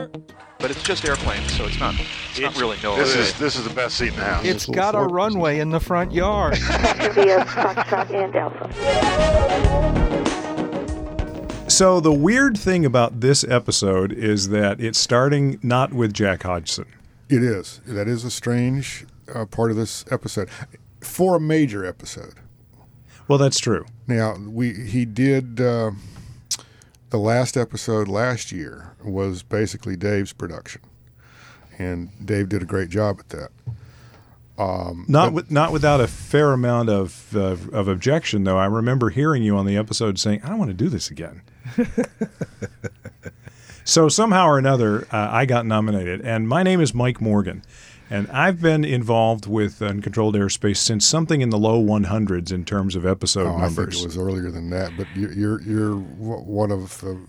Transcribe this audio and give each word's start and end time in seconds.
here. 0.00 0.10
But 0.58 0.70
it's 0.70 0.82
just 0.82 1.04
airplanes, 1.06 1.56
so 1.56 1.64
it's 1.64 1.80
not. 1.80 1.94
It's, 2.30 2.40
not 2.40 2.54
really 2.60 2.76
no. 2.82 2.94
This 2.96 3.16
is 3.16 3.38
this 3.38 3.56
is 3.56 3.64
the 3.64 3.72
best 3.74 3.96
seat 3.96 4.08
in 4.08 4.16
the 4.16 4.24
house. 4.24 4.44
It's 4.44 4.66
got 4.66 4.94
a 4.94 5.00
runway 5.00 5.58
in 5.58 5.70
the 5.70 5.80
front 5.80 6.12
yard. 6.12 6.58
Via 6.58 7.44
Foxtrot 7.46 8.10
and 8.10 8.36
Alpha. 8.36 8.70
So 11.70 12.00
the 12.00 12.12
weird 12.12 12.58
thing 12.58 12.84
about 12.84 13.20
this 13.20 13.42
episode 13.44 14.12
is 14.12 14.50
that 14.50 14.80
it's 14.80 14.98
starting 14.98 15.58
not 15.62 15.94
with 15.94 16.12
Jack 16.12 16.42
Hodgson. 16.42 16.84
It 17.30 17.42
is. 17.42 17.80
That 17.86 18.08
is 18.08 18.24
a 18.24 18.30
strange 18.30 19.06
uh, 19.34 19.46
part 19.46 19.70
of 19.70 19.76
this 19.78 20.04
episode 20.10 20.50
for 21.00 21.36
a 21.36 21.40
major 21.40 21.86
episode. 21.86 22.34
Well, 23.28 23.38
that's 23.38 23.60
true. 23.60 23.86
Now 24.06 24.36
we 24.36 24.74
he 24.74 25.04
did 25.04 25.60
uh, 25.60 25.92
the 27.10 27.18
last 27.18 27.56
episode 27.56 28.08
last 28.08 28.52
year 28.52 28.94
was 29.04 29.42
basically 29.42 29.96
Dave's 29.96 30.32
production, 30.32 30.80
and 31.78 32.10
Dave 32.24 32.48
did 32.48 32.62
a 32.62 32.66
great 32.66 32.88
job 32.88 33.18
at 33.20 33.28
that. 33.30 33.50
Not 35.08 35.32
with, 35.32 35.50
not 35.50 35.72
without 35.72 36.00
a 36.00 36.06
fair 36.06 36.52
amount 36.52 36.88
of 36.88 37.34
uh, 37.34 37.56
of 37.72 37.88
objection, 37.88 38.44
though. 38.44 38.58
I 38.58 38.66
remember 38.66 39.10
hearing 39.10 39.42
you 39.42 39.56
on 39.56 39.66
the 39.66 39.76
episode 39.76 40.18
saying, 40.18 40.42
"I 40.44 40.48
don't 40.48 40.58
want 40.58 40.70
to 40.70 40.76
do 40.76 40.88
this 40.88 41.10
again." 41.10 41.42
so 43.84 44.08
somehow 44.08 44.46
or 44.46 44.58
another, 44.58 45.06
uh, 45.10 45.28
I 45.30 45.46
got 45.46 45.66
nominated, 45.66 46.20
and 46.20 46.48
my 46.48 46.62
name 46.62 46.80
is 46.80 46.94
Mike 46.94 47.20
Morgan, 47.20 47.62
and 48.10 48.28
I've 48.30 48.60
been 48.60 48.84
involved 48.84 49.46
with 49.46 49.80
uncontrolled 49.80 50.34
airspace 50.34 50.78
since 50.78 51.06
something 51.06 51.40
in 51.40 51.50
the 51.50 51.58
low 51.58 51.82
100s 51.82 52.52
in 52.52 52.64
terms 52.64 52.96
of 52.96 53.06
episode 53.06 53.46
Oh, 53.46 53.56
I 53.56 53.68
think 53.68 53.94
it 53.94 54.04
was 54.04 54.18
earlier 54.18 54.50
than 54.50 54.68
that, 54.70 54.96
but 54.96 55.06
you're 55.14 55.62
you're, 55.62 55.94
one 55.96 56.72
of 56.72 57.00
the, 57.00 57.20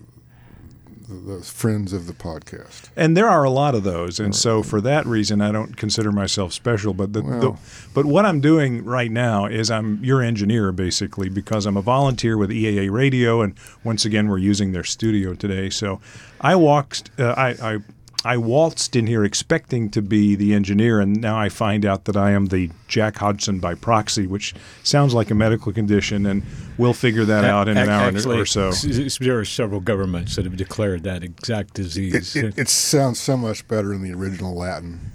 the, 1.08 1.42
friends 1.42 1.92
of 1.92 2.06
the 2.06 2.12
podcast. 2.12 2.88
And 2.96 3.16
there 3.16 3.28
are 3.28 3.44
a 3.44 3.50
lot 3.50 3.74
of 3.74 3.84
those, 3.84 4.18
and 4.18 4.34
so 4.34 4.62
for 4.62 4.80
that 4.80 5.06
reason, 5.06 5.40
I 5.40 5.52
don't 5.52 5.76
consider 5.76 6.10
myself 6.10 6.52
special. 6.52 6.94
But 6.94 7.12
the, 7.12 7.22
the 7.22 7.56
but 7.94 8.04
what 8.04 8.26
I'm 8.26 8.40
doing 8.40 8.84
right 8.84 9.10
now 9.10 9.46
is 9.46 9.70
I'm 9.70 10.02
your 10.04 10.20
engineer 10.20 10.72
basically 10.72 11.28
because 11.28 11.64
I'm 11.64 11.76
a 11.76 11.82
volunteer 11.82 12.36
with 12.36 12.50
EAA 12.50 12.90
Radio, 12.90 13.40
and 13.40 13.54
once 13.84 14.04
again 14.04 14.28
we're 14.28 14.38
using 14.38 14.72
their 14.72 14.84
studio 14.84 15.34
today. 15.34 15.70
So 15.70 16.00
I 16.40 16.56
walked, 16.56 17.10
uh, 17.18 17.34
I, 17.36 17.74
I 17.74 17.78
I 18.24 18.36
waltzed 18.36 18.94
in 18.94 19.06
here 19.08 19.24
expecting 19.24 19.90
to 19.90 20.00
be 20.02 20.36
the 20.36 20.54
engineer, 20.54 21.00
and 21.00 21.20
now 21.20 21.36
I 21.38 21.48
find 21.48 21.84
out 21.84 22.04
that 22.04 22.16
I 22.16 22.30
am 22.30 22.46
the 22.46 22.70
Jack 22.86 23.16
Hodgson 23.16 23.58
by 23.58 23.74
proxy, 23.74 24.26
which 24.28 24.54
sounds 24.84 25.12
like 25.12 25.30
a 25.30 25.34
medical 25.34 25.72
condition, 25.72 26.24
and 26.26 26.44
we'll 26.78 26.92
figure 26.94 27.24
that 27.24 27.44
out 27.44 27.68
in 27.68 27.76
an 27.76 27.88
hour 27.88 28.12
or 28.40 28.46
so. 28.46 28.68
s- 28.68 28.84
s- 28.86 29.18
There 29.18 29.38
are 29.40 29.44
several 29.44 29.80
governments 29.80 30.36
that 30.36 30.44
have 30.44 30.56
declared 30.56 31.02
that 31.02 31.24
exact 31.24 31.74
disease. 31.74 32.36
It, 32.36 32.44
it, 32.44 32.58
it 32.58 32.68
sounds 32.68 33.18
so 33.18 33.36
much 33.36 33.66
better 33.66 33.92
in 33.92 34.02
the 34.02 34.12
original 34.12 34.54
Latin. 34.54 35.12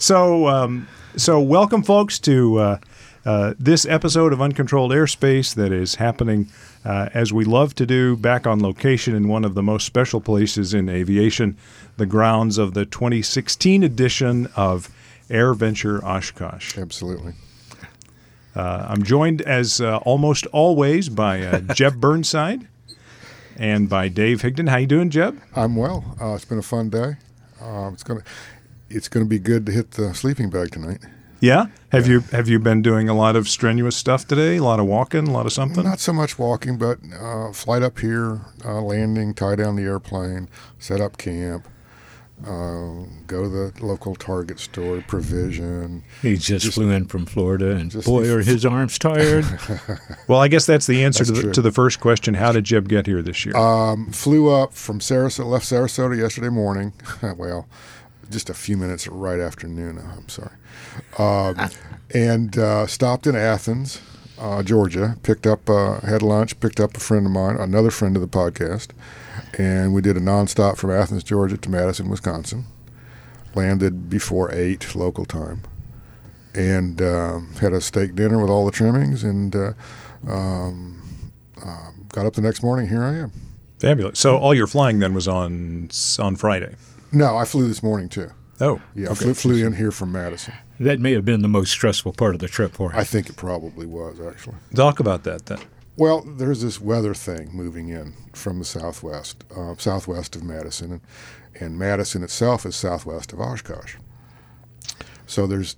So, 0.00 0.46
um, 0.46 0.86
so 1.16 1.40
welcome, 1.40 1.82
folks, 1.82 2.20
to 2.20 2.56
uh, 2.58 2.78
uh, 3.24 3.54
this 3.58 3.84
episode 3.84 4.32
of 4.32 4.40
Uncontrolled 4.40 4.92
Airspace 4.92 5.54
that 5.56 5.72
is 5.72 5.96
happening 5.96 6.48
uh, 6.84 7.08
as 7.14 7.32
we 7.32 7.44
love 7.44 7.74
to 7.76 7.86
do 7.86 8.16
back 8.16 8.46
on 8.46 8.60
location 8.60 9.14
in 9.14 9.28
one 9.28 9.44
of 9.44 9.54
the 9.54 9.62
most 9.62 9.84
special 9.84 10.20
places 10.20 10.74
in 10.74 10.88
aviation, 10.88 11.56
the 11.96 12.06
grounds 12.06 12.58
of 12.58 12.74
the 12.74 12.84
2016 12.86 13.82
edition 13.82 14.48
of 14.56 14.88
Air 15.30 15.54
Venture 15.54 16.04
Oshkosh. 16.04 16.78
Absolutely. 16.78 17.34
Uh, 18.54 18.86
I'm 18.88 19.02
joined, 19.02 19.42
as 19.42 19.80
uh, 19.80 19.98
almost 19.98 20.46
always, 20.46 21.08
by 21.08 21.42
uh, 21.42 21.60
Jeb 21.74 22.00
Burnside 22.00 22.66
and 23.56 23.88
by 23.88 24.08
Dave 24.08 24.42
Higdon. 24.42 24.68
How 24.68 24.78
you 24.78 24.86
doing, 24.86 25.10
Jeb? 25.10 25.40
I'm 25.54 25.76
well. 25.76 26.16
Uh, 26.20 26.34
it's 26.34 26.44
been 26.44 26.58
a 26.58 26.62
fun 26.62 26.90
day. 26.90 27.16
It's 27.60 28.02
gonna 28.02 28.22
it's 28.88 29.08
gonna 29.08 29.26
be 29.26 29.38
good 29.38 29.66
to 29.66 29.72
hit 29.72 29.92
the 29.92 30.14
sleeping 30.14 30.48
bag 30.48 30.70
tonight. 30.70 31.00
Yeah. 31.40 31.66
Have 31.90 32.06
you 32.06 32.20
have 32.32 32.48
you 32.48 32.58
been 32.58 32.82
doing 32.82 33.08
a 33.08 33.14
lot 33.14 33.36
of 33.36 33.48
strenuous 33.48 33.96
stuff 33.96 34.26
today? 34.26 34.56
A 34.56 34.62
lot 34.62 34.80
of 34.80 34.86
walking, 34.86 35.28
a 35.28 35.30
lot 35.30 35.46
of 35.46 35.52
something. 35.52 35.84
Not 35.84 36.00
so 36.00 36.12
much 36.12 36.38
walking, 36.38 36.76
but 36.76 36.98
uh, 37.18 37.52
flight 37.52 37.82
up 37.82 37.98
here, 38.00 38.40
uh, 38.64 38.80
landing, 38.82 39.34
tie 39.34 39.54
down 39.56 39.76
the 39.76 39.84
airplane, 39.84 40.48
set 40.78 41.00
up 41.00 41.16
camp, 41.16 41.66
uh, 42.44 43.04
go 43.26 43.42
to 43.44 43.48
the 43.48 43.72
local 43.80 44.14
Target 44.16 44.58
store, 44.60 45.00
provision. 45.06 46.02
he 46.22 46.34
just, 46.36 46.64
just- 46.64 46.74
flew 46.74 46.90
in 46.90 47.06
from 47.06 47.24
Florida, 47.24 47.70
and 47.70 47.90
just- 47.90 48.06
boy, 48.06 48.28
are 48.30 48.40
his 48.42 48.66
arms 48.66 48.98
tired. 48.98 49.44
Well, 50.28 50.40
I 50.40 50.48
guess 50.48 50.66
that's 50.66 50.86
the 50.86 51.04
answer 51.04 51.24
That's 51.24 51.40
to 51.40 51.46
the, 51.46 51.52
to 51.54 51.62
the 51.62 51.72
first 51.72 52.00
question. 52.00 52.34
How 52.34 52.52
did 52.52 52.64
Jeb 52.64 52.86
get 52.86 53.06
here 53.06 53.22
this 53.22 53.46
year? 53.46 53.56
Um, 53.56 54.12
flew 54.12 54.50
up 54.50 54.74
from 54.74 54.98
Sarasota, 54.98 55.46
left 55.46 55.64
Sarasota 55.64 56.18
yesterday 56.18 56.50
morning. 56.50 56.92
well, 57.38 57.66
just 58.30 58.50
a 58.50 58.54
few 58.54 58.76
minutes 58.76 59.06
right 59.08 59.40
after 59.40 59.66
noon. 59.66 59.98
uh, 59.98 60.14
I'm 60.16 60.28
sorry. 60.28 60.54
Um, 61.18 61.70
and 62.14 62.56
uh, 62.58 62.86
stopped 62.86 63.26
in 63.26 63.36
Athens, 63.36 64.00
uh, 64.38 64.62
Georgia. 64.62 65.16
Picked 65.22 65.46
up, 65.46 65.68
uh, 65.68 66.00
had 66.00 66.22
lunch. 66.22 66.58
Picked 66.60 66.80
up 66.80 66.96
a 66.96 67.00
friend 67.00 67.26
of 67.26 67.32
mine, 67.32 67.56
another 67.56 67.90
friend 67.90 68.16
of 68.16 68.22
the 68.22 68.28
podcast, 68.28 68.88
and 69.58 69.94
we 69.94 70.00
did 70.00 70.16
a 70.16 70.20
nonstop 70.20 70.76
from 70.76 70.90
Athens, 70.90 71.24
Georgia 71.24 71.56
to 71.56 71.70
Madison, 71.70 72.08
Wisconsin. 72.08 72.64
Landed 73.54 74.10
before 74.10 74.52
eight 74.52 74.94
local 74.94 75.24
time, 75.24 75.62
and 76.54 77.00
um, 77.00 77.54
had 77.60 77.72
a 77.72 77.80
steak 77.80 78.14
dinner 78.14 78.38
with 78.40 78.50
all 78.50 78.66
the 78.66 78.70
trimmings, 78.70 79.24
and 79.24 79.56
uh, 79.56 79.72
um, 80.28 81.02
uh, 81.64 81.90
got 82.10 82.26
up 82.26 82.34
the 82.34 82.42
next 82.42 82.62
morning. 82.62 82.88
Here 82.88 83.02
I 83.02 83.14
am. 83.14 83.32
Fabulous. 83.78 84.18
So 84.18 84.36
all 84.36 84.54
your 84.54 84.66
flying 84.66 84.98
then 84.98 85.14
was 85.14 85.26
on 85.26 85.88
on 86.18 86.36
Friday. 86.36 86.76
No, 87.12 87.36
I 87.36 87.44
flew 87.44 87.66
this 87.68 87.82
morning 87.82 88.08
too. 88.08 88.30
Oh, 88.60 88.80
Yeah, 88.94 89.10
I 89.10 89.14
flew, 89.14 89.34
flew 89.34 89.64
in 89.66 89.74
here 89.74 89.92
from 89.92 90.10
Madison. 90.12 90.52
that 90.80 90.98
may 91.00 91.12
have 91.12 91.24
been 91.24 91.42
the 91.42 91.48
most 91.48 91.70
stressful 91.70 92.12
part 92.12 92.34
of 92.34 92.40
the 92.40 92.48
trip 92.48 92.72
for 92.72 92.90
him. 92.90 92.98
I 92.98 93.04
think 93.04 93.28
it 93.28 93.36
probably 93.36 93.86
was 93.86 94.20
actually. 94.20 94.56
Talk 94.74 94.98
about 95.00 95.22
that 95.24 95.46
then. 95.46 95.60
Well, 95.96 96.22
there's 96.22 96.62
this 96.62 96.80
weather 96.80 97.14
thing 97.14 97.50
moving 97.52 97.88
in 97.88 98.14
from 98.32 98.58
the 98.58 98.64
southwest, 98.64 99.44
uh, 99.56 99.74
southwest 99.78 100.36
of 100.36 100.42
Madison, 100.44 100.92
and, 100.92 101.00
and 101.60 101.78
Madison 101.78 102.22
itself 102.22 102.64
is 102.66 102.76
southwest 102.76 103.32
of 103.32 103.40
Oshkosh. 103.40 103.96
So 105.26 105.46
there's 105.46 105.76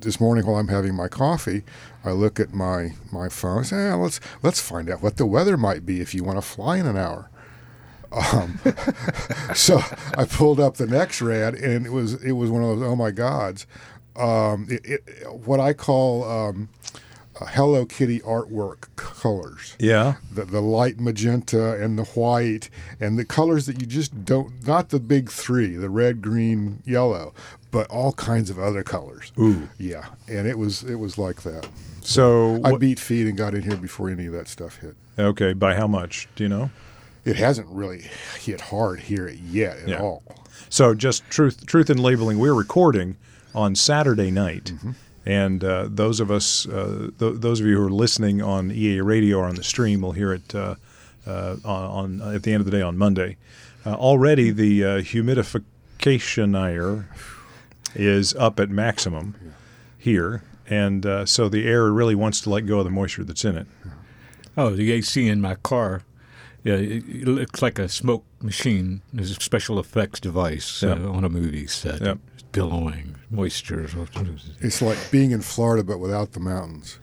this 0.00 0.20
morning 0.20 0.46
while 0.46 0.56
I'm 0.56 0.68
having 0.68 0.94
my 0.94 1.08
coffee, 1.08 1.62
I 2.04 2.10
look 2.12 2.38
at 2.38 2.52
my 2.54 2.92
my 3.10 3.28
phone. 3.28 3.60
I 3.60 3.62
say, 3.62 3.88
"Ah, 3.88 3.96
let's 3.96 4.20
let's 4.42 4.60
find 4.60 4.88
out 4.90 5.02
what 5.02 5.16
the 5.16 5.26
weather 5.26 5.56
might 5.56 5.84
be 5.84 6.00
if 6.00 6.14
you 6.14 6.22
want 6.22 6.38
to 6.38 6.42
fly 6.42 6.76
in 6.78 6.86
an 6.86 6.96
hour. 6.96 7.30
Um, 8.12 8.58
so 9.54 9.80
I 10.16 10.24
pulled 10.24 10.60
up 10.60 10.76
the 10.76 10.86
NEXRAD, 10.86 11.62
and 11.62 11.86
it 11.86 11.90
was 11.92 12.22
it 12.22 12.32
was 12.32 12.50
one 12.50 12.62
of 12.62 12.78
those 12.78 12.88
oh 12.88 12.96
my 12.96 13.10
gods, 13.10 13.66
um, 14.16 14.66
it, 14.70 14.80
it, 14.84 15.32
what 15.44 15.60
I 15.60 15.72
call 15.72 16.24
um, 16.24 16.68
Hello 17.38 17.84
Kitty 17.84 18.20
artwork 18.20 18.86
colors. 18.96 19.76
Yeah. 19.78 20.14
The, 20.32 20.44
the 20.44 20.60
light 20.62 20.98
magenta 20.98 21.74
and 21.82 21.98
the 21.98 22.04
white 22.04 22.70
and 23.00 23.18
the 23.18 23.24
colors 23.24 23.66
that 23.66 23.80
you 23.80 23.86
just 23.86 24.24
don't 24.24 24.66
not 24.66 24.88
the 24.90 25.00
big 25.00 25.30
three 25.30 25.76
the 25.76 25.90
red 25.90 26.22
green 26.22 26.82
yellow 26.86 27.34
but 27.70 27.86
all 27.90 28.12
kinds 28.12 28.48
of 28.50 28.58
other 28.58 28.82
colors 28.82 29.32
Ooh. 29.38 29.68
yeah 29.78 30.06
and 30.28 30.46
it 30.46 30.58
was 30.58 30.82
it 30.82 30.94
was 30.96 31.18
like 31.18 31.42
that 31.42 31.68
So 32.02 32.54
I 32.64 32.72
what- 32.72 32.80
beat 32.80 32.98
feet 32.98 33.26
and 33.26 33.36
got 33.36 33.54
in 33.54 33.62
here 33.62 33.76
before 33.76 34.08
any 34.08 34.26
of 34.26 34.32
that 34.32 34.48
stuff 34.48 34.78
hit 34.78 34.94
okay, 35.18 35.52
by 35.54 35.74
how 35.74 35.86
much? 35.86 36.28
Do 36.36 36.44
you 36.44 36.48
know? 36.48 36.70
It 37.26 37.36
hasn't 37.36 37.68
really 37.68 38.08
hit 38.40 38.60
hard 38.60 39.00
here 39.00 39.28
yet 39.28 39.78
at 39.78 39.88
Yeah. 39.88 40.00
all 40.00 40.22
So 40.70 40.94
just 40.94 41.28
truth 41.28 41.66
truth 41.66 41.90
in 41.90 41.98
labeling. 41.98 42.38
We're 42.38 42.54
recording 42.54 43.16
on 43.54 43.74
Saturday 43.74 44.30
night. 44.30 44.72
And 45.26 45.62
uh, 45.64 45.88
those 45.90 46.20
of 46.20 46.30
us, 46.30 46.66
uh, 46.68 47.10
th- 47.18 47.40
those 47.40 47.58
of 47.60 47.66
you 47.66 47.76
who 47.76 47.84
are 47.86 47.90
listening 47.90 48.40
on 48.40 48.70
EAA 48.70 49.04
Radio 49.04 49.38
or 49.38 49.44
on 49.46 49.56
the 49.56 49.64
stream, 49.64 50.00
will 50.02 50.12
hear 50.12 50.32
it 50.32 50.54
uh, 50.54 50.76
uh, 51.26 51.56
on, 51.64 52.20
on 52.20 52.34
at 52.34 52.44
the 52.44 52.52
end 52.52 52.60
of 52.60 52.64
the 52.64 52.70
day 52.70 52.80
on 52.82 52.96
Monday. 52.96 53.36
Uh, 53.84 53.94
already, 53.94 54.50
the 54.52 54.84
uh, 54.84 54.88
humidification 55.00 57.04
is 57.96 58.34
up 58.34 58.60
at 58.60 58.70
maximum 58.70 59.34
here, 59.98 60.42
and 60.68 61.04
uh, 61.04 61.26
so 61.26 61.48
the 61.48 61.66
air 61.66 61.90
really 61.90 62.14
wants 62.14 62.40
to 62.42 62.50
let 62.50 62.60
go 62.66 62.78
of 62.78 62.84
the 62.84 62.90
moisture 62.90 63.24
that's 63.24 63.44
in 63.44 63.56
it. 63.56 63.66
oh, 64.56 64.70
the 64.76 64.92
AC 64.92 65.26
in 65.28 65.40
my 65.40 65.56
car. 65.56 66.02
Yeah, 66.66 66.74
it, 66.74 67.04
it 67.08 67.28
looks 67.28 67.62
like 67.62 67.78
a 67.78 67.88
smoke 67.88 68.24
machine. 68.42 69.02
There's 69.12 69.30
a 69.30 69.34
special 69.34 69.78
effects 69.78 70.18
device 70.18 70.82
uh, 70.82 71.08
on 71.08 71.22
a 71.22 71.28
movie 71.28 71.68
set. 71.68 72.00
Yep. 72.00 72.18
It's 72.34 72.42
billowing 72.42 73.14
moisture. 73.30 73.88
it's 74.60 74.82
like 74.82 74.98
being 75.12 75.30
in 75.30 75.42
Florida 75.42 75.84
but 75.84 75.98
without 75.98 76.32
the 76.32 76.40
mountains 76.40 76.98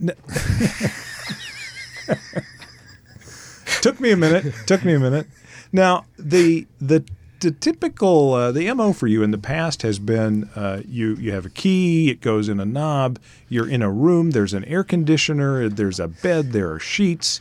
took 3.82 4.00
me 4.00 4.12
a 4.12 4.16
minute. 4.16 4.54
took 4.66 4.84
me 4.84 4.94
a 4.94 4.98
minute. 4.98 5.26
Now 5.72 6.06
the 6.16 6.66
the 6.80 7.04
the 7.40 7.50
typical 7.50 8.34
uh, 8.34 8.52
the 8.52 8.72
mo 8.74 8.92
for 8.92 9.08
you 9.08 9.22
in 9.22 9.32
the 9.32 9.38
past 9.38 9.82
has 9.82 9.98
been 9.98 10.48
uh, 10.54 10.82
you 10.86 11.16
you 11.16 11.32
have 11.32 11.46
a 11.46 11.50
key, 11.50 12.10
it 12.10 12.20
goes 12.20 12.48
in 12.48 12.60
a 12.60 12.64
knob, 12.64 13.18
you're 13.48 13.68
in 13.68 13.82
a 13.82 13.90
room, 13.90 14.30
there's 14.30 14.54
an 14.54 14.64
air 14.66 14.84
conditioner, 14.84 15.68
there's 15.68 16.00
a 16.00 16.08
bed, 16.08 16.52
there 16.52 16.72
are 16.72 16.78
sheets, 16.78 17.40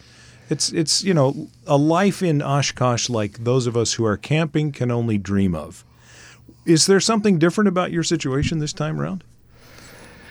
It's 0.49 0.71
it's 0.71 1.03
you 1.03 1.13
know 1.13 1.47
a 1.67 1.77
life 1.77 2.23
in 2.23 2.41
Oshkosh 2.41 3.09
like 3.09 3.43
those 3.43 3.67
of 3.67 3.77
us 3.77 3.93
who 3.93 4.05
are 4.05 4.17
camping 4.17 4.71
can 4.71 4.89
only 4.91 5.17
dream 5.17 5.53
of. 5.55 5.85
Is 6.65 6.85
there 6.85 6.99
something 6.99 7.39
different 7.39 7.67
about 7.67 7.91
your 7.91 8.03
situation 8.03 8.59
this 8.59 8.73
time 8.73 8.99
around? 8.99 9.23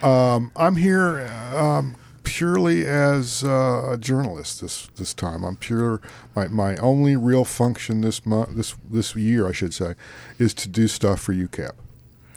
I'm 0.02 0.76
here 0.76 1.26
um, 1.54 1.96
purely 2.22 2.86
as 2.86 3.42
uh, 3.42 3.92
a 3.92 3.96
journalist 3.98 4.60
this 4.60 4.88
this 4.96 5.14
time. 5.14 5.44
I'm 5.44 5.56
pure. 5.56 6.00
My, 6.36 6.48
my 6.48 6.76
only 6.76 7.16
real 7.16 7.44
function 7.44 8.00
this 8.02 8.24
month, 8.26 8.50
this 8.54 8.74
this 8.90 9.16
year, 9.16 9.48
I 9.48 9.52
should 9.52 9.74
say, 9.74 9.94
is 10.38 10.54
to 10.54 10.68
do 10.68 10.88
stuff 10.88 11.20
for 11.20 11.32
UCAP, 11.34 11.72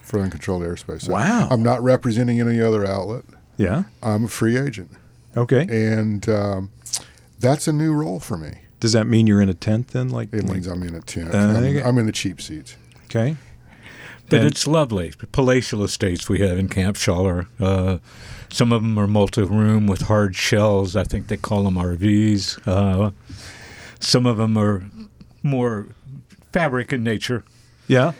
for 0.02 0.20
uncontrolled 0.20 0.62
airspace. 0.62 1.08
Wow. 1.08 1.48
I'm 1.50 1.62
not 1.62 1.82
representing 1.82 2.40
any 2.40 2.60
other 2.60 2.86
outlet. 2.86 3.24
Yeah. 3.56 3.84
I'm 4.02 4.24
a 4.24 4.28
free 4.28 4.56
agent, 4.56 4.90
Okay. 5.36 5.66
and 5.70 6.28
um, 6.28 6.70
that's 7.42 7.68
a 7.68 7.72
new 7.72 7.92
role 7.92 8.18
for 8.20 8.36
me. 8.38 8.52
Does 8.80 8.92
that 8.94 9.06
mean 9.06 9.26
you're 9.26 9.42
in 9.42 9.48
a 9.48 9.54
tent 9.54 9.88
then? 9.88 10.08
Like, 10.08 10.32
It 10.32 10.44
like- 10.44 10.54
means 10.54 10.66
I'm 10.66 10.82
in 10.82 10.94
a 10.94 11.00
tent. 11.02 11.34
Uh, 11.34 11.38
I'm, 11.38 11.56
okay. 11.56 11.82
I'm 11.82 11.98
in 11.98 12.06
the 12.06 12.12
cheap 12.12 12.40
seats. 12.40 12.76
okay. 13.06 13.36
But 14.30 14.40
And- 14.40 14.48
it's 14.48 14.66
lovely. 14.66 15.12
Palatial 15.32 15.84
estates 15.84 16.28
we 16.28 16.38
have 16.40 16.58
in 16.58 16.68
Camp 16.68 16.96
Scholler. 16.96 17.46
Uh, 17.60 17.98
some 18.50 18.72
of 18.72 18.82
them 18.82 18.98
are 18.98 19.06
multi-room 19.06 19.86
with 19.86 20.02
hard 20.02 20.34
shells. 20.34 20.96
I 20.96 21.04
think 21.04 21.26
they 21.28 21.36
call 21.36 21.64
them 21.64 21.76
RVs. 21.76 22.58
Uh, 22.66 23.10
some 24.00 24.24
of 24.26 24.36
them 24.38 24.56
are 24.56 24.84
more 25.42 25.86
fabric 26.52 26.92
in 26.92 27.02
nature. 27.04 27.44
Yeah. 27.88 28.12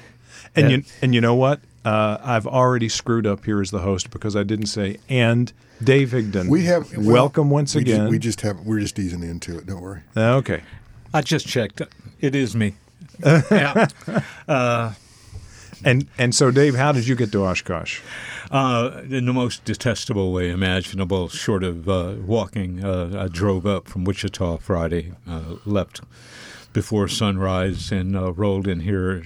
And 0.55 0.71
Yeah. 0.71 0.77
you 0.77 0.83
and 1.01 1.15
you 1.15 1.21
know 1.21 1.35
what? 1.35 1.61
Uh, 1.85 2.19
I've 2.23 2.47
already 2.47 2.89
screwed 2.89 3.27
up 3.27 3.45
here 3.47 3.61
as 3.61 3.71
the 3.71 3.81
host 3.81 4.11
because 4.11 4.37
I 4.37 4.43
didn't 4.43 4.67
say 4.67 4.99
and 5.09 5.53
Dave 5.85 6.11
Higdon. 6.11 6.49
We 6.49 6.65
have 6.65 6.97
well, 6.97 7.13
welcome 7.13 7.51
once 7.51 7.75
we 7.75 7.85
ju- 7.85 7.95
again. 7.95 8.09
we 8.09 8.19
just 8.19 8.41
have 8.43 8.61
we're 8.61 8.81
just 8.81 8.99
easing 8.99 9.23
into 9.23 9.59
it. 9.59 9.67
Don't 9.67 9.81
worry. 9.81 10.03
okay. 10.17 10.63
I 11.15 11.21
just 11.21 11.47
checked. 11.47 11.83
It 12.21 12.35
is 12.35 12.55
me. 12.57 12.75
yeah. 13.25 13.89
And 15.85 16.07
and 16.19 16.35
so 16.35 16.51
Dave, 16.51 16.75
how 16.77 16.93
did 16.93 17.07
you 17.07 17.17
get 17.17 17.33
to 17.33 17.45
Oshkosh? 17.45 18.01
Uh, 18.51 19.03
in 19.09 19.27
the 19.27 19.33
most 19.33 19.65
detestable 19.65 20.33
way 20.33 20.51
imaginable, 20.51 21.29
short 21.29 21.65
of 21.65 21.89
uh, 21.89 22.15
walking. 22.25 22.85
Uh, 22.85 23.25
I 23.25 23.29
drove 23.29 23.67
up 23.67 23.89
from 23.89 24.05
Wichita 24.05 24.59
Friday, 24.59 25.13
uh, 25.27 25.57
left 25.65 26.01
before 26.73 27.09
sunrise, 27.09 27.91
and 27.91 28.17
uh, 28.17 28.33
rolled 28.33 28.69
in 28.69 28.81
here 28.81 29.25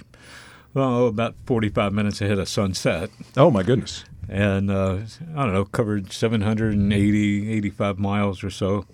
well, 0.74 1.06
about 1.06 1.34
45 1.46 1.92
minutes 1.92 2.20
ahead 2.20 2.38
of 2.38 2.48
sunset. 2.48 3.10
Oh 3.36 3.50
my 3.50 3.62
goodness. 3.62 4.04
And 4.28 4.70
uh, 4.70 4.98
I 5.36 5.44
don't 5.44 5.52
know, 5.54 5.64
covered 5.64 6.12
780, 6.12 7.52
85 7.52 7.98
miles 7.98 8.42
or 8.42 8.50
so. 8.50 8.86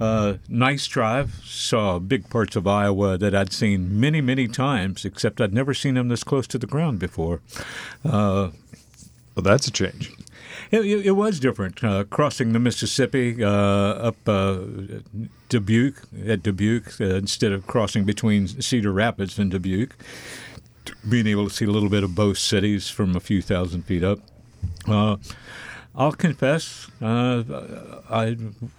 Uh, 0.00 0.34
nice 0.48 0.86
drive. 0.86 1.40
Saw 1.44 1.98
big 1.98 2.30
parts 2.30 2.56
of 2.56 2.66
Iowa 2.66 3.18
that 3.18 3.34
I'd 3.34 3.52
seen 3.52 4.00
many, 4.00 4.20
many 4.20 4.48
times, 4.48 5.04
except 5.04 5.40
I'd 5.40 5.52
never 5.52 5.74
seen 5.74 5.94
them 5.94 6.08
this 6.08 6.24
close 6.24 6.46
to 6.48 6.58
the 6.58 6.66
ground 6.66 6.98
before. 6.98 7.40
Uh, 8.04 8.50
Well, 9.34 9.42
that's 9.42 9.66
a 9.66 9.70
change. 9.70 10.10
it, 10.70 10.84
it, 10.84 11.06
it 11.06 11.10
was 11.12 11.38
different. 11.38 11.84
Uh, 11.84 12.04
crossing 12.04 12.52
the 12.52 12.58
Mississippi 12.58 13.44
uh, 13.44 13.48
up 13.48 14.16
uh, 14.26 14.58
Dubuque 15.48 16.02
at 16.26 16.42
Dubuque 16.42 17.00
uh, 17.00 17.04
instead 17.16 17.52
of 17.52 17.66
crossing 17.66 18.04
between 18.04 18.48
Cedar 18.48 18.92
Rapids 18.92 19.38
and 19.38 19.50
Dubuque, 19.50 19.94
being 21.08 21.26
able 21.26 21.48
to 21.48 21.54
see 21.54 21.64
a 21.66 21.70
little 21.70 21.88
bit 21.90 22.02
of 22.04 22.14
both 22.14 22.38
cities 22.38 22.88
from 22.88 23.14
a 23.14 23.20
few 23.20 23.42
thousand 23.42 23.82
feet 23.82 24.02
up. 24.02 24.20
Uh, 24.86 25.16
I'll 25.94 26.12
confess, 26.12 26.88
uh, 27.02 27.42
I 28.08 28.36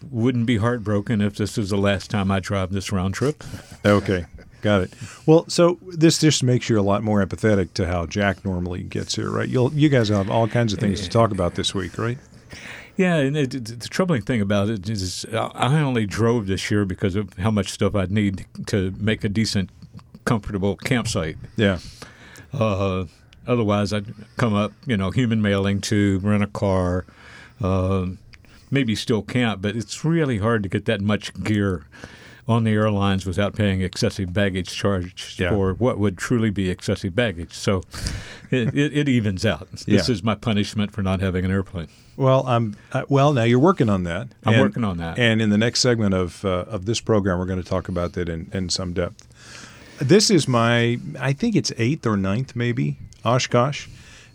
wouldn't 0.09 0.45
be 0.45 0.57
heartbroken 0.57 1.21
if 1.21 1.35
this 1.35 1.57
is 1.57 1.69
the 1.69 1.77
last 1.77 2.09
time 2.09 2.31
I 2.31 2.39
drive 2.39 2.71
this 2.71 2.91
round 2.91 3.13
trip. 3.13 3.43
Okay. 3.85 4.25
Got 4.61 4.83
it. 4.83 4.93
Well, 5.25 5.45
so 5.47 5.79
this 5.87 6.19
just 6.19 6.43
makes 6.43 6.69
you 6.69 6.79
a 6.79 6.81
lot 6.81 7.03
more 7.03 7.25
empathetic 7.25 7.73
to 7.73 7.87
how 7.87 8.05
Jack 8.05 8.45
normally 8.45 8.83
gets 8.83 9.15
here, 9.15 9.29
right? 9.29 9.49
You'll 9.49 9.73
you 9.73 9.89
guys 9.89 10.09
have 10.09 10.29
all 10.29 10.47
kinds 10.47 10.71
of 10.71 10.79
things 10.79 11.01
to 11.01 11.09
talk 11.09 11.31
about 11.31 11.55
this 11.55 11.73
week, 11.73 11.97
right? 11.97 12.17
Yeah, 12.95 13.15
and 13.15 13.35
it, 13.35 13.49
the 13.51 13.87
troubling 13.89 14.21
thing 14.21 14.39
about 14.39 14.69
it 14.69 14.87
is 14.87 15.25
I 15.33 15.81
only 15.81 16.05
drove 16.05 16.45
this 16.45 16.69
year 16.69 16.85
because 16.85 17.15
of 17.15 17.33
how 17.39 17.49
much 17.49 17.71
stuff 17.71 17.95
I'd 17.95 18.11
need 18.11 18.45
to 18.67 18.93
make 18.99 19.23
a 19.23 19.29
decent, 19.29 19.71
comfortable 20.25 20.75
campsite. 20.75 21.37
Yeah. 21.57 21.79
Uh, 22.53 23.05
otherwise, 23.47 23.93
I'd 23.93 24.13
come 24.37 24.53
up, 24.53 24.71
you 24.85 24.97
know, 24.97 25.11
human 25.11 25.41
mailing 25.41 25.81
to 25.81 26.19
rent 26.19 26.43
a 26.43 26.47
car, 26.47 27.05
uh, 27.61 28.07
maybe 28.69 28.95
still 28.95 29.21
camp, 29.21 29.61
but 29.61 29.75
it's 29.75 30.03
really 30.05 30.37
hard 30.39 30.63
to 30.63 30.69
get 30.69 30.85
that 30.85 31.01
much 31.01 31.33
gear 31.43 31.85
on 32.47 32.63
the 32.63 32.71
airlines 32.71 33.25
without 33.25 33.55
paying 33.55 33.81
excessive 33.81 34.33
baggage 34.33 34.67
charge 34.75 35.35
Yeah. 35.39 35.49
for 35.51 35.73
what 35.73 35.99
would 35.99 36.17
truly 36.17 36.49
be 36.49 36.69
excessive 36.69 37.15
baggage. 37.15 37.53
So 37.53 37.83
it, 38.49 38.75
it, 38.75 38.97
it 38.97 39.07
evens 39.09 39.45
out. 39.45 39.71
This 39.71 39.87
Yeah. 39.87 40.11
is 40.13 40.23
my 40.23 40.35
punishment 40.35 40.91
for 40.91 41.01
not 41.03 41.21
having 41.21 41.45
an 41.45 41.51
airplane. 41.51 41.87
Well, 42.17 42.45
I'm 42.47 42.75
uh, 42.91 43.03
well 43.07 43.31
now. 43.31 43.43
You're 43.43 43.59
working 43.59 43.89
on 43.89 44.03
that. 44.03 44.29
I'm 44.43 44.53
And- 44.55 44.61
working 44.61 44.83
on 44.83 44.97
that. 44.97 45.17
And 45.19 45.41
in 45.41 45.49
the 45.49 45.57
next 45.57 45.79
segment 45.81 46.13
of 46.13 46.43
uh, 46.43 46.65
of 46.67 46.85
this 46.85 46.99
program, 46.99 47.39
we're 47.39 47.45
going 47.45 47.61
to 47.61 47.67
talk 47.69 47.87
about 47.87 48.13
that 48.13 48.27
in, 48.27 48.49
in 48.53 48.69
some 48.69 48.91
depth. 48.93 49.27
This 49.99 50.31
is 50.31 50.47
my, 50.47 50.99
I 51.19 51.31
think 51.33 51.55
it's 51.55 51.71
eighth 51.77 52.05
or 52.07 52.17
ninth, 52.17 52.55
maybe 52.55 52.97
Oshkosh, 53.25 53.87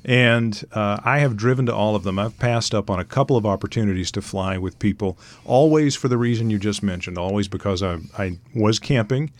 and 0.04 0.64
uh, 0.72 1.00
I 1.04 1.18
have 1.18 1.36
driven 1.36 1.66
to 1.66 1.74
all 1.74 1.96
of 1.96 2.04
them. 2.04 2.18
I've 2.18 2.38
passed 2.38 2.74
up 2.74 2.90
on 2.90 3.00
a 3.00 3.04
couple 3.04 3.36
of 3.36 3.46
opportunities 3.46 4.10
to 4.12 4.22
fly 4.22 4.58
with 4.58 4.78
people, 4.78 5.18
always 5.44 5.96
for 5.96 6.08
the 6.08 6.18
reason 6.18 6.50
you 6.50 6.58
just 6.58 6.82
mentioned. 6.82 7.18
Always 7.18 7.48
because 7.48 7.82
I 7.82 7.98
I 8.18 8.38
was 8.54 8.78
camping 8.78 9.30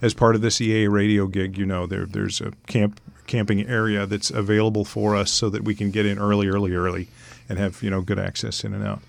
as 0.00 0.14
part 0.14 0.34
of 0.34 0.42
this 0.42 0.58
EAA 0.58 0.90
radio 0.90 1.26
gig. 1.26 1.58
You 1.58 1.66
know, 1.66 1.86
there 1.86 2.06
there's 2.06 2.40
a 2.40 2.52
camp 2.66 3.00
camping 3.26 3.66
area 3.66 4.06
that's 4.06 4.30
available 4.30 4.84
for 4.84 5.16
us 5.16 5.30
so 5.30 5.48
that 5.50 5.64
we 5.64 5.74
can 5.74 5.90
get 5.90 6.06
in 6.06 6.18
early, 6.18 6.48
early, 6.48 6.74
early, 6.74 7.08
and 7.48 7.58
have 7.58 7.82
you 7.82 7.90
know 7.90 8.00
good 8.00 8.18
access 8.18 8.64
in 8.64 8.74
and 8.74 8.84
out. 8.84 9.00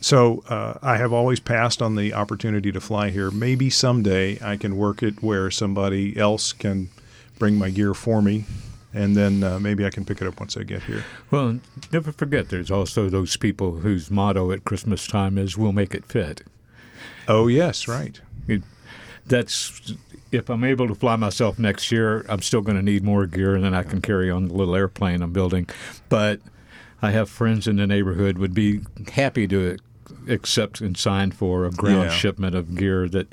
So 0.00 0.44
uh, 0.48 0.78
I 0.82 0.98
have 0.98 1.12
always 1.12 1.40
passed 1.40 1.82
on 1.82 1.96
the 1.96 2.14
opportunity 2.14 2.70
to 2.70 2.80
fly 2.80 3.10
here. 3.10 3.30
Maybe 3.30 3.70
someday 3.70 4.38
I 4.42 4.56
can 4.56 4.76
work 4.76 5.02
it 5.02 5.22
where 5.22 5.50
somebody 5.50 6.16
else 6.16 6.52
can 6.52 6.90
bring 7.38 7.56
my 7.56 7.70
gear 7.70 7.94
for 7.94 8.22
me, 8.22 8.44
and 8.94 9.16
then 9.16 9.42
uh, 9.44 9.58
maybe 9.58 9.84
I 9.84 9.90
can 9.90 10.04
pick 10.04 10.20
it 10.20 10.26
up 10.26 10.38
once 10.40 10.56
I 10.56 10.62
get 10.62 10.82
here. 10.84 11.04
Well, 11.30 11.60
never 11.92 12.12
forget 12.12 12.48
there's 12.48 12.70
also 12.70 13.08
those 13.08 13.36
people 13.36 13.78
whose 13.78 14.10
motto 14.10 14.50
at 14.52 14.64
Christmas 14.64 15.06
time 15.06 15.38
is 15.38 15.56
"We'll 15.56 15.72
make 15.72 15.94
it 15.94 16.04
fit." 16.04 16.42
Oh 17.28 17.46
yes, 17.48 17.88
right. 17.88 18.20
It, 18.48 18.62
that's 19.26 19.92
if 20.32 20.48
I'm 20.48 20.64
able 20.64 20.88
to 20.88 20.94
fly 20.94 21.16
myself 21.16 21.58
next 21.58 21.90
year, 21.92 22.24
I'm 22.28 22.42
still 22.42 22.60
going 22.60 22.76
to 22.76 22.82
need 22.82 23.02
more 23.04 23.26
gear, 23.26 23.54
and 23.54 23.64
then 23.64 23.74
I 23.74 23.82
can 23.82 24.00
carry 24.00 24.30
on 24.30 24.48
the 24.48 24.54
little 24.54 24.74
airplane 24.76 25.22
I'm 25.22 25.32
building. 25.32 25.68
But 26.08 26.40
I 27.02 27.10
have 27.10 27.28
friends 27.28 27.66
in 27.68 27.76
the 27.76 27.86
neighborhood 27.86 28.38
would 28.38 28.54
be 28.54 28.80
happy 29.12 29.46
to 29.48 29.76
accept 30.28 30.80
and 30.80 30.96
sign 30.96 31.30
for 31.32 31.64
a 31.66 31.70
ground 31.70 32.04
Yeah. 32.04 32.10
shipment 32.10 32.54
of 32.56 32.74
gear 32.76 33.08
that 33.08 33.28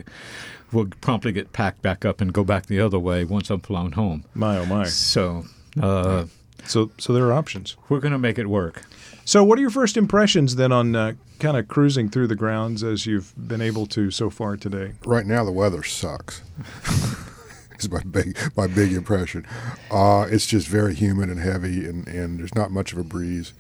will 0.74 0.88
promptly 1.02 1.32
get 1.32 1.54
packed 1.54 1.82
back 1.82 2.04
up 2.06 2.20
and 2.22 2.34
go 2.34 2.44
back 2.44 2.66
the 2.66 2.80
other 2.80 3.00
way 3.00 3.24
once 3.24 3.50
I'm 3.50 3.60
flown 3.62 3.94
home. 3.94 4.26
My 4.34 4.58
oh 4.58 4.66
my. 4.66 4.86
So 4.86 5.46
uh, 5.82 6.26
So 6.66 6.92
so 6.98 7.14
there 7.14 7.26
are 7.28 7.34
options. 7.34 7.76
we're 7.90 8.00
going 8.00 8.12
to 8.14 8.18
make 8.20 8.38
it 8.40 8.48
work. 8.48 8.84
So 9.26 9.44
what 9.44 9.58
are 9.58 9.62
your 9.62 9.70
first 9.70 9.96
impressions 9.96 10.56
then 10.58 10.72
on 10.74 10.96
uh, 10.96 11.14
kind 11.40 11.56
of 11.56 11.68
cruising 11.70 12.10
through 12.10 12.28
the 12.28 12.36
grounds 12.36 12.84
as 12.84 13.06
you've 13.06 13.34
been 13.48 13.62
able 13.62 13.86
to 13.88 14.12
so 14.12 14.30
far 14.30 14.58
today? 14.58 14.94
Right 15.06 15.26
now, 15.26 15.46
the 15.46 15.52
weather 15.52 15.82
sucks. 15.84 16.42
is 17.80 17.90
my 17.90 18.02
big 18.04 18.38
my 18.58 18.68
big 18.68 18.92
impression. 18.94 19.46
Uh, 19.92 20.28
it's 20.30 20.46
just 20.46 20.68
very 20.68 20.94
humid 20.94 21.30
and 21.30 21.40
heavy, 21.40 21.86
and, 21.86 22.08
and 22.08 22.40
there's 22.40 22.54
not 22.56 22.72
much 22.72 22.92
of 22.92 22.98
a 22.98 23.04
breeze. 23.04 23.54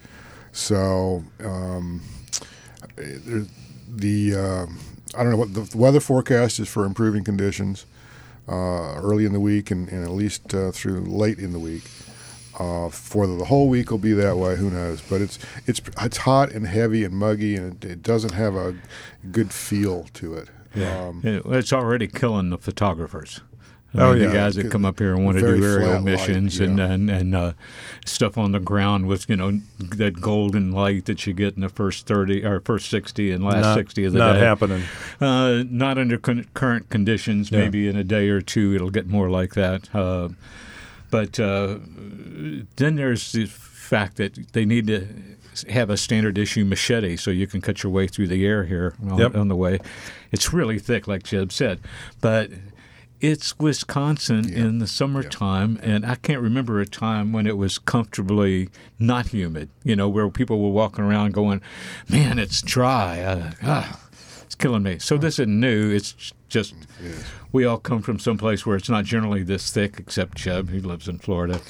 So 0.51 1.23
um, 1.43 2.01
there- 2.95 3.45
the 3.95 4.35
uh, 4.35 4.65
I 5.15 5.23
don't 5.23 5.31
know 5.31 5.37
what 5.37 5.53
the 5.53 5.77
weather 5.77 5.99
forecast 5.99 6.59
is 6.59 6.67
for 6.67 6.85
improving 6.85 7.23
conditions 7.23 7.85
uh, 8.47 8.95
early 9.01 9.25
in 9.25 9.33
the 9.33 9.39
week 9.39 9.71
and, 9.71 9.87
and 9.89 10.03
at 10.03 10.11
least 10.11 10.53
uh, 10.53 10.71
through 10.71 11.01
late 11.01 11.39
in 11.39 11.53
the 11.53 11.59
week. 11.59 11.83
Uh, 12.59 12.87
for 12.89 13.25
the 13.25 13.45
whole 13.45 13.67
week 13.67 13.89
will 13.89 13.97
be 13.97 14.13
that 14.13 14.37
way. 14.37 14.55
Who 14.55 14.69
knows? 14.69 15.01
But 15.01 15.21
it's 15.21 15.39
it's 15.65 15.81
it's 15.99 16.17
hot 16.17 16.51
and 16.51 16.67
heavy 16.67 17.03
and 17.03 17.15
muggy, 17.15 17.55
and 17.55 17.83
it, 17.83 17.89
it 17.93 18.03
doesn't 18.03 18.33
have 18.33 18.55
a 18.55 18.75
good 19.31 19.51
feel 19.51 20.03
to 20.13 20.35
it. 20.35 20.49
Um, 20.75 21.21
It- 21.23 21.43
It's 21.47 21.73
already 21.73 22.07
killing 22.07 22.51
the 22.51 22.59
photographers. 22.59 23.41
I 23.95 24.01
Oh, 24.01 24.13
yeah. 24.13 24.27
the 24.27 24.33
guys 24.33 24.55
that 24.55 24.71
come 24.71 24.85
up 24.85 24.97
here 24.99 25.13
and 25.13 25.23
want 25.23 25.37
to 25.37 25.41
do 25.55 25.63
aerial 25.63 25.89
flat 25.89 25.93
light, 25.95 26.03
missions 26.03 26.59
and 26.59 26.79
and, 26.79 27.09
and 27.11 27.35
uh, 27.35 27.53
stuff 28.05 28.37
on 28.37 28.51
the 28.51 28.59
ground 28.59 29.07
with 29.07 29.29
you 29.29 29.35
know 29.35 29.59
that 29.79 30.19
golden 30.19 30.71
light 30.71 31.05
that 31.05 31.27
you 31.27 31.33
get 31.33 31.53
in 31.55 31.61
the 31.61 31.69
first 31.69 32.07
thirty 32.07 32.43
or 32.43 32.59
first 32.61 32.89
sixty 32.89 33.31
and 33.31 33.43
last 33.43 33.61
not, 33.61 33.75
sixty 33.75 34.03
of 34.05 34.13
the 34.13 34.19
not 34.19 34.33
day. 34.33 34.39
Not 34.39 34.43
happening. 34.47 34.83
Uh, 35.21 35.63
not 35.69 35.97
under 35.99 36.17
con- 36.17 36.47
current 36.55 36.89
conditions. 36.89 37.51
Yeah. 37.51 37.59
Maybe 37.59 37.87
in 37.87 37.95
a 37.95 38.03
day 38.03 38.29
or 38.29 38.41
two 38.41 38.73
it'll 38.73 38.89
get 38.89 39.05
more 39.07 39.29
like 39.29 39.53
that. 39.53 39.93
Uh, 39.93 40.29
but 41.11 41.39
uh, 41.39 41.77
then 42.77 42.95
there's 42.95 43.31
the 43.33 43.45
fact 43.45 44.17
that 44.17 44.53
they 44.53 44.65
need 44.65 44.87
to 44.87 45.07
have 45.69 45.91
a 45.91 45.97
standard 45.97 46.35
issue 46.39 46.65
machete 46.65 47.15
so 47.15 47.29
you 47.29 47.45
can 47.45 47.61
cut 47.61 47.83
your 47.83 47.91
way 47.91 48.07
through 48.07 48.27
the 48.27 48.43
air 48.43 48.63
here 48.63 48.95
on, 49.07 49.19
Yep. 49.19 49.35
on 49.35 49.47
the 49.49 49.55
way. 49.55 49.77
It's 50.31 50.51
really 50.51 50.79
thick, 50.79 51.07
like 51.07 51.21
Jeb 51.21 51.51
said, 51.51 51.79
but 52.21 52.49
it's 53.23 53.57
Wisconsin 53.57 54.53
in 54.53 54.79
the 54.79 54.85
summertime, 54.85 55.79
and 55.81 56.05
I 56.05 56.15
can't 56.15 56.41
remember 56.41 56.81
a 56.81 56.85
time 56.85 57.31
when 57.31 57.47
it 57.47 57.55
was 57.55 57.79
comfortably 57.79 58.67
not 58.99 59.27
humid. 59.27 59.69
You 59.85 59.95
know, 59.95 60.09
where 60.09 60.29
people 60.29 60.61
were 60.61 60.69
walking 60.69 61.05
around 61.05 61.33
going, 61.33 61.61
"Man, 62.09 62.37
it's 62.37 62.61
dry." 62.61 63.21
Uh, 63.21 63.51
ah, 63.63 64.01
it's 64.41 64.55
killing 64.55 64.83
me. 64.83 64.99
So 64.99 65.17
this 65.17 65.35
isn't 65.35 65.57
new. 65.57 65.89
It's 65.89 66.33
just 66.49 66.75
we 67.53 67.63
all 67.63 67.77
come 67.77 68.01
from 68.01 68.19
someplace 68.19 68.65
where 68.65 68.75
it's 68.75 68.89
not 68.89 69.05
generally 69.05 69.41
this 69.41 69.71
thick, 69.71 69.99
except 69.99 70.35
Jeb, 70.37 70.69
who 70.69 70.79
lives 70.81 71.07
in 71.07 71.17
Florida. 71.17 71.61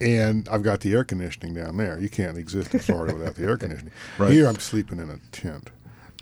And 0.00 0.48
I've 0.48 0.62
got 0.62 0.80
the 0.80 0.92
air 0.92 1.02
conditioning 1.02 1.54
down 1.54 1.76
there. 1.76 1.98
You 1.98 2.08
can't 2.08 2.38
exist 2.38 2.72
in 2.72 2.80
Florida 2.80 3.14
without 3.14 3.34
the 3.34 3.44
air 3.44 3.56
conditioning. 3.56 3.92
Right. 4.18 4.30
Here 4.30 4.46
I'm 4.46 4.60
sleeping 4.60 5.00
in 5.00 5.10
a 5.10 5.18
tent. 5.32 5.70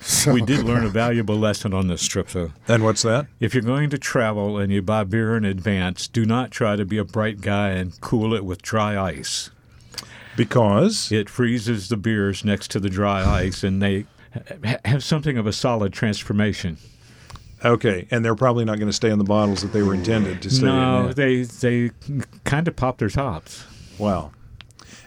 So 0.01 0.33
We 0.33 0.41
did 0.43 0.65
learn 0.65 0.85
a 0.85 0.89
valuable 0.89 1.37
lesson 1.37 1.75
on 1.75 1.87
this 1.89 2.07
trip, 2.07 2.29
though. 2.29 2.53
And 2.67 2.83
what's 2.85 3.03
that? 3.03 3.27
If 3.39 3.55
you're 3.55 3.63
going 3.63 3.91
to 3.91 3.99
travel 3.99 4.59
and 4.59 4.73
you 4.73 4.81
buy 4.83 5.05
beer 5.05 5.37
in 5.37 5.45
advance, 5.45 6.09
do 6.09 6.25
not 6.25 6.51
try 6.51 6.75
to 6.77 6.85
be 6.85 6.97
a 6.99 7.05
bright 7.05 7.41
guy 7.41 7.71
and 7.71 7.99
cool 8.01 8.35
it 8.35 8.45
with 8.45 8.63
dry 8.63 8.99
ice. 9.01 9.51
Because 10.37 11.13
It 11.13 11.29
freezes 11.29 11.89
the 11.89 11.97
beers 11.97 12.45
next 12.45 12.71
to 12.71 12.81
the 12.81 12.89
dry 12.89 13.25
ice, 13.25 13.63
and 13.63 13.83
they 13.83 14.07
have 14.85 15.05
something 15.05 15.37
of 15.37 15.47
a 15.47 15.53
solid 15.53 15.93
transformation. 15.93 16.79
okay, 17.65 18.07
and 18.11 18.25
they're 18.25 18.35
probably 18.35 18.65
not 18.65 18.79
going 18.79 18.89
to 18.89 18.93
stay 18.95 19.11
in 19.11 19.19
the 19.19 19.25
bottles 19.25 19.61
that 19.61 19.73
they 19.73 19.83
were 19.83 19.93
intended 19.93 20.41
to 20.43 20.51
stay 20.51 20.65
no, 20.67 21.01
in. 21.01 21.07
yeah. 21.09 21.13
they 21.13 21.43
they 21.43 21.91
kind 22.45 22.67
of 22.69 22.77
pop 22.77 22.99
their 22.99 23.11
tops. 23.11 23.67
Wow. 23.99 24.31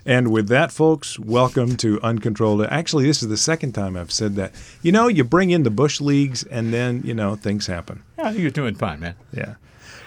And 0.06 0.32
with 0.32 0.50
that, 0.50 0.74
folks, 0.74 1.18
welcome 1.18 1.78
to 1.78 2.02
Uncontrolled. 2.02 2.66
Actually, 2.66 3.06
this 3.06 3.24
is 3.24 3.30
the 3.30 3.38
second 3.38 3.72
time 3.72 3.96
I've 3.96 4.12
said 4.12 4.36
that. 4.36 4.52
You 4.82 4.92
know, 4.92 5.08
you 5.08 5.24
bring 5.24 5.50
in 5.50 5.64
the 5.64 5.70
Bush 5.70 6.02
Leagues, 6.02 6.44
and 6.44 6.74
then, 6.74 7.02
you 7.06 7.14
know, 7.14 7.36
things 7.36 7.68
happen. 7.68 8.04
Yeah, 8.18 8.32
you're 8.32 8.52
doing 8.52 8.76
fine, 8.76 9.00
man. 9.00 9.16
Yeah. 9.32 9.56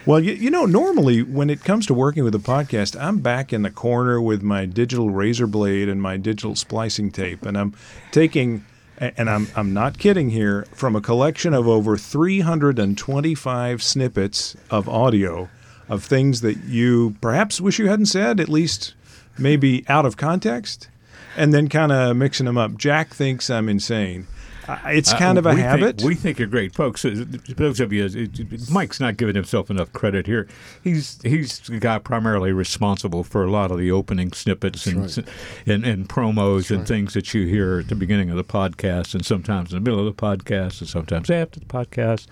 Well, 0.05 0.21
you, 0.21 0.35
you 0.35 0.51
know, 0.51 0.67
normally 0.67 1.23
when 1.23 1.49
it 1.49 1.65
comes 1.65 1.87
to 1.87 1.95
working 1.95 2.25
with 2.25 2.35
a 2.35 2.39
podcast, 2.39 3.01
I'm 3.01 3.21
back 3.21 3.55
in 3.55 3.63
the 3.63 3.71
corner 3.71 4.21
with 4.21 4.43
my 4.43 4.67
digital 4.67 5.09
razor 5.09 5.47
blade 5.47 5.89
and 5.89 6.03
my 6.03 6.19
digital 6.19 6.55
splicing 6.55 7.11
tape, 7.11 7.47
and 7.47 7.57
I'm 7.57 7.75
taking, 8.13 8.67
and 8.99 9.31
I'm 9.31 9.49
I'm 9.57 9.73
not 9.73 9.99
kidding 9.99 10.29
here, 10.29 10.67
from 10.73 10.95
a 10.95 11.01
collection 11.01 11.55
of 11.55 11.67
over 11.67 11.97
325 11.97 13.83
snippets 13.83 14.57
of 14.71 14.89
audio 14.91 15.49
of 15.89 16.05
things 16.05 16.43
that 16.43 16.65
you 16.65 17.17
perhaps 17.23 17.61
wish 17.63 17.79
you 17.79 17.89
hadn't 17.89 18.07
said, 18.07 18.41
at 18.41 18.49
least 18.49 18.95
maybe 19.39 19.85
out 19.89 20.07
of 20.07 20.17
context, 20.17 20.89
and 21.37 21.53
then 21.53 21.69
kind 21.69 21.93
of 21.93 22.17
mixing 22.17 22.47
them 22.47 22.59
up. 22.59 22.77
Jack 22.77 23.15
thinks 23.15 23.51
I'm 23.51 23.69
insane. 23.69 24.27
I- 24.69 24.93
It's 24.93 25.13
kind 25.13 25.39
Uh, 25.39 25.41
of 25.41 25.47
a 25.47 25.55
we 25.55 25.61
habit. 25.61 25.97
Think, 25.99 26.09
we 26.09 26.15
think 26.15 26.39
you're 26.39 26.49
great, 26.49 26.75
folks. 26.75 27.05
Uh, 27.05 27.25
Those 27.57 27.79
of 27.81 27.93
you, 27.93 28.05
uh, 28.05 28.55
Mike's 28.73 28.99
not 29.01 29.17
giving 29.17 29.35
himself 29.35 29.71
enough 29.71 29.93
credit 29.93 30.27
here. 30.27 30.49
He's 30.83 31.19
he's 31.23 31.61
the 31.61 31.79
guy 31.79 31.99
primarily 31.99 32.53
responsible 32.53 33.23
for 33.25 33.45
a 33.45 33.51
lot 33.51 33.71
of 33.71 33.79
the 33.79 33.91
opening 33.91 34.33
snippets 34.33 34.87
and, 34.87 35.03
right. 35.03 35.19
and 35.67 35.85
and 35.85 36.09
promos 36.09 36.71
and 36.75 36.87
things 36.87 37.15
that 37.15 37.33
you 37.35 37.47
hear 37.47 37.81
at 37.81 37.89
the 37.89 37.95
beginning 37.95 38.31
of 38.31 38.37
the 38.37 38.45
podcast, 38.45 39.15
and 39.15 39.25
sometimes 39.25 39.73
in 39.73 39.83
the 39.83 39.91
middle 39.91 40.07
of 40.07 40.17
the 40.17 40.21
podcast, 40.21 40.81
and 40.81 40.89
sometimes 40.89 41.31
after 41.31 41.61
the 41.61 41.67
podcast. 41.67 42.27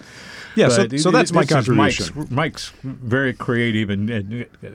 Yeah, 0.57 0.69
so- 0.69 0.89
But 0.89 1.01
so 1.01 1.09
it- 1.09 1.13
that's 1.13 1.33
my 1.33 1.45
contribution. 1.45 2.07
Mike's, 2.17 2.31
Mike's 2.31 2.73
very 2.83 3.33
creative, 3.33 3.91
and, 3.91 4.11
and 4.11 4.47
uh, 4.65 4.69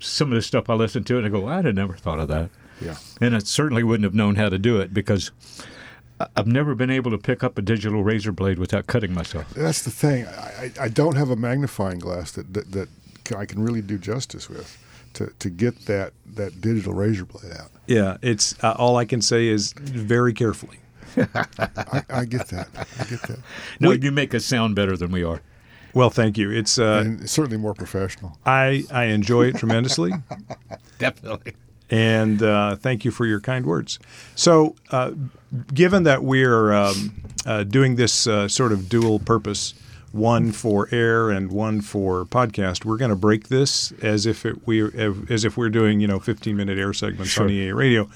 some 0.00 0.28
of 0.30 0.34
the 0.36 0.42
stuff 0.42 0.68
I 0.70 0.74
listen 0.74 1.04
to, 1.04 1.16
and 1.18 1.26
I 1.26 1.28
go, 1.28 1.46
I'd 1.48 1.64
have 1.64 1.74
never 1.74 1.94
thought 1.94 2.18
of 2.20 2.28
that. 2.28 2.50
Yeah. 2.80 2.96
And 3.20 3.34
I 3.36 3.38
certainly 3.38 3.82
wouldn't 3.84 4.04
have 4.04 4.14
known 4.14 4.34
how 4.34 4.48
to 4.48 4.58
do 4.58 4.80
it 4.80 4.92
because 4.92 5.30
I- 5.60 5.64
I've 6.36 6.46
never 6.46 6.74
been 6.74 6.90
able 6.90 7.10
to 7.10 7.18
pick 7.18 7.42
up 7.42 7.58
a 7.58 7.62
digital 7.62 8.02
razor 8.02 8.32
blade 8.32 8.58
without 8.58 8.86
cutting 8.86 9.12
myself. 9.12 9.50
That's 9.50 9.82
the 9.82 9.90
thing. 9.90 10.26
I, 10.26 10.70
I 10.78 10.84
I 10.84 10.88
don't 10.88 11.16
have 11.16 11.30
a 11.30 11.36
magnifying 11.36 11.98
glass 11.98 12.32
that, 12.32 12.52
that, 12.54 12.72
that 12.72 12.88
I 13.36 13.46
can 13.46 13.62
really 13.62 13.82
do 13.82 13.98
justice 13.98 14.48
with 14.48 14.78
to, 15.14 15.32
to 15.38 15.50
get 15.50 15.86
that, 15.86 16.12
that 16.34 16.60
digital 16.60 16.92
razor 16.92 17.24
blade 17.24 17.52
out. 17.58 17.70
Yeah, 17.86 18.16
it's 18.22 18.54
uh, 18.62 18.74
all 18.76 18.96
I 18.96 19.04
can 19.04 19.22
say 19.22 19.48
is 19.48 19.72
very 19.72 20.34
carefully. 20.34 20.78
I, 21.16 22.02
I 22.10 22.24
get 22.24 22.48
that. 22.48 22.68
I 22.74 23.04
get 23.04 23.22
that. 23.22 23.38
No, 23.80 23.92
you 23.92 24.10
make 24.10 24.34
us 24.34 24.44
sound 24.44 24.74
better 24.74 24.96
than 24.96 25.12
we 25.12 25.22
are. 25.22 25.40
Well, 25.94 26.10
thank 26.10 26.36
you. 26.36 26.50
It's 26.50 26.78
uh, 26.78 27.02
and 27.04 27.20
it's 27.22 27.32
certainly 27.32 27.56
more 27.56 27.72
professional. 27.72 28.36
I 28.44 28.82
I 28.90 29.04
enjoy 29.04 29.46
it 29.46 29.56
tremendously, 29.56 30.12
Definitely. 30.98 31.52
And 31.90 32.42
uh, 32.42 32.76
thank 32.76 33.04
you 33.04 33.10
for 33.10 33.26
your 33.26 33.40
kind 33.40 33.66
words. 33.66 33.98
So, 34.34 34.74
uh, 34.90 35.12
given 35.72 36.04
that 36.04 36.24
we're 36.24 36.72
um, 36.72 37.22
uh, 37.46 37.64
doing 37.64 37.96
this 37.96 38.26
uh, 38.26 38.48
sort 38.48 38.72
of 38.72 38.88
dual 38.88 39.18
purpose, 39.18 39.74
one 40.12 40.52
for 40.52 40.88
air 40.92 41.30
and 41.30 41.50
one 41.50 41.80
for 41.80 42.24
podcast, 42.24 42.84
we're 42.84 42.96
going 42.96 43.10
to 43.10 43.16
break 43.16 43.48
this 43.48 43.92
as 44.02 44.26
if 44.26 44.46
it 44.46 44.66
we 44.66 44.82
as 45.28 45.44
if 45.44 45.56
we're 45.56 45.68
doing 45.68 46.00
you 46.00 46.06
know 46.06 46.18
15 46.20 46.56
minute 46.56 46.78
air 46.78 46.92
segments 46.92 47.36
on 47.38 47.48
EAA 47.48 47.74
Radio. 47.74 48.08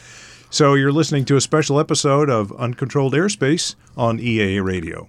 So 0.50 0.74
you're 0.74 0.92
listening 0.92 1.26
to 1.26 1.36
a 1.36 1.40
special 1.40 1.78
episode 1.78 2.30
of 2.30 2.52
Uncontrolled 2.52 3.12
Airspace 3.12 3.74
on 3.96 4.18
EAA 4.18 4.64
Radio. 4.64 5.08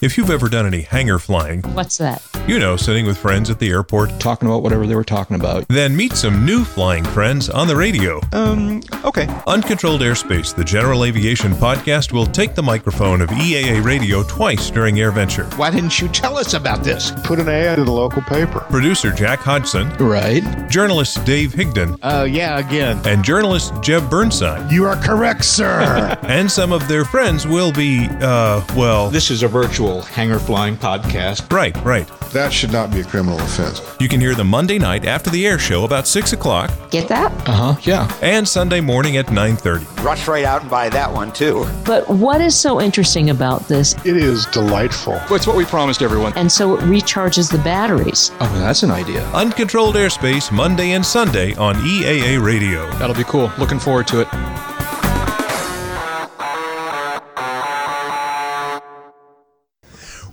If 0.00 0.16
you've 0.16 0.30
ever 0.30 0.48
done 0.48 0.66
any 0.66 0.82
hangar 0.82 1.18
flying, 1.18 1.62
What's 1.62 1.98
that? 1.98 2.22
You 2.48 2.58
know, 2.58 2.76
sitting 2.76 3.06
with 3.06 3.16
friends 3.16 3.50
at 3.50 3.58
the 3.60 3.70
airport, 3.70 4.18
Talking 4.18 4.48
about 4.48 4.62
whatever 4.64 4.84
they 4.86 4.96
were 4.96 5.04
talking 5.04 5.36
about. 5.36 5.64
then 5.68 5.96
meet 5.96 6.12
some 6.12 6.44
new 6.44 6.64
flying 6.64 7.04
friends 7.04 7.48
on 7.48 7.68
the 7.68 7.76
radio. 7.76 8.20
Um, 8.32 8.82
okay. 9.04 9.26
Uncontrolled 9.46 10.00
Airspace, 10.00 10.52
the 10.54 10.64
general 10.64 11.04
aviation 11.04 11.52
podcast, 11.52 12.12
will 12.12 12.26
take 12.26 12.54
the 12.56 12.62
microphone 12.62 13.20
of 13.22 13.30
EAA 13.30 13.82
radio 13.84 14.22
twice 14.24 14.70
during 14.70 14.96
AirVenture. 14.96 15.56
Why 15.56 15.70
didn't 15.70 16.00
you 16.00 16.08
tell 16.08 16.36
us 16.36 16.52
about 16.54 16.82
this? 16.82 17.12
Put 17.24 17.38
an 17.38 17.48
ad 17.48 17.78
in 17.78 17.84
the 17.86 17.92
local 17.92 18.22
paper. 18.22 18.58
Producer 18.70 19.12
Jack 19.12 19.38
Hodgson, 19.38 19.88
Right. 19.98 20.42
journalist 20.68 21.24
Dave 21.24 21.52
Higdon, 21.52 21.96
Oh, 22.02 22.24
yeah, 22.24 22.58
again. 22.58 23.00
and 23.04 23.24
journalist 23.24 23.72
Jeb 23.82 24.10
Burnside. 24.10 24.70
You 24.70 24.84
are 24.84 24.96
correct, 24.96 25.44
sir. 25.44 26.18
And 26.32 26.50
some 26.50 26.72
of 26.72 26.86
their 26.88 27.04
friends 27.04 27.46
will 27.46 27.72
be, 27.72 28.08
uh, 28.20 28.62
well, 28.76 29.10
this 29.10 29.30
is 29.30 29.42
a 29.42 29.48
virtual 29.48 30.02
hangar 30.02 30.38
flying 30.40 30.76
podcast. 30.76 31.50
right, 31.52 31.76
right. 31.84 32.08
That 32.32 32.50
should 32.52 32.72
not 32.72 32.90
be 32.90 33.00
a 33.00 33.04
criminal 33.04 33.38
offense. 33.40 33.82
You 34.00 34.08
can 34.08 34.18
hear 34.20 34.34
them 34.34 34.48
Monday 34.48 34.78
night 34.78 35.04
after 35.04 35.28
the 35.28 35.46
air 35.46 35.58
show 35.58 35.84
about 35.84 36.06
6 36.06 36.32
o'clock 36.32 36.70
Get 36.90 37.08
that? 37.08 37.30
Uh 37.48 37.52
huh. 37.52 37.76
Yeah. 37.82 38.10
and 38.22 38.46
Sunday 38.48 38.80
morning 38.80 39.16
at 39.18 39.26
9.30. 39.26 40.04
Rush 40.04 40.26
right 40.28 40.44
out 40.44 40.62
and 40.62 40.70
buy 40.70 40.88
that 40.90 41.12
one 41.12 41.30
too. 41.32 41.66
But 41.84 42.08
what 42.08 42.40
is 42.40 42.58
so 42.58 42.80
interesting 42.80 43.30
about 43.30 43.68
this? 43.68 43.94
It 44.06 44.16
is 44.16 44.46
delightful. 44.46 45.20
It's 45.30 45.46
what 45.46 45.56
we 45.56 45.64
promised 45.66 46.00
everyone. 46.02 46.32
And 46.36 46.50
so 46.50 46.76
it 46.76 46.80
recharges 46.82 47.50
the 47.52 47.58
batteries. 47.58 48.30
Oh, 48.40 48.58
that's 48.58 48.82
an 48.82 48.90
idea. 48.90 49.22
Uncontrolled 49.32 49.94
Airspace 49.96 50.50
Monday 50.50 50.92
and 50.92 51.04
Sunday 51.04 51.54
on 51.56 51.74
EAA 51.76 52.42
Radio. 52.42 52.90
That'll 52.92 53.14
be 53.16 53.24
cool. 53.24 53.52
Looking 53.58 53.78
forward 53.78 54.06
to 54.08 54.20
it. 54.22 54.28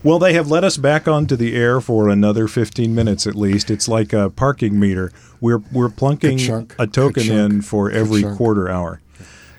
Well, 0.01 0.17
they 0.17 0.31
have 0.33 0.49
let 0.49 0.63
us 0.63 0.77
back 0.77 1.09
onto 1.09 1.35
the 1.35 1.53
air 1.55 1.81
for 1.81 2.07
another 2.07 2.47
15 2.47 2.95
minutes 2.95 3.27
at 3.27 3.35
least. 3.35 3.69
It's 3.69 3.89
like 3.89 4.13
a 4.13 4.29
parking 4.29 4.79
meter. 4.79 5.11
We're 5.41 5.61
we're 5.73 5.89
plunking 5.89 6.39
a 6.79 6.87
token 6.87 7.29
in 7.29 7.61
for 7.61 7.91
every 7.91 8.23
quarter 8.23 8.69
hour. 8.69 9.01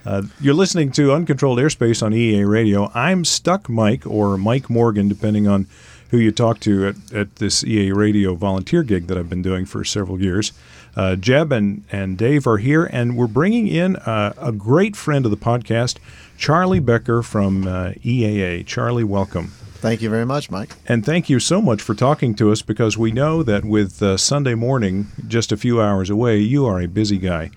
Uh, 0.06 0.23
you're 0.40 0.54
listening 0.54 0.92
to 0.92 1.12
Uncontrolled 1.12 1.59
Airspace 1.59 2.02
on 2.02 2.12
EAA 2.12 2.49
Radio. 2.49 2.90
I'm 2.94 3.26
Stuck 3.26 3.68
Mike 3.68 4.06
or 4.06 4.38
Mike 4.38 4.70
Morgan, 4.70 5.09
depending 5.09 5.47
on 5.47 5.66
who 6.11 6.16
you 6.16 6.32
talk 6.32 6.59
to 6.61 6.88
at, 6.88 7.12
at 7.12 7.37
this 7.37 7.62
EAA 7.62 7.94
Radio 7.94 8.35
volunteer 8.35 8.82
gig 8.82 9.09
that 9.09 9.18
I've 9.18 9.28
been 9.28 9.42
doing 9.42 9.66
for 9.66 9.85
several 9.85 10.20
years. 10.23 10.52
Uh, 10.97 11.16
Jeb 11.16 11.52
and, 11.52 11.85
and 11.92 12.16
Dave 12.16 12.47
are 12.47 12.56
here, 12.56 12.87
and 12.87 13.14
we're 13.14 13.26
bringing 13.26 13.68
in 13.68 13.97
uh, 13.97 14.32
a 14.38 14.52
great 14.52 14.97
friend 14.97 15.26
of 15.26 15.30
the 15.30 15.37
podcast, 15.37 15.99
Charlie 16.38 16.80
Becker 16.80 17.23
from 17.23 17.66
uh, 17.66 17.90
EAA. 18.02 18.66
Charlie, 18.66 19.04
welcome. 19.04 19.52
Thank 19.81 20.03
you 20.03 20.11
very 20.11 20.27
much, 20.27 20.51
Mike. 20.51 20.75
And 20.87 21.05
thank 21.05 21.31
you 21.31 21.41
so 21.41 21.63
much 21.63 21.81
for 21.81 21.95
talking 21.95 22.35
to 22.35 22.53
us 22.53 22.61
because 22.61 22.99
we 22.99 23.13
know 23.13 23.43
that 23.43 23.65
with 23.65 24.03
uh, 24.03 24.19
Sunday 24.19 24.55
morning 24.55 25.07
just 25.27 25.53
a 25.53 25.57
few 25.57 25.81
hours 25.81 26.11
away, 26.11 26.39
you 26.39 26.67
are 26.67 26.81
a 26.81 26.87
busy 26.87 27.17
guy. 27.17 27.51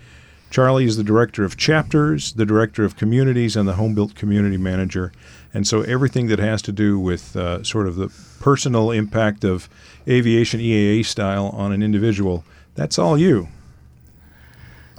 Charlie 0.49 0.85
is 0.85 0.95
the 0.95 1.03
director 1.03 1.43
of 1.43 1.57
chapters, 1.57 2.33
the 2.33 2.45
director 2.45 2.85
of 2.85 2.95
communities, 2.95 3.57
and 3.57 3.67
the 3.67 3.73
home 3.73 3.93
built 3.93 4.15
community 4.15 4.55
manager. 4.55 5.11
And 5.53 5.67
so 5.67 5.81
everything 5.81 6.27
that 6.27 6.39
has 6.39 6.61
to 6.61 6.71
do 6.71 6.97
with 6.97 7.35
uh, 7.35 7.61
sort 7.63 7.87
of 7.87 7.95
the 7.97 8.09
personal 8.39 8.91
impact 8.91 9.43
of 9.43 9.67
aviation 10.07 10.61
EAA 10.61 11.05
style 11.05 11.47
on 11.49 11.73
an 11.73 11.83
individual, 11.83 12.45
that's 12.75 12.97
all 12.97 13.17
you. 13.17 13.49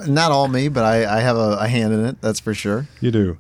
Not 0.06 0.30
all 0.30 0.48
me, 0.48 0.68
but 0.68 0.84
I, 0.84 1.18
I 1.18 1.20
have 1.20 1.36
a, 1.36 1.56
a 1.60 1.68
hand 1.68 1.94
in 1.94 2.04
it. 2.04 2.20
That's 2.20 2.40
for 2.40 2.52
sure. 2.52 2.88
You 3.00 3.10
do. 3.10 3.38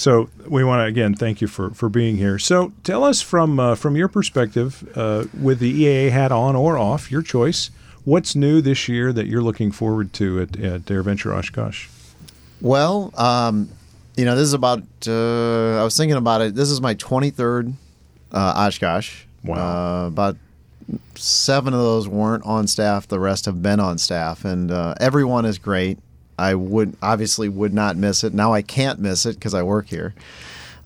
So 0.00 0.30
we 0.48 0.64
want 0.64 0.80
to 0.80 0.84
again 0.86 1.14
thank 1.14 1.42
you 1.42 1.46
for, 1.46 1.72
for 1.72 1.90
being 1.90 2.16
here. 2.16 2.38
So 2.38 2.72
tell 2.84 3.04
us 3.04 3.20
from 3.20 3.60
uh, 3.60 3.74
from 3.74 3.96
your 3.96 4.08
perspective, 4.08 4.90
uh, 4.96 5.26
with 5.38 5.58
the 5.58 5.84
EAA 5.84 6.10
hat 6.10 6.32
on 6.32 6.56
or 6.56 6.78
off, 6.78 7.10
your 7.12 7.20
choice. 7.20 7.70
What's 8.04 8.34
new 8.34 8.62
this 8.62 8.88
year 8.88 9.12
that 9.12 9.26
you're 9.26 9.42
looking 9.42 9.70
forward 9.70 10.14
to 10.14 10.40
at, 10.40 10.58
at 10.58 10.80
AirVenture 10.86 11.36
Oshkosh? 11.36 11.88
Well, 12.62 13.12
um, 13.18 13.68
you 14.16 14.24
know, 14.24 14.34
this 14.34 14.44
is 14.44 14.54
about. 14.54 14.84
Uh, 15.06 15.78
I 15.78 15.84
was 15.84 15.98
thinking 15.98 16.16
about 16.16 16.40
it. 16.40 16.54
This 16.54 16.70
is 16.70 16.80
my 16.80 16.94
23rd 16.94 17.74
uh, 18.32 18.54
Oshkosh. 18.56 19.24
Wow. 19.44 19.56
Uh, 19.56 20.06
about 20.06 20.36
seven 21.14 21.74
of 21.74 21.80
those 21.80 22.08
weren't 22.08 22.46
on 22.46 22.66
staff. 22.68 23.06
The 23.06 23.20
rest 23.20 23.44
have 23.44 23.60
been 23.60 23.80
on 23.80 23.98
staff, 23.98 24.46
and 24.46 24.70
uh, 24.70 24.94
everyone 24.98 25.44
is 25.44 25.58
great. 25.58 25.98
I 26.40 26.54
would 26.54 26.96
obviously 27.02 27.48
would 27.48 27.72
not 27.74 27.96
miss 27.96 28.24
it. 28.24 28.32
Now 28.34 28.52
I 28.52 28.62
can't 28.62 28.98
miss 28.98 29.26
it 29.26 29.34
because 29.36 29.54
I 29.54 29.62
work 29.62 29.86
here. 29.88 30.14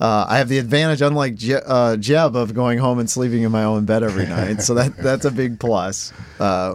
Uh, 0.01 0.27
I 0.29 0.39
have 0.39 0.49
the 0.49 0.59
advantage, 0.59 1.01
unlike 1.01 1.37
Je- 1.37 1.55
uh, 1.65 1.97
Jeb, 1.97 2.35
of 2.37 2.53
going 2.53 2.79
home 2.79 2.99
and 2.99 3.09
sleeping 3.09 3.43
in 3.45 3.53
my 3.53 3.63
own 3.65 3.85
bed 3.85 4.03
every 4.03 4.27
night. 4.27 4.61
So 4.63 4.75
that 4.75 4.97
that's 4.97 5.25
a 5.25 5.31
big 5.31 5.61
plus. 5.61 6.13
Uh, 6.41 6.75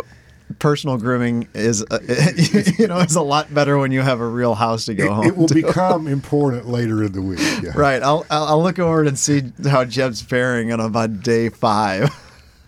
personal 0.58 0.98
grooming 0.98 1.48
is, 1.54 1.84
uh, 1.92 2.00
you 2.80 2.88
know, 2.88 2.98
is 3.00 3.16
a 3.18 3.22
lot 3.22 3.54
better 3.54 3.78
when 3.78 3.92
you 3.92 4.02
have 4.02 4.20
a 4.22 4.28
real 4.28 4.56
house 4.56 4.86
to 4.86 4.94
go 4.96 5.06
It, 5.06 5.12
home. 5.14 5.26
it 5.28 5.38
will 5.38 5.48
to. 5.48 5.54
become 5.54 6.08
important 6.08 6.68
later 6.70 7.04
in 7.04 7.12
the 7.12 7.22
week. 7.22 7.40
Yeah. 7.62 7.74
Right. 7.76 8.02
I'll, 8.02 8.26
I'll 8.32 8.46
I'll 8.46 8.64
look 8.64 8.80
over 8.80 9.04
and 9.04 9.20
see 9.20 9.44
how 9.68 9.84
Jeb's 9.86 10.22
faring 10.22 10.72
on 10.72 10.80
about 10.80 11.22
day 11.22 11.50
five. 11.50 12.10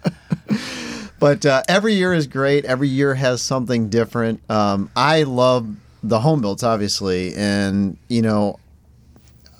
but 1.20 1.46
uh, 1.46 1.64
every 1.68 1.94
year 1.94 2.14
is 2.14 2.28
great. 2.28 2.66
Every 2.66 2.88
year 2.90 3.16
has 3.16 3.42
something 3.42 3.90
different. 3.90 4.42
Um, 4.50 4.90
I 4.96 5.24
love 5.24 5.68
the 6.04 6.20
home 6.20 6.42
builds, 6.42 6.64
obviously, 6.64 7.34
and 7.36 7.98
you 8.08 8.22
know, 8.22 8.60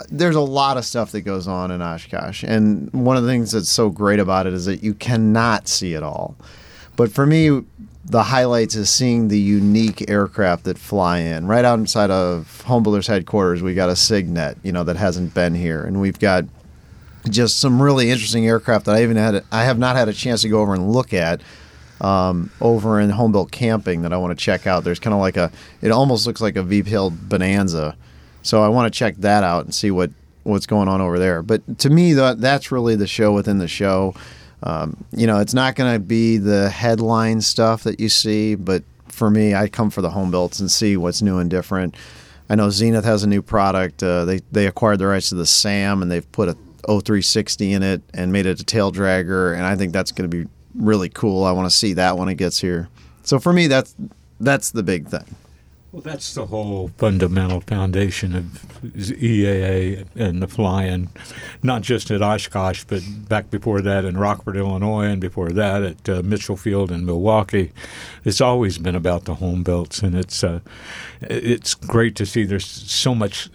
there's 0.10 0.36
a 0.36 0.42
lot 0.42 0.78
of 0.78 0.86
stuff 0.86 1.12
that 1.12 1.22
goes 1.22 1.48
on 1.48 1.72
in 1.72 1.82
Oshkosh, 1.82 2.44
and 2.44 2.92
one 2.94 3.18
of 3.18 3.24
the 3.24 3.30
things 3.30 3.52
that's 3.52 3.70
so 3.70 3.90
great 3.90 4.20
about 4.20 4.48
it 4.48 4.54
is 4.54 4.66
that 4.66 4.84
you 4.84 4.94
cannot 4.94 5.68
see 5.68 5.94
it 5.94 6.04
all. 6.04 6.36
But 6.96 7.12
for 7.12 7.26
me, 7.26 7.64
the 8.06 8.24
highlights 8.24 8.76
is 8.76 8.90
seeing 8.90 9.28
the 9.28 9.40
unique 9.40 10.10
aircraft 10.10 10.64
that 10.66 10.78
fly 10.78 11.20
in. 11.20 11.48
Right 11.48 11.64
outside 11.64 12.10
of 12.10 12.62
Home 12.62 12.84
Builders 12.84 13.08
headquarters, 13.08 13.62
we 13.62 13.74
got 13.74 13.90
a 13.90 13.96
Cygnet, 13.96 14.58
you 14.64 14.72
know, 14.72 14.84
that 14.84 14.98
hasn't 14.98 15.34
been 15.34 15.54
here, 15.54 15.84
and 15.84 16.02
we've 16.02 16.20
got 16.20 16.46
just 17.30 17.60
some 17.60 17.82
really 17.82 18.10
interesting 18.10 18.48
aircraft 18.48 18.86
that 18.86 18.96
I 18.96 19.04
even 19.04 19.18
had 19.18 19.44
I 19.52 19.64
have 19.64 19.78
not 19.78 19.96
had 19.96 20.10
a 20.10 20.14
chance 20.14 20.42
to 20.42 20.50
go 20.50 20.62
over 20.62 20.74
and 20.74 20.92
look 20.92 21.14
at 21.14 21.42
um, 22.02 22.50
over 22.60 23.00
in 23.00 23.10
home 23.12 23.32
built 23.32 23.52
camping 23.52 24.02
that 24.02 24.12
I 24.12 24.18
want 24.18 24.38
to 24.38 24.44
check 24.44 24.68
out. 24.68 24.84
There's 24.84 25.00
kind 25.00 25.14
of 25.14 25.20
like 25.20 25.38
a 25.38 25.52
it 25.82 25.92
almost 25.92 26.28
looks 26.28 26.42
like 26.42 26.56
a 26.56 26.64
VPL 26.64 27.30
Bonanza, 27.30 27.96
so 28.42 28.64
I 28.64 28.68
want 28.68 28.92
to 28.92 28.98
check 28.98 29.16
that 29.18 29.44
out 29.44 29.64
and 29.66 29.74
see 29.74 29.92
what 29.92 30.12
what's 30.44 30.66
going 30.66 30.88
on 30.88 31.00
over 31.00 31.20
there. 31.20 31.44
But 31.44 31.80
to 31.80 31.90
me, 31.90 32.14
that 32.14 32.42
that's 32.42 32.72
really 32.72 32.96
the 32.96 33.08
show 33.08 33.32
within 33.32 33.60
the 33.60 33.68
show. 33.68 34.16
Um, 34.64 35.04
you 35.12 35.26
know, 35.26 35.40
it's 35.40 35.54
not 35.54 35.76
going 35.76 35.94
to 35.94 36.00
be 36.00 36.38
the 36.38 36.70
headline 36.70 37.42
stuff 37.42 37.84
that 37.84 38.00
you 38.00 38.10
see, 38.10 38.54
but 38.54 38.84
for 39.08 39.30
me, 39.30 39.56
I 39.56 39.68
come 39.68 39.90
for 39.90 40.02
the 40.02 40.12
home 40.12 40.30
builds 40.30 40.60
and 40.60 40.70
see 40.70 40.98
what's 40.98 41.22
new 41.22 41.38
and 41.40 41.50
different. 41.50 41.96
I 42.48 42.56
know 42.56 42.70
Zenith 42.70 43.06
has 43.06 43.24
a 43.24 43.28
new 43.28 43.42
product. 43.42 44.04
Uh, 44.04 44.26
they 44.26 44.40
they 44.52 44.66
acquired 44.66 44.98
the 44.98 45.08
rights 45.08 45.30
to 45.30 45.36
the 45.36 45.46
Sam 45.46 46.02
and 46.02 46.12
they've 46.12 46.30
put 46.32 46.50
a 46.50 46.58
O-360 46.88 47.72
in 47.72 47.84
it 47.84 48.02
and 48.12 48.34
made 48.34 48.48
it 48.48 48.60
a 48.60 48.64
tail 48.64 48.92
dragger, 48.92 49.54
and 49.54 49.64
I 49.64 49.76
think 49.76 49.94
that's 49.94 50.12
going 50.12 50.28
to 50.30 50.36
be 50.36 50.50
really 50.76 51.10
cool. 51.10 51.44
I 51.44 51.52
want 51.52 51.70
to 51.70 51.76
see 51.76 51.94
that 51.94 52.18
when 52.18 52.30
it 52.30 52.36
gets 52.36 52.60
here. 52.60 52.90
So 53.24 53.40
for 53.40 53.54
me, 53.54 53.68
that's 53.68 53.96
that's 54.40 54.72
the 54.72 54.84
big 54.84 55.08
thing. 55.08 55.36
Well, 55.92 56.02
that's 56.02 56.34
the 56.34 56.46
whole 56.46 56.90
fundamental 56.98 57.60
foundation 57.60 58.34
of 58.34 58.46
EAA 58.82 60.06
and 60.16 60.42
the 60.42 60.48
flying, 60.48 61.10
not 61.64 61.82
just 61.82 62.10
at 62.12 62.22
Oshkosh, 62.22 62.86
but 62.86 63.04
back 63.28 63.52
before 63.52 63.82
that 63.82 64.06
in 64.06 64.16
Rockford, 64.18 64.56
Illinois, 64.56 65.08
and 65.08 65.20
before 65.20 65.50
that 65.50 65.84
at 65.84 66.10
uh, 66.10 66.22
Mitchell 66.24 66.56
Field 66.56 66.94
in 66.94 67.06
Milwaukee. 67.06 67.74
It's 68.24 68.40
always 68.40 68.78
been 68.78 68.96
about 68.96 69.26
the 69.26 69.36
home 69.36 69.64
builts, 69.64 70.02
and 70.02 70.16
it's 70.16 70.46
uh, 70.46 70.62
it's 71.20 71.76
great 71.76 72.16
to 72.16 72.26
see 72.26 72.46
there's 72.46 72.66
so 72.66 73.14
much 73.14 73.50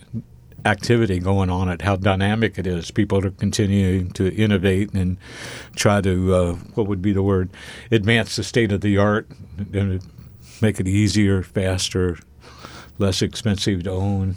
activity 0.67 1.19
going 1.21 1.49
on 1.49 1.69
at 1.69 1.83
how 1.83 1.97
dynamic 1.97 2.59
it 2.59 2.67
is. 2.67 2.91
People 2.91 3.25
are 3.25 3.31
continuing 3.31 4.11
to 4.13 4.35
innovate 4.35 4.93
and 4.93 5.17
try 5.77 6.01
to 6.01 6.35
uh, 6.35 6.53
what 6.75 6.87
would 6.87 7.01
be 7.01 7.13
the 7.13 7.23
word 7.23 7.49
advance 7.91 8.37
the 8.37 8.45
state 8.45 8.73
of 8.73 8.81
the 8.81 8.99
art 8.99 9.29
and 9.73 10.03
make 10.61 10.81
it 10.81 10.89
easier, 10.89 11.43
faster, 11.43 12.19
less 12.99 13.23
expensive 13.23 13.85
to 13.85 13.91
own. 13.91 14.37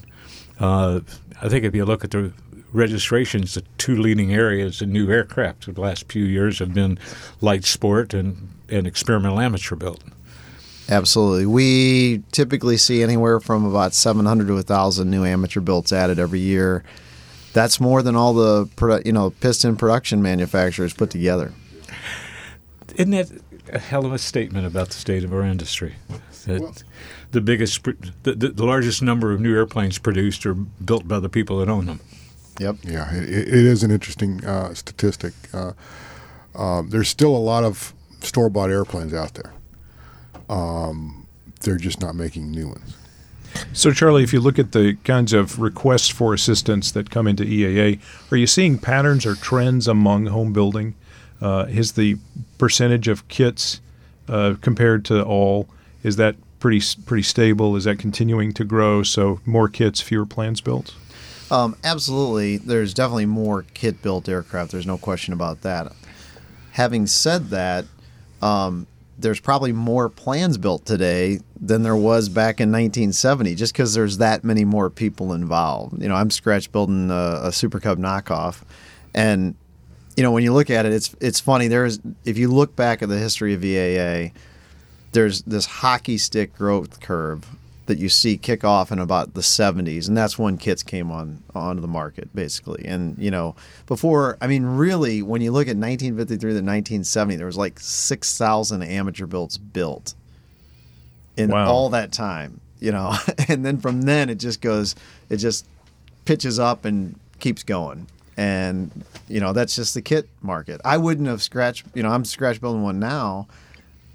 Uh, 0.59 0.99
I 1.41 1.49
think 1.49 1.65
if 1.65 1.73
you 1.73 1.85
look 1.85 2.03
at 2.03 2.11
the 2.11 2.31
registrations, 2.71 3.55
the 3.55 3.63
two 3.77 3.95
leading 3.95 4.33
areas 4.33 4.81
in 4.81 4.91
new 4.91 5.09
aircraft 5.09 5.73
the 5.73 5.81
last 5.81 6.11
few 6.11 6.25
years 6.25 6.59
have 6.59 6.73
been 6.73 6.99
light 7.41 7.65
sport 7.65 8.13
and, 8.13 8.49
and 8.69 8.85
experimental 8.85 9.39
amateur 9.39 9.75
built. 9.75 10.03
Absolutely. 10.89 11.45
We 11.45 12.23
typically 12.31 12.75
see 12.75 13.03
anywhere 13.03 13.39
from 13.39 13.63
about 13.63 13.93
700 13.93 14.47
to 14.47 14.55
1,000 14.55 15.09
new 15.09 15.23
amateur 15.23 15.61
builds 15.61 15.93
added 15.93 16.17
every 16.17 16.39
year. 16.39 16.83
That's 17.53 17.79
more 17.79 18.01
than 18.01 18.15
all 18.15 18.33
the 18.33 18.65
produ- 18.75 19.05
you 19.05 19.13
know 19.13 19.29
piston 19.29 19.75
production 19.75 20.21
manufacturers 20.21 20.93
put 20.93 21.09
together. 21.09 21.53
Isn't 22.95 23.11
that 23.11 23.31
a 23.71 23.79
hell 23.79 24.05
of 24.05 24.13
a 24.13 24.17
statement 24.17 24.65
about 24.65 24.87
the 24.89 24.95
state 24.95 25.23
of 25.23 25.33
our 25.33 25.43
industry? 25.43 25.95
That 26.45 26.83
the 27.31 27.41
biggest, 27.41 27.83
the, 27.83 28.33
the, 28.33 28.49
the 28.49 28.65
largest 28.65 29.01
number 29.01 29.31
of 29.31 29.39
new 29.39 29.53
airplanes 29.53 29.99
produced 29.99 30.45
are 30.45 30.53
built 30.53 31.07
by 31.07 31.19
the 31.19 31.29
people 31.29 31.59
that 31.59 31.69
own 31.69 31.85
them. 31.85 31.99
Yep. 32.59 32.77
Yeah, 32.83 33.13
it, 33.13 33.29
it 33.29 33.53
is 33.53 33.83
an 33.83 33.91
interesting 33.91 34.43
uh, 34.45 34.73
statistic. 34.73 35.33
Uh, 35.53 35.73
um, 36.55 36.89
there's 36.89 37.09
still 37.09 37.35
a 37.35 37.37
lot 37.37 37.63
of 37.63 37.93
store 38.21 38.49
bought 38.49 38.69
airplanes 38.69 39.13
out 39.13 39.35
there. 39.35 39.53
Um, 40.49 41.27
they're 41.61 41.77
just 41.77 42.01
not 42.01 42.15
making 42.15 42.51
new 42.51 42.69
ones. 42.69 42.95
So, 43.73 43.91
Charlie, 43.91 44.23
if 44.23 44.33
you 44.33 44.39
look 44.39 44.59
at 44.59 44.71
the 44.71 44.95
kinds 45.03 45.33
of 45.33 45.59
requests 45.59 46.09
for 46.09 46.33
assistance 46.33 46.91
that 46.91 47.09
come 47.09 47.27
into 47.27 47.43
EAA, 47.43 47.99
are 48.31 48.37
you 48.37 48.47
seeing 48.47 48.77
patterns 48.77 49.25
or 49.25 49.35
trends 49.35 49.87
among 49.87 50.27
home 50.27 50.53
building? 50.53 50.95
Uh, 51.41 51.65
is 51.69 51.93
the 51.93 52.17
percentage 52.57 53.07
of 53.07 53.27
kits 53.27 53.81
uh, 54.27 54.55
compared 54.61 55.05
to 55.05 55.23
all 55.23 55.67
is 56.03 56.15
that 56.15 56.35
pretty 56.59 56.81
pretty 57.05 57.23
stable? 57.23 57.75
Is 57.75 57.85
that 57.85 57.99
continuing 57.99 58.53
to 58.53 58.63
grow? 58.63 59.03
So 59.03 59.39
more 59.45 59.67
kits, 59.67 60.01
fewer 60.01 60.25
plans 60.25 60.61
built. 60.61 60.93
Um, 61.51 61.75
absolutely, 61.83 62.57
there's 62.57 62.93
definitely 62.93 63.25
more 63.25 63.65
kit 63.73 64.01
built 64.01 64.29
aircraft. 64.29 64.71
There's 64.71 64.85
no 64.85 64.97
question 64.97 65.33
about 65.33 65.61
that. 65.61 65.91
Having 66.73 67.07
said 67.07 67.49
that, 67.49 67.85
um, 68.41 68.85
there's 69.19 69.39
probably 69.39 69.73
more 69.73 70.09
plans 70.09 70.57
built 70.57 70.85
today 70.85 71.39
than 71.59 71.83
there 71.83 71.95
was 71.95 72.29
back 72.29 72.61
in 72.61 72.71
1970, 72.71 73.55
just 73.55 73.73
because 73.73 73.93
there's 73.93 74.17
that 74.17 74.43
many 74.43 74.63
more 74.65 74.89
people 74.89 75.33
involved. 75.33 76.01
You 76.01 76.09
know, 76.09 76.15
I'm 76.15 76.31
scratch 76.31 76.71
building 76.71 77.11
a, 77.11 77.39
a 77.43 77.51
Super 77.51 77.79
Cub 77.79 77.97
knockoff, 77.97 78.63
and 79.13 79.55
you 80.15 80.23
know 80.23 80.31
when 80.31 80.43
you 80.43 80.53
look 80.53 80.69
at 80.69 80.85
it, 80.85 80.93
it's 80.93 81.15
it's 81.19 81.39
funny. 81.39 81.67
There's 81.67 81.99
if 82.25 82.37
you 82.37 82.49
look 82.49 82.75
back 82.75 83.01
at 83.01 83.09
the 83.09 83.17
history 83.17 83.53
of 83.53 83.61
VAA, 83.61 84.33
there's 85.11 85.41
this 85.43 85.65
hockey 85.65 86.17
stick 86.17 86.55
growth 86.55 87.01
curve 87.01 87.45
that 87.89 87.97
you 87.97 88.07
see 88.07 88.37
kick 88.37 88.63
off 88.63 88.91
in 88.91 88.99
about 88.99 89.33
the 89.33 89.41
70s 89.41 90.07
and 90.07 90.15
that's 90.15 90.37
when 90.39 90.57
kits 90.57 90.83
came 90.83 91.11
on 91.11 91.43
onto 91.53 91.81
the 91.81 91.87
market 91.87 92.33
basically. 92.35 92.85
And 92.85 93.17
you 93.17 93.31
know 93.31 93.55
before 93.87 94.37
i 94.41 94.47
mean 94.47 94.63
really 94.63 95.21
when 95.21 95.41
you 95.41 95.51
look 95.51 95.67
at 95.67 95.75
1953 95.75 96.37
to 96.39 96.55
1970 96.55 97.35
there 97.35 97.45
was 97.47 97.57
like 97.57 97.79
6000 97.79 98.83
amateur 98.83 99.25
builds 99.25 99.57
built 99.57 100.13
in 101.35 101.49
Wow. 101.49 101.67
all 101.69 101.89
that 101.89 102.11
time 102.11 102.61
you 102.79 102.91
know? 102.93 103.13
And 103.49 103.65
then 103.65 103.77
from 103.79 104.03
then 104.03 104.29
it 104.29 104.35
just 104.35 104.61
goes 104.61 104.95
it 105.29 105.37
just 105.37 105.65
pitches 106.25 106.59
up 106.59 106.85
and 106.85 107.19
keeps 107.39 107.63
going. 107.63 108.07
And 108.37 108.91
you 109.27 109.39
know 109.41 109.51
that's 109.51 109.75
just 109.75 109.95
the 109.95 110.01
kit 110.01 110.29
market. 110.41 110.79
I 110.85 110.97
wouldn't 110.97 111.27
have 111.27 111.41
scratched 111.41 111.85
you 111.95 112.03
know 112.03 112.09
i'm 112.11 112.23
scratch 112.23 112.61
building 112.61 112.83
one 112.83 112.99
now. 112.99 113.47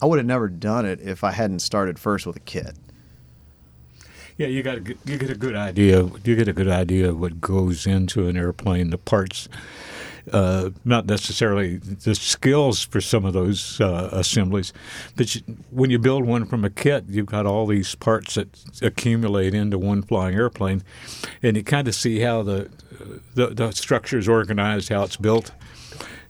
I 0.01 0.07
would 0.07 0.19
have 0.19 0.27
never 0.27 0.49
done 0.49 0.87
it 0.87 1.01
if 1.01 1.25
i 1.25 1.33
hadn't 1.33 1.59
started 1.61 1.99
first 1.99 2.27
with 2.27 2.37
a 2.37 2.41
kit 2.41 2.75
Yeah, 4.37 4.49
you 4.49 4.63
got 4.65 4.79
a, 4.79 4.97
you 5.05 5.17
get 5.17 5.31
a 5.31 5.37
good 5.37 5.55
idea. 5.55 6.03
You 6.25 6.35
get 6.35 6.49
a 6.49 6.53
good 6.53 6.69
idea 6.69 7.11
of 7.11 7.21
what 7.21 7.41
goes 7.41 7.87
into 7.87 8.27
an 8.27 8.37
airplane, 8.37 8.91
the 8.91 8.99
parts, 8.99 9.49
uh, 10.33 10.71
not 10.85 11.07
necessarily 11.07 11.77
the 11.77 12.17
skills 12.17 12.83
for 12.83 13.01
some 13.01 13.25
of 13.25 13.33
those 13.33 13.81
uh, 13.81 14.09
assemblies, 14.11 14.73
but 15.17 15.35
you, 15.37 15.43
when 15.71 15.91
you 15.91 15.99
build 15.99 16.25
one 16.25 16.47
from 16.47 16.65
a 16.65 16.71
kit, 16.71 17.05
you've 17.09 17.27
got 17.27 17.47
all 17.47 17.67
these 17.67 17.95
parts 17.95 18.35
that 18.35 18.49
accumulate 18.83 19.55
into 19.55 19.79
one 19.79 20.03
flying 20.03 20.35
airplane, 20.35 20.83
and 21.43 21.57
you 21.57 21.63
kind 21.63 21.87
of 21.87 21.95
see 21.95 22.21
how 22.21 22.43
the 22.43 22.69
the, 23.35 23.49
the 23.49 23.71
structure 23.73 24.19
is 24.19 24.29
organized, 24.29 24.89
how 24.89 25.03
it's 25.03 25.17
built. 25.17 25.53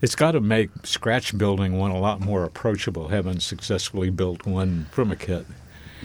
It's 0.01 0.15
got 0.15 0.33
to 0.33 0.41
make 0.41 0.71
scratch 0.83 1.37
building 1.39 1.79
one 1.79 1.91
a 1.91 1.99
lot 1.99 2.21
more 2.21 2.45
approachable, 2.45 3.09
having 3.09 3.41
successfully 3.41 4.11
built 4.11 4.45
one 4.45 4.87
from 4.91 5.11
a 5.11 5.17
kit. 5.17 5.47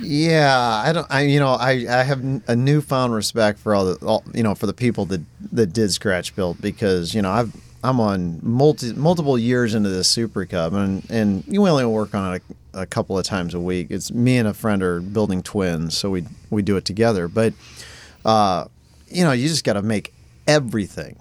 Yeah, 0.01 0.81
I 0.85 0.93
don't. 0.93 1.07
I 1.09 1.21
you 1.21 1.39
know 1.39 1.53
I, 1.53 1.85
I 1.89 2.03
have 2.03 2.23
a 2.47 2.55
newfound 2.55 3.13
respect 3.13 3.59
for 3.59 3.75
all 3.75 3.85
the 3.85 4.05
all, 4.05 4.23
you 4.33 4.43
know 4.43 4.55
for 4.55 4.65
the 4.65 4.73
people 4.73 5.05
that 5.05 5.21
that 5.51 5.67
did 5.67 5.91
scratch 5.91 6.35
build 6.35 6.61
because 6.61 7.13
you 7.13 7.21
know 7.21 7.31
I've 7.31 7.53
I'm 7.83 7.99
on 7.99 8.39
multi 8.41 8.93
multiple 8.93 9.37
years 9.37 9.73
into 9.73 9.89
this 9.89 10.07
Super 10.07 10.45
Cub, 10.45 10.73
and 10.73 11.03
and 11.09 11.43
you 11.47 11.65
only 11.67 11.85
work 11.85 12.13
on 12.13 12.35
it 12.35 12.43
a, 12.73 12.81
a 12.81 12.85
couple 12.85 13.17
of 13.17 13.25
times 13.25 13.53
a 13.53 13.59
week. 13.59 13.87
It's 13.89 14.11
me 14.11 14.37
and 14.37 14.47
a 14.47 14.53
friend 14.53 14.83
are 14.83 14.99
building 15.01 15.41
twins, 15.43 15.97
so 15.97 16.09
we 16.09 16.25
we 16.49 16.61
do 16.61 16.77
it 16.77 16.85
together. 16.85 17.27
But 17.27 17.53
uh, 18.25 18.65
you 19.07 19.23
know, 19.23 19.31
you 19.31 19.47
just 19.47 19.63
got 19.63 19.73
to 19.73 19.81
make 19.81 20.13
everything. 20.47 21.17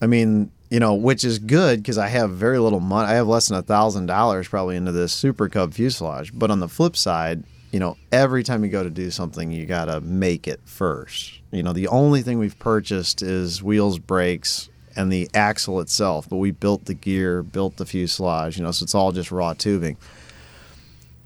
I 0.00 0.06
mean, 0.06 0.50
you 0.70 0.80
know, 0.80 0.94
which 0.94 1.24
is 1.24 1.38
good 1.38 1.82
because 1.82 1.98
I 1.98 2.08
have 2.08 2.30
very 2.30 2.58
little 2.58 2.80
money. 2.80 3.08
I 3.08 3.14
have 3.14 3.26
less 3.26 3.48
than 3.48 3.58
a 3.58 3.62
thousand 3.62 4.06
dollars 4.06 4.48
probably 4.48 4.76
into 4.76 4.92
this 4.92 5.12
Super 5.12 5.48
Cub 5.48 5.74
fuselage. 5.74 6.32
But 6.32 6.50
on 6.50 6.60
the 6.60 6.68
flip 6.68 6.96
side, 6.96 7.44
you 7.70 7.80
know, 7.80 7.96
every 8.12 8.42
time 8.42 8.64
you 8.64 8.70
go 8.70 8.82
to 8.82 8.90
do 8.90 9.10
something, 9.10 9.50
you 9.50 9.66
got 9.66 9.86
to 9.86 10.00
make 10.00 10.48
it 10.48 10.60
first. 10.64 11.40
You 11.50 11.62
know, 11.62 11.72
the 11.72 11.88
only 11.88 12.22
thing 12.22 12.38
we've 12.38 12.58
purchased 12.58 13.22
is 13.22 13.62
wheels, 13.62 13.98
brakes, 13.98 14.70
and 14.96 15.12
the 15.12 15.28
axle 15.34 15.80
itself. 15.80 16.28
But 16.28 16.36
we 16.36 16.50
built 16.50 16.86
the 16.86 16.94
gear, 16.94 17.42
built 17.42 17.76
the 17.76 17.86
fuselage. 17.86 18.56
You 18.56 18.64
know, 18.64 18.70
so 18.70 18.84
it's 18.84 18.94
all 18.94 19.12
just 19.12 19.30
raw 19.30 19.52
tubing. 19.52 19.96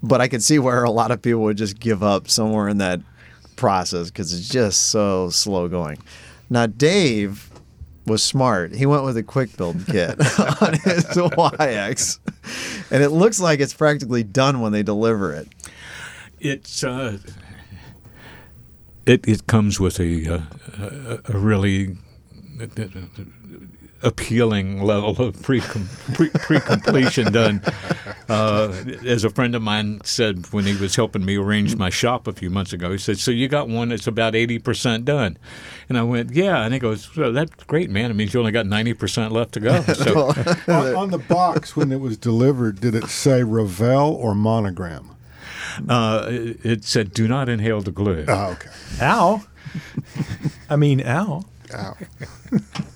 But 0.02 0.20
I 0.20 0.26
could 0.26 0.42
see 0.42 0.59
where 0.59 0.83
a 0.83 0.90
lot 0.90 1.12
of 1.12 1.22
people 1.22 1.42
would 1.42 1.57
just 1.57 1.78
give 1.78 2.02
up 2.02 2.28
somewhere 2.28 2.68
in 2.68 2.78
that 2.78 3.00
process 3.55 4.11
because 4.11 4.33
it's 4.33 4.48
just 4.48 4.88
so 4.88 5.31
slow 5.31 5.68
going. 5.68 5.98
Now, 6.50 6.66
Dave 6.66 7.48
was 8.07 8.22
smart. 8.22 8.74
He 8.74 8.85
went 8.85 9.05
with 9.05 9.16
a 9.16 9.22
quick 9.22 9.57
build 9.57 9.87
kit 9.87 10.11
on 10.61 10.72
his 10.74 11.05
Waiex, 11.14 12.18
and 12.90 13.02
it 13.02 13.11
looks 13.11 13.40
like 13.40 13.61
it's 13.61 13.74
practically 13.74 14.24
done 14.24 14.61
when 14.61 14.72
they 14.72 14.83
deliver 14.83 15.33
it. 15.33 15.48
It's 16.44 16.83
uh, 16.83 17.18
it 19.07 19.26
it 19.28 19.46
comes 19.46 19.78
with 19.78 20.00
a 20.00 20.35
uh, 20.35 20.40
a, 20.76 21.35
a 21.35 21.38
really 21.38 21.96
appealing 24.02 24.83
level 24.83 25.20
of 25.20 25.40
pre 25.40 25.61
pre 25.61 26.61
completion 26.61 27.33
done. 27.33 27.62
Uh, 28.28 28.72
as 29.07 29.22
a 29.22 29.31
friend 29.31 29.55
of 29.55 29.62
mine 29.62 30.00
said 30.02 30.52
when 30.52 30.64
he 30.64 30.74
was 30.74 30.96
helping 30.96 31.24
me 31.24 31.37
arrange 31.37 31.76
my 31.76 31.90
shop 31.90 32.26
a 32.26 32.33
few 32.33 32.50
months 32.50 32.72
ago, 32.72 32.90
he 32.90 32.98
said, 32.98 33.18
"So 33.18 33.31
you 33.31 33.46
got 33.46 33.68
one 33.68 33.90
that's 33.90 34.09
about 34.09 34.35
eighty 34.35 34.59
percent 34.59 35.05
done?" 35.05 35.38
And 35.88 35.96
I 35.96 36.02
went, 36.02 36.33
"Yeah." 36.33 36.64
And 36.64 36.74
he 36.74 36.81
goes, 36.81 37.14
well, 37.16 37.33
"That's 37.33 37.62
great, 37.64 37.88
man. 37.88 38.11
It 38.11 38.14
means 38.14 38.35
you 38.35 38.40
only 38.40 38.52
got 38.52 38.66
ninety 38.66 38.94
percent 38.94 39.33
left 39.33 39.52
to 39.52 39.61
go." 39.61 39.81
So, 39.92 40.28
on, 40.66 40.94
on 40.96 41.11
the 41.11 41.18
box 41.18 41.76
when 41.76 41.92
it 41.92 42.00
was 42.00 42.16
delivered, 42.16 42.81
did 42.81 42.96
it 42.96 43.05
say 43.05 43.44
Revell 43.44 44.11
or 44.11 44.35
monogram? 44.35 45.11
Uh, 45.88 46.26
it 46.28 46.64
it 46.64 46.85
said, 46.85 47.12
"Do 47.12 47.28
not 47.28 47.48
inhale 47.48 47.80
the 47.80 47.92
glue." 47.92 48.24
Oh, 48.28 48.52
okay. 48.52 48.70
Ow. 49.00 49.44
I 50.70 50.76
mean, 50.76 51.06
ow. 51.06 51.44
Ow. 51.74 51.96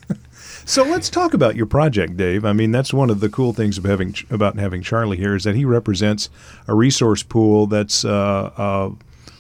So 0.68 0.82
let's 0.82 1.08
talk 1.08 1.32
about 1.32 1.54
your 1.54 1.66
project, 1.66 2.16
Dave. 2.16 2.44
I 2.44 2.52
mean, 2.52 2.72
that's 2.72 2.92
one 2.92 3.08
of 3.08 3.20
the 3.20 3.28
cool 3.28 3.52
things 3.52 3.78
of 3.78 3.84
having 3.84 4.16
about 4.30 4.58
having 4.58 4.82
Charlie 4.82 5.16
here 5.16 5.36
is 5.36 5.44
that 5.44 5.54
he 5.54 5.64
represents 5.64 6.28
a 6.66 6.74
resource 6.74 7.22
pool 7.22 7.68
that's 7.68 8.04
uh, 8.04 8.50
uh, 8.56 8.90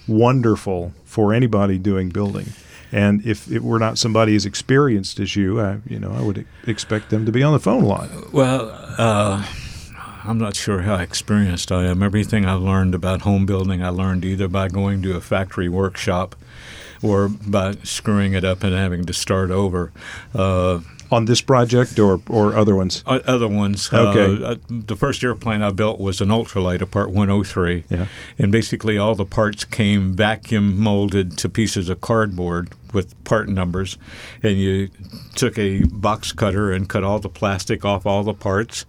wonderful 0.06 0.92
for 1.04 1.34
anybody 1.34 1.78
doing 1.78 2.10
building. 2.10 2.46
And 2.92 3.26
if 3.26 3.50
it 3.50 3.64
were 3.64 3.80
not 3.80 3.98
somebody 3.98 4.36
as 4.36 4.46
experienced 4.46 5.18
as 5.18 5.34
you, 5.34 5.60
I, 5.60 5.78
you 5.88 5.98
know, 5.98 6.12
I 6.12 6.22
would 6.22 6.46
expect 6.68 7.10
them 7.10 7.26
to 7.26 7.32
be 7.32 7.42
on 7.42 7.52
the 7.52 7.58
phone 7.58 7.82
line. 7.82 8.08
Well, 8.32 8.70
uh, 8.96 9.44
I'm 10.26 10.38
not 10.38 10.56
sure 10.56 10.80
how 10.80 10.96
experienced 10.96 11.70
I 11.70 11.84
am. 11.84 12.02
Everything 12.02 12.46
I 12.46 12.54
learned 12.54 12.96
about 12.96 13.20
home 13.20 13.46
building, 13.46 13.80
I 13.80 13.90
learned 13.90 14.24
either 14.24 14.48
by 14.48 14.66
going 14.68 15.00
to 15.02 15.14
a 15.14 15.20
factory 15.20 15.68
workshop 15.68 16.34
or 17.00 17.28
by 17.28 17.76
screwing 17.84 18.32
it 18.32 18.44
up 18.44 18.64
and 18.64 18.74
having 18.74 19.04
to 19.04 19.12
start 19.12 19.52
over. 19.52 19.92
Uh, 20.34 20.80
on 21.10 21.26
this 21.26 21.40
project 21.40 21.98
or, 21.98 22.20
or 22.28 22.56
other 22.56 22.74
ones? 22.74 23.02
Uh, 23.06 23.20
other 23.26 23.48
ones. 23.48 23.92
Okay. 23.92 24.42
Uh, 24.42 24.56
the 24.68 24.96
first 24.96 25.22
airplane 25.22 25.62
I 25.62 25.70
built 25.70 26.00
was 26.00 26.20
an 26.20 26.28
ultralight, 26.28 26.80
a 26.80 26.86
Part 26.86 27.10
103. 27.10 27.84
Yeah. 27.88 28.06
And 28.38 28.50
basically, 28.52 28.98
all 28.98 29.14
the 29.14 29.24
parts 29.24 29.64
came 29.64 30.14
vacuum 30.14 30.78
molded 30.78 31.38
to 31.38 31.48
pieces 31.48 31.88
of 31.88 32.00
cardboard 32.00 32.72
with 32.92 33.22
part 33.24 33.48
numbers. 33.48 33.98
And 34.42 34.58
you 34.58 34.88
took 35.34 35.58
a 35.58 35.84
box 35.84 36.32
cutter 36.32 36.72
and 36.72 36.88
cut 36.88 37.04
all 37.04 37.18
the 37.18 37.28
plastic 37.28 37.84
off 37.84 38.06
all 38.06 38.22
the 38.22 38.34
parts 38.34 38.86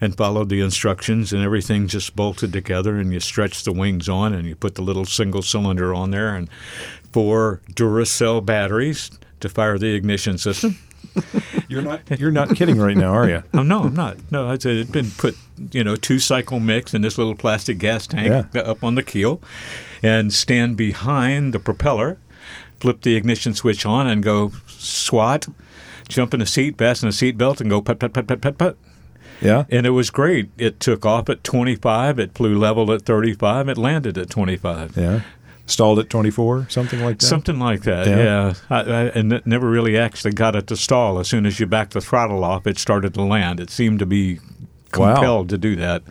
and 0.00 0.16
followed 0.16 0.48
the 0.48 0.60
instructions, 0.60 1.32
and 1.32 1.42
everything 1.42 1.88
just 1.88 2.14
bolted 2.14 2.52
together. 2.52 2.96
And 2.96 3.12
you 3.12 3.20
stretched 3.20 3.64
the 3.64 3.72
wings 3.72 4.08
on 4.08 4.32
and 4.32 4.46
you 4.46 4.54
put 4.54 4.76
the 4.76 4.82
little 4.82 5.04
single 5.04 5.42
cylinder 5.42 5.92
on 5.94 6.10
there 6.10 6.34
and 6.34 6.48
four 7.12 7.60
Duracell 7.72 8.44
batteries 8.44 9.10
to 9.40 9.48
fire 9.48 9.78
the 9.78 9.94
ignition 9.94 10.38
system. 10.38 10.78
you're 11.68 11.82
not 11.82 12.00
you're 12.20 12.30
not 12.30 12.54
kidding 12.56 12.78
right 12.78 12.96
now, 12.96 13.12
are 13.12 13.28
you? 13.28 13.42
Oh 13.54 13.62
no, 13.62 13.84
I'm 13.84 13.94
not. 13.94 14.16
No, 14.30 14.50
it's 14.50 14.64
it 14.66 14.90
been 14.92 15.10
put 15.12 15.36
you 15.72 15.82
know 15.84 15.96
two 15.96 16.18
cycle 16.18 16.60
mix 16.60 16.94
in 16.94 17.02
this 17.02 17.18
little 17.18 17.34
plastic 17.34 17.78
gas 17.78 18.06
tank 18.06 18.46
Yeah. 18.54 18.60
up 18.62 18.82
on 18.84 18.94
the 18.94 19.02
keel, 19.02 19.40
and 20.02 20.32
stand 20.32 20.76
behind 20.76 21.52
the 21.52 21.58
propeller, 21.58 22.18
flip 22.80 23.02
the 23.02 23.16
ignition 23.16 23.54
switch 23.54 23.84
on, 23.86 24.06
and 24.06 24.22
go 24.22 24.52
swat, 24.66 25.46
jump 26.08 26.34
in 26.34 26.40
the 26.40 26.46
seat, 26.46 26.78
fasten 26.78 27.08
the 27.08 27.12
seat 27.12 27.36
belt, 27.38 27.60
and 27.60 27.68
go 27.70 27.80
put 27.80 27.98
put 27.98 28.12
put 28.12 28.26
put 28.26 28.40
put 28.40 28.58
put. 28.58 28.78
Yeah. 29.40 29.66
And 29.70 29.86
it 29.86 29.90
was 29.90 30.10
great. 30.10 30.50
It 30.58 30.80
took 30.80 31.06
off 31.06 31.28
at 31.28 31.44
25. 31.44 32.18
It 32.18 32.34
flew 32.34 32.58
level 32.58 32.90
at 32.92 33.02
35. 33.02 33.68
It 33.68 33.78
landed 33.78 34.18
at 34.18 34.30
25. 34.30 34.96
Yeah. 34.96 35.20
Stalled 35.68 35.98
at 35.98 36.08
24, 36.10 36.66
something 36.70 37.00
like 37.00 37.18
that. 37.18 37.26
Something 37.26 37.58
like 37.60 37.82
that, 37.82 38.06
Yeah. 38.06 38.16
yeah. 38.16 38.54
I, 38.70 38.80
I, 38.80 39.02
and 39.10 39.32
it 39.32 39.46
never 39.46 39.68
really 39.70 39.96
actually 39.98 40.32
got 40.32 40.56
it 40.56 40.66
to 40.68 40.76
stall. 40.76 41.18
As 41.18 41.28
soon 41.28 41.44
as 41.46 41.60
you 41.60 41.66
backed 41.66 41.92
the 41.92 42.00
throttle 42.00 42.42
off, 42.42 42.66
it 42.66 42.78
started 42.78 43.12
to 43.14 43.22
land. 43.22 43.60
It 43.60 43.70
seemed 43.70 43.98
to 44.00 44.06
be 44.06 44.38
Wow. 44.96 45.14
compelled 45.14 45.48
to 45.50 45.58
do 45.58 45.76
that. 45.76 46.02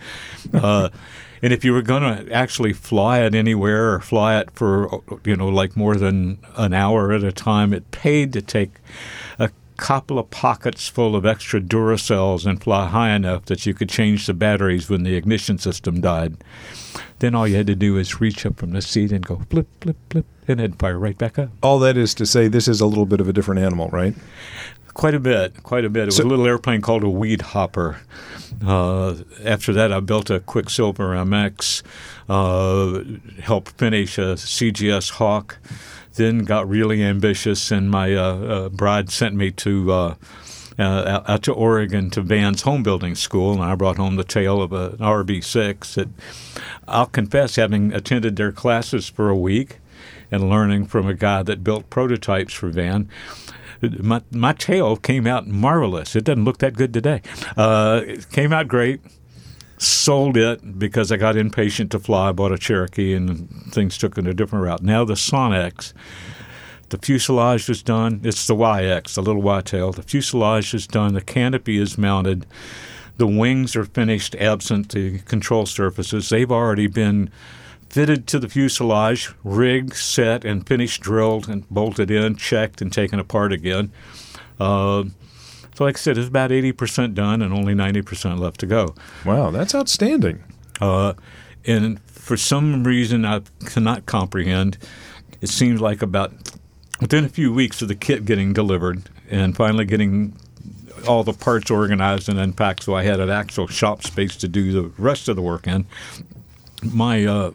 Uh, 0.54 0.90
and 1.42 1.52
if 1.52 1.66
you 1.66 1.74
were 1.74 1.82
going 1.82 2.04
to 2.04 2.32
actually 2.32 2.72
fly 2.74 3.22
it 3.22 3.34
anywhere 3.34 3.94
or 3.96 4.00
fly 4.00 4.40
it 4.40 4.52
for, 4.52 5.02
you 5.26 5.36
know, 5.36 5.48
like 5.50 5.76
more 5.76 5.96
than 5.96 6.38
an 6.56 6.74
hour 6.74 7.12
at 7.12 7.24
a 7.24 7.32
time, 7.32 7.74
it 7.74 7.90
paid 7.90 8.32
to 8.34 8.42
take 8.44 8.74
a 9.40 9.50
couple 9.78 10.18
of 10.20 10.30
pockets 10.32 10.88
full 10.88 11.16
of 11.16 11.26
extra 11.26 11.62
Duracells 11.62 12.46
and 12.46 12.62
fly 12.62 12.88
high 12.88 13.12
enough 13.12 13.46
that 13.46 13.66
you 13.66 13.74
could 13.74 13.90
change 13.90 14.26
the 14.26 14.34
batteries 14.34 14.90
when 14.90 15.04
the 15.04 15.16
ignition 15.16 15.58
system 15.58 16.02
died. 16.02 16.36
Then 17.20 17.36
all 17.36 17.48
you 17.48 17.56
had 17.56 17.68
to 17.68 17.76
do 17.76 17.98
is 17.98 18.20
reach 18.20 18.46
up 18.46 18.58
from 18.58 18.72
the 18.72 18.82
seat 18.82 19.12
and 19.12 19.26
go 19.26 19.42
flip, 19.50 19.68
flip, 19.82 19.98
flip, 20.10 20.26
and 20.48 20.60
then 20.60 20.74
fire 20.74 20.98
right 21.00 21.18
back 21.18 21.38
up. 21.40 21.50
All 21.64 21.80
that 21.80 21.98
is 21.98 22.14
to 22.16 22.26
say, 22.26 22.48
this 22.48 22.68
is 22.68 22.82
a 22.82 22.86
little 22.86 23.06
bit 23.06 23.22
of 23.22 23.28
a 23.30 23.34
different 23.34 23.62
animal, 23.62 23.88
right? 23.90 24.14
Quite 24.94 25.14
a 25.14 25.20
bit, 25.20 25.62
quite 25.64 25.86
a 25.86 25.90
bit. 25.90 26.04
It 26.04 26.06
was 26.08 26.16
So- 26.18 26.24
a 26.24 26.28
little 26.28 26.48
airplane 26.48 26.82
called 26.82 27.04
a 27.04 27.08
Weedhopper. 27.08 27.98
Uh, 28.66 29.16
after 29.46 29.74
that, 29.74 29.92
I 29.94 30.00
built 30.00 30.30
a 30.32 30.40
Quicksilver 30.40 31.14
MX, 31.16 31.84
uh, 32.30 33.04
helped 33.42 33.78
finish 33.78 34.18
a 34.18 34.36
CGS 34.38 35.10
Hawk, 35.12 35.60
then 36.18 36.40
got 36.40 36.68
really 36.68 37.02
ambitious, 37.04 37.72
and 37.72 37.90
my 37.90 38.14
uh, 38.14 38.22
uh, 38.22 38.70
bride 38.70 39.10
sent 39.10 39.36
me 39.36 39.52
to. 39.52 39.92
Uh, 39.92 40.16
uh, 40.80 41.24
out- 41.28 41.42
to 41.42 41.52
Oregon 41.52 42.12
to 42.12 42.22
Van's 42.22 42.62
home 42.62 42.84
building 42.84 43.16
school, 43.16 43.54
and 43.54 43.64
I 43.64 43.74
brought 43.74 43.98
home 43.98 44.16
the 44.16 44.24
tail 44.24 44.62
of 44.62 44.72
an 44.74 44.98
RV6 44.98 45.96
that 45.96 46.10
I'll 46.88 47.08
confess, 47.08 47.56
having 47.56 47.92
attended 47.94 48.36
their 48.36 48.52
classes 48.52 49.10
for 49.10 49.30
a 49.30 49.36
week 49.36 49.80
and 50.30 50.50
learning 50.52 50.86
from 50.86 51.08
a 51.08 51.16
guy 51.16 51.42
that 51.42 51.64
built 51.64 51.90
prototypes 51.90 52.54
for 52.54 52.70
Van, 52.70 53.10
my, 53.82 54.22
my 54.32 54.54
tail 54.54 54.96
came 54.96 55.28
out 55.28 55.48
marvelous. 55.48 56.16
It 56.16 56.26
doesn't 56.26 56.46
look 56.46 56.60
that 56.60 56.76
good 56.76 56.94
today. 56.94 57.22
Uh, 57.56 58.02
it 58.06 58.30
came 58.30 58.54
out 58.54 58.68
great. 58.68 59.02
Sold 59.78 60.38
it 60.38 60.80
because 60.80 61.12
I 61.12 61.18
got 61.18 61.38
impatient 61.38 61.92
to 61.92 62.00
fly. 62.00 62.32
Bought 62.32 62.52
a 62.52 62.58
Cherokee 62.58 63.14
and 63.14 63.48
things 63.72 63.98
took 63.98 64.18
in 64.18 64.26
a 64.26 64.34
different 64.34 64.66
route. 64.66 64.82
Now 64.82 65.06
the 65.06 65.14
Sonex, 65.14 65.94
the 66.90 66.98
fuselage 66.98 67.70
is 67.70 67.84
done. 67.84 68.22
It's 68.24 68.48
the 68.48 68.56
Waiex, 68.56 69.14
the 69.14 69.22
little 69.22 69.42
Y 69.42 69.62
tail. 69.62 69.92
The 69.92 70.02
fuselage 70.02 70.74
is 70.74 70.88
done. 70.88 71.14
The 71.14 71.22
canopy 71.22 71.78
is 71.78 71.98
mounted. 71.98 72.46
The 73.18 73.28
wings 73.28 73.76
are 73.76 73.86
finished, 73.86 74.36
absent 74.36 74.90
the 74.90 75.20
control 75.20 75.66
surfaces. 75.66 76.30
They've 76.30 76.52
already 76.52 76.88
been 76.88 77.32
fitted 77.90 78.28
to 78.28 78.40
the 78.40 78.50
fuselage, 78.50 79.32
rigged, 79.44 79.96
set, 79.96 80.46
and 80.46 80.68
finished, 80.68 81.02
drilled, 81.02 81.50
and 81.50 81.68
bolted 81.70 82.12
in, 82.12 82.36
checked, 82.36 82.82
and 82.82 82.92
taken 82.92 83.20
apart 83.20 83.52
again. 83.52 83.92
Uh, 84.60 85.06
so, 85.78 85.84
like 85.84 85.96
I 85.96 86.00
said, 86.00 86.18
it's 86.18 86.28
about 86.28 86.50
80% 86.50 87.14
done 87.14 87.44
and 87.44 87.54
only 87.54 87.76
90% 87.76 88.40
left 88.40 88.60
to 88.62 88.66
go. 88.66 88.96
Wow, 89.24 89.52
that's 89.52 89.76
outstanding. 89.76 90.44
Uh, 90.82 91.14
and 91.66 92.02
for 92.02 92.36
some 92.36 92.84
reason 92.84 93.24
I 93.26 93.42
cannot 93.66 94.08
comprehend, 94.08 94.80
it 95.40 95.50
seems 95.50 95.80
like 95.80 96.02
about 96.02 96.34
within 97.00 97.26
a 97.26 97.30
few 97.30 97.54
weeks 97.54 97.84
of 97.84 97.90
the 97.90 97.96
kit 97.96 98.26
getting 98.26 98.54
delivered 98.54 99.08
and 99.30 99.56
finally 99.56 99.86
getting 99.86 100.36
all 101.08 101.24
the 101.24 101.32
parts 101.32 101.70
organized 101.70 102.28
and 102.28 102.40
unpacked 102.40 102.82
so 102.82 102.96
I 102.96 103.04
had 103.04 103.20
an 103.20 103.30
actual 103.30 103.68
shop 103.68 104.02
space 104.02 104.36
to 104.38 104.48
do 104.48 104.72
the 104.72 104.92
rest 104.98 105.30
of 105.30 105.36
the 105.36 105.44
work 105.44 105.68
in, 105.68 105.86
my 106.82 107.24
uh, 107.24 107.52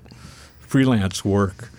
freelance 0.60 1.24
work 1.24 1.70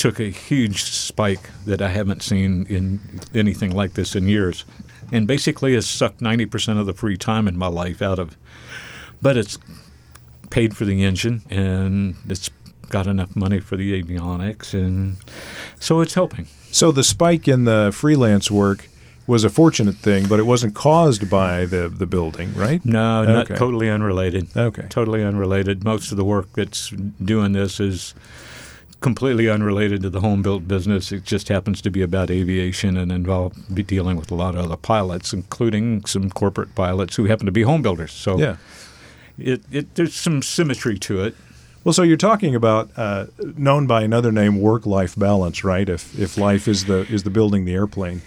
took 0.00 0.18
a 0.18 0.30
huge 0.30 0.82
spike 0.84 1.50
that 1.66 1.82
I 1.82 1.88
haven't 1.88 2.22
seen 2.22 2.64
in 2.70 3.00
anything 3.34 3.70
like 3.70 3.92
this 3.92 4.16
in 4.16 4.26
years, 4.26 4.64
and 5.12 5.26
basically 5.26 5.74
has 5.74 5.86
sucked 5.86 6.22
ninety 6.22 6.46
percent 6.46 6.78
of 6.78 6.86
the 6.86 6.94
free 6.94 7.18
time 7.18 7.46
in 7.46 7.58
my 7.58 7.66
life 7.66 8.00
out 8.00 8.18
of. 8.18 8.34
But 9.20 9.36
it's 9.36 9.58
paid 10.48 10.74
for 10.74 10.86
the 10.86 11.04
engine, 11.04 11.42
and 11.50 12.16
it's 12.26 12.48
got 12.88 13.06
enough 13.06 13.36
money 13.36 13.60
for 13.60 13.76
the 13.76 14.02
avionics, 14.02 14.72
and 14.72 15.16
so 15.78 16.00
it's 16.00 16.14
helping. 16.14 16.46
So 16.72 16.90
the 16.92 17.04
spike 17.04 17.46
in 17.46 17.64
the 17.66 17.90
freelance 17.92 18.50
work 18.50 18.88
was 19.26 19.44
a 19.44 19.50
fortunate 19.50 19.96
thing, 19.96 20.26
but 20.28 20.40
it 20.40 20.44
wasn't 20.44 20.74
caused 20.74 21.28
by 21.28 21.66
the 21.66 21.90
the 21.90 22.06
building, 22.06 22.54
right? 22.54 22.82
No, 22.86 23.24
not 23.24 23.48
totally 23.48 23.90
unrelated. 23.90 24.48
Okay. 24.56 24.86
Totally 24.88 25.22
unrelated. 25.22 25.84
Most 25.84 26.10
of 26.10 26.16
the 26.16 26.24
work 26.24 26.48
that's 26.54 26.88
doing 27.22 27.52
this 27.52 27.80
is 27.80 28.14
completely 29.00 29.48
unrelated 29.48 30.02
to 30.02 30.10
the 30.10 30.20
home 30.20 30.42
built 30.42 30.68
business. 30.68 31.10
It 31.12 31.24
just 31.24 31.48
happens 31.48 31.80
to 31.82 31.90
be 31.90 32.02
about 32.02 32.30
aviation 32.30 32.96
and 32.96 33.10
involve 33.10 33.54
be 33.72 33.82
dealing 33.82 34.16
with 34.16 34.30
a 34.30 34.34
lot 34.34 34.54
of 34.54 34.64
other 34.64 34.76
pilots, 34.76 35.32
including 35.32 36.04
some 36.04 36.30
corporate 36.30 36.74
pilots 36.74 37.16
who 37.16 37.24
happen 37.24 37.46
to 37.46 37.52
be 37.52 37.62
home 37.62 37.82
builders. 37.82 38.12
So 38.12 38.38
Yeah. 38.38 38.56
it, 39.38 39.62
it 39.72 39.94
there's 39.94 40.14
some 40.14 40.42
symmetry 40.42 40.98
to 40.98 41.24
it. 41.24 41.34
Well, 41.82 41.94
so 41.94 42.02
you're 42.02 42.18
talking 42.18 42.54
about 42.54 42.90
uh, 42.96 43.26
known 43.56 43.86
by 43.86 44.02
another 44.02 44.30
name, 44.30 44.60
work-life 44.60 45.16
balance, 45.16 45.64
right? 45.64 45.88
If 45.88 46.18
if 46.18 46.36
life 46.36 46.68
is 46.68 46.84
the 46.84 47.06
is 47.10 47.22
the 47.22 47.30
building 47.30 47.64
the 47.64 47.72
airplane, 47.72 48.20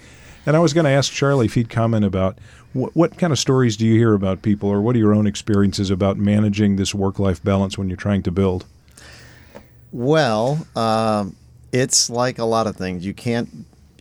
and 0.45 0.55
I 0.55 0.59
was 0.59 0.73
going 0.73 0.85
to 0.85 0.89
ask 0.89 1.13
Charlie 1.13 1.45
if 1.45 1.53
he'd 1.53 1.69
comment 1.69 2.03
about 2.03 2.39
what, 2.73 2.95
what 2.95 3.15
kind 3.19 3.31
of 3.31 3.37
stories 3.37 3.77
do 3.77 3.85
you 3.85 3.93
hear 3.93 4.15
about 4.15 4.41
people, 4.41 4.69
or 4.69 4.81
what 4.81 4.95
are 4.95 4.99
your 4.99 5.13
own 5.13 5.27
experiences 5.27 5.91
about 5.91 6.17
managing 6.17 6.77
this 6.77 6.95
work-life 6.95 7.43
balance 7.43 7.77
when 7.77 7.89
you're 7.89 7.95
trying 7.95 8.23
to 8.23 8.31
build? 8.31 8.65
Well, 9.93 10.65
um, 10.75 11.35
it's 11.71 12.09
like 12.09 12.39
a 12.39 12.45
lot 12.45 12.65
of 12.67 12.75
things. 12.75 13.05
You 13.05 13.13
can't. 13.13 13.47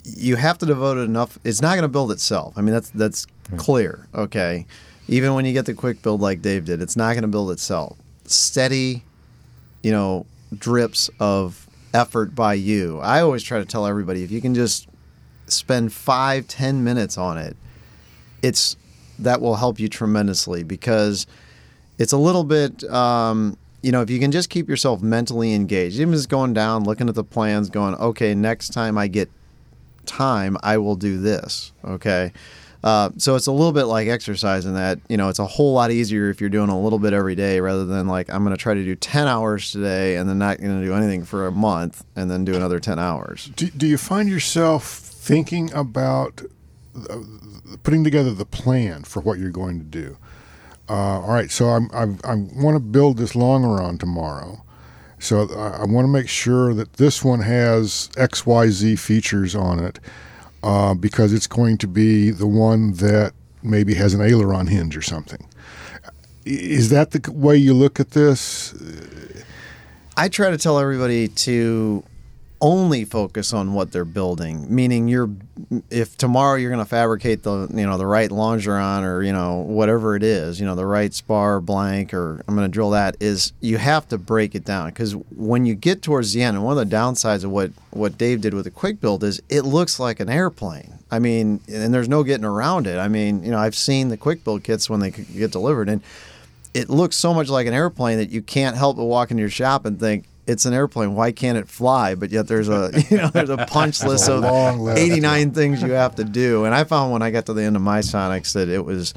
You 0.05 0.37
have 0.37 0.59
to 0.59 0.66
devote 0.66 0.98
enough. 0.98 1.38
It's 1.44 1.61
not 1.61 1.74
going 1.74 1.83
to 1.83 1.88
build 1.88 2.11
itself. 2.11 2.55
I 2.57 2.62
mean, 2.62 2.72
that's 2.72 2.90
that's 2.90 3.26
clear. 3.59 4.09
Okay, 4.14 4.66
even 5.07 5.35
when 5.35 5.44
you 5.44 5.52
get 5.52 5.66
the 5.66 5.74
quick 5.74 6.02
build 6.02 6.22
like 6.22 6.40
Dave 6.40 6.64
did, 6.64 6.81
it's 6.81 6.96
not 6.96 7.12
going 7.12 7.22
to 7.22 7.28
build 7.28 7.50
itself. 7.50 7.98
Steady, 8.24 9.05
you 9.83 9.92
know, 9.92 10.24
drips 10.57 11.11
of 11.20 11.68
effort 11.92 12.35
by 12.35 12.55
you. 12.55 12.98
I 13.00 13.20
always 13.20 13.42
try 13.42 13.59
to 13.59 13.66
tell 13.66 13.87
everybody 13.87 14.24
if 14.24 14.31
you 14.31 14.40
can 14.40 14.55
just 14.55 14.88
spend 15.46 15.92
five, 15.92 16.48
ten 16.48 16.83
minutes 16.83 17.18
on 17.18 17.37
it, 17.37 17.55
it's 18.42 18.76
that 19.18 19.42
will 19.42 19.57
help 19.57 19.78
you 19.78 19.88
tremendously 19.88 20.62
because 20.62 21.26
it's 21.98 22.12
a 22.12 22.16
little 22.16 22.44
bit 22.44 22.83
um, 22.85 23.59
you 23.82 23.92
know 23.92 24.00
if 24.00 24.10
you 24.10 24.18
can 24.18 24.30
just 24.32 24.50
keep 24.50 24.68
yourself 24.68 25.02
mentally 25.02 25.54
engaged 25.54 25.98
even 25.98 26.12
just 26.14 26.28
going 26.28 26.52
down 26.52 26.84
looking 26.84 27.08
at 27.08 27.14
the 27.14 27.24
plans 27.24 27.68
going 27.70 27.94
okay 27.96 28.34
next 28.34 28.70
time 28.72 28.96
i 28.96 29.06
get 29.06 29.30
time 30.06 30.56
i 30.62 30.76
will 30.78 30.96
do 30.96 31.18
this 31.20 31.72
okay 31.84 32.32
uh, 32.84 33.10
so 33.16 33.36
it's 33.36 33.46
a 33.46 33.52
little 33.52 33.70
bit 33.70 33.84
like 33.84 34.08
exercise 34.08 34.66
in 34.66 34.74
that 34.74 34.98
you 35.08 35.16
know 35.16 35.28
it's 35.28 35.38
a 35.38 35.46
whole 35.46 35.72
lot 35.72 35.92
easier 35.92 36.30
if 36.30 36.40
you're 36.40 36.50
doing 36.50 36.68
a 36.68 36.80
little 36.80 36.98
bit 36.98 37.12
every 37.12 37.36
day 37.36 37.60
rather 37.60 37.84
than 37.84 38.08
like 38.08 38.28
i'm 38.28 38.42
going 38.42 38.56
to 38.56 38.60
try 38.60 38.74
to 38.74 38.82
do 38.82 38.96
10 38.96 39.28
hours 39.28 39.70
today 39.70 40.16
and 40.16 40.28
then 40.28 40.38
not 40.38 40.58
going 40.58 40.80
to 40.80 40.84
do 40.84 40.92
anything 40.92 41.24
for 41.24 41.46
a 41.46 41.52
month 41.52 42.04
and 42.16 42.28
then 42.28 42.44
do 42.44 42.56
another 42.56 42.80
10 42.80 42.98
hours 42.98 43.50
Do, 43.54 43.68
do 43.70 43.86
you 43.86 43.96
find 43.98 44.28
yourself 44.28 44.84
thinking 45.22 45.72
about 45.72 46.42
uh, 47.08 47.18
putting 47.82 48.04
together 48.04 48.32
the 48.32 48.44
plan 48.44 49.04
for 49.04 49.20
what 49.20 49.38
you're 49.38 49.50
going 49.50 49.78
to 49.78 49.84
do? 49.84 50.18
Uh, 50.88 51.20
all 51.20 51.32
right, 51.32 51.50
so 51.50 51.68
I'm, 51.68 51.88
I'm, 51.94 52.18
I 52.24 52.34
want 52.34 52.74
to 52.74 52.80
build 52.80 53.16
this 53.16 53.32
Longeron 53.32 53.98
tomorrow. 53.98 54.62
So 55.18 55.48
I, 55.56 55.82
I 55.82 55.84
want 55.84 56.04
to 56.04 56.08
make 56.08 56.28
sure 56.28 56.74
that 56.74 56.94
this 56.94 57.24
one 57.24 57.40
has 57.40 58.10
X, 58.16 58.44
Y, 58.44 58.68
Z 58.68 58.96
features 58.96 59.54
on 59.54 59.78
it 59.78 60.00
uh, 60.62 60.94
because 60.94 61.32
it's 61.32 61.46
going 61.46 61.78
to 61.78 61.86
be 61.86 62.30
the 62.30 62.46
one 62.46 62.94
that 62.94 63.32
maybe 63.62 63.94
has 63.94 64.14
an 64.14 64.20
aileron 64.20 64.66
hinge 64.66 64.96
or 64.96 65.02
something. 65.02 65.46
Is 66.44 66.90
that 66.90 67.12
the 67.12 67.30
way 67.30 67.56
you 67.56 67.72
look 67.72 68.00
at 68.00 68.10
this? 68.10 68.74
I 70.16 70.28
try 70.28 70.50
to 70.50 70.58
tell 70.58 70.78
everybody 70.78 71.28
to 71.28 72.02
only 72.62 73.05
focus 73.05 73.53
on 73.53 73.75
what 73.75 73.90
they're 73.90 74.05
building. 74.05 74.72
Meaning, 74.75 75.09
you're 75.09 75.29
if 75.90 76.16
tomorrow 76.16 76.55
you're 76.57 76.70
going 76.70 76.83
to 76.83 76.88
fabricate 76.88 77.42
the 77.42 77.68
you 77.75 77.85
know 77.85 77.98
the 77.98 78.07
right 78.07 78.31
longeron 78.31 79.03
or 79.03 79.22
you 79.22 79.33
know 79.33 79.57
whatever 79.57 80.16
it 80.16 80.22
is, 80.22 80.61
you 80.61 80.64
know 80.64 80.77
the 80.77 80.87
right 80.87 81.12
spar 81.12 81.61
blank 81.61 82.14
or 82.14 82.42
I'm 82.46 82.55
going 82.55 82.66
to 82.66 82.72
drill 82.72 82.90
that 82.90 83.16
is 83.20 83.53
you 83.61 83.77
have 83.79 84.09
to 84.09 84.16
break 84.16 84.55
it 84.55 84.64
down 84.64 84.88
because 84.88 85.12
when 85.37 85.66
you 85.66 85.75
get 85.75 86.01
towards 86.01 86.33
the 86.33 86.42
end, 86.42 86.57
and 86.57 86.64
one 86.64 86.79
of 86.79 86.88
the 86.88 86.96
downsides 86.96 87.44
of 87.44 87.51
what 87.51 87.72
what 87.90 88.16
Dave 88.16 88.40
did 88.40 88.55
with 88.55 88.64
the 88.64 88.70
quick 88.70 89.01
build 89.01 89.25
is 89.25 89.42
it 89.48 89.62
looks 89.62 89.98
like 89.98 90.20
an 90.20 90.31
airplane. 90.31 90.94
I 91.11 91.18
mean, 91.18 91.61
and 91.68 91.92
there's 91.92 92.09
no 92.09 92.22
getting 92.22 92.46
around 92.46 92.87
it. 92.87 92.98
I 92.98 93.09
mean, 93.09 93.44
you 93.44 93.51
know, 93.51 93.59
I've 93.59 93.75
seen 93.75 94.09
the 94.09 94.16
quick 94.16 94.44
build 94.44 94.64
kits 94.64 94.88
when 94.88 95.01
they 95.01 95.11
get 95.11 95.51
delivered 95.51 95.90
and 95.90 96.01
it 96.75 96.88
looks 96.88 97.16
so 97.16 97.35
much 97.35 97.51
like 97.51 97.66
an 97.66 97.75
airplane 97.75 98.16
that 98.16 98.31
you 98.31 98.40
can't 98.40 98.77
help 98.77 98.96
but 98.96 99.05
walk 99.05 99.31
into 99.31 99.42
your 99.42 99.51
shop 99.51 99.85
and 99.85 100.01
think 100.01 100.25
it's 100.46 100.64
an 100.64 100.74
airplane. 100.74 101.14
Why 101.14 101.33
can't 101.33 101.57
it 101.57 101.68
fly? 101.68 102.14
But 102.14 102.31
yet 102.31 102.48
there's 102.48 102.68
a 102.68 102.90
you 103.11 103.16
know 103.18 103.28
there's 103.28 103.50
a 103.50 103.66
punch 103.66 104.02
list 104.02 104.28
a 104.28 104.35
of 104.35 104.78
list. 104.78 104.98
89 104.98 105.52
things 105.52 105.83
you 105.83 105.92
have 105.92 106.16
to 106.16 106.24
do. 106.24 106.64
And 106.64 106.74
I 106.74 106.85
found 106.85 107.12
when 107.12 107.22
I 107.22 107.31
got 107.31 107.46
to 107.46 107.52
the 107.52 107.62
end 107.62 107.76
of 107.76 107.83
my 107.83 108.00
Sonex 108.00 108.52
that 108.55 108.68
it 108.68 108.85
was 108.85 109.14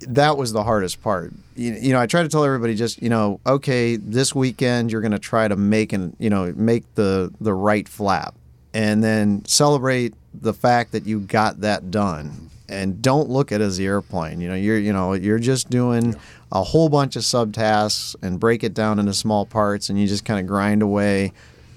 that 0.00 0.36
was 0.36 0.52
the 0.52 0.64
hardest 0.64 1.02
part. 1.02 1.32
You, 1.54 1.74
you 1.74 1.92
know, 1.92 2.00
I 2.00 2.06
try 2.06 2.22
to 2.22 2.28
tell 2.28 2.44
everybody 2.44 2.74
just 2.74 3.02
you 3.02 3.08
know, 3.08 3.40
okay, 3.46 3.96
this 3.96 4.34
weekend 4.34 4.92
you're 4.92 5.00
going 5.00 5.12
to 5.12 5.18
try 5.18 5.48
to 5.48 5.56
make 5.56 5.92
and 5.92 6.16
you 6.18 6.30
know 6.30 6.52
make 6.56 6.94
the 6.94 7.32
the 7.40 7.54
right 7.54 7.88
flap, 7.88 8.34
and 8.74 9.02
then 9.02 9.44
celebrate 9.46 10.14
the 10.34 10.54
fact 10.54 10.92
that 10.92 11.06
you 11.06 11.20
got 11.20 11.60
that 11.60 11.90
done. 11.90 12.50
And 12.72 13.02
don't 13.02 13.28
look 13.28 13.52
at 13.52 13.60
it 13.60 13.64
as 13.64 13.76
the 13.76 13.86
airplane. 13.86 14.40
You 14.40 14.48
know, 14.48 14.54
you're 14.54 14.78
you 14.78 14.92
know 14.92 15.12
you're 15.12 15.38
just 15.38 15.70
doing 15.70 16.16
a 16.50 16.62
whole 16.62 16.88
bunch 16.88 17.16
of 17.16 17.22
subtasks 17.22 18.16
and 18.22 18.40
break 18.40 18.64
it 18.64 18.74
down 18.74 18.98
into 18.98 19.14
small 19.14 19.46
parts, 19.46 19.88
and 19.90 20.00
you 20.00 20.06
just 20.06 20.24
kind 20.24 20.40
of 20.40 20.46
grind 20.46 20.82
away 20.82 21.32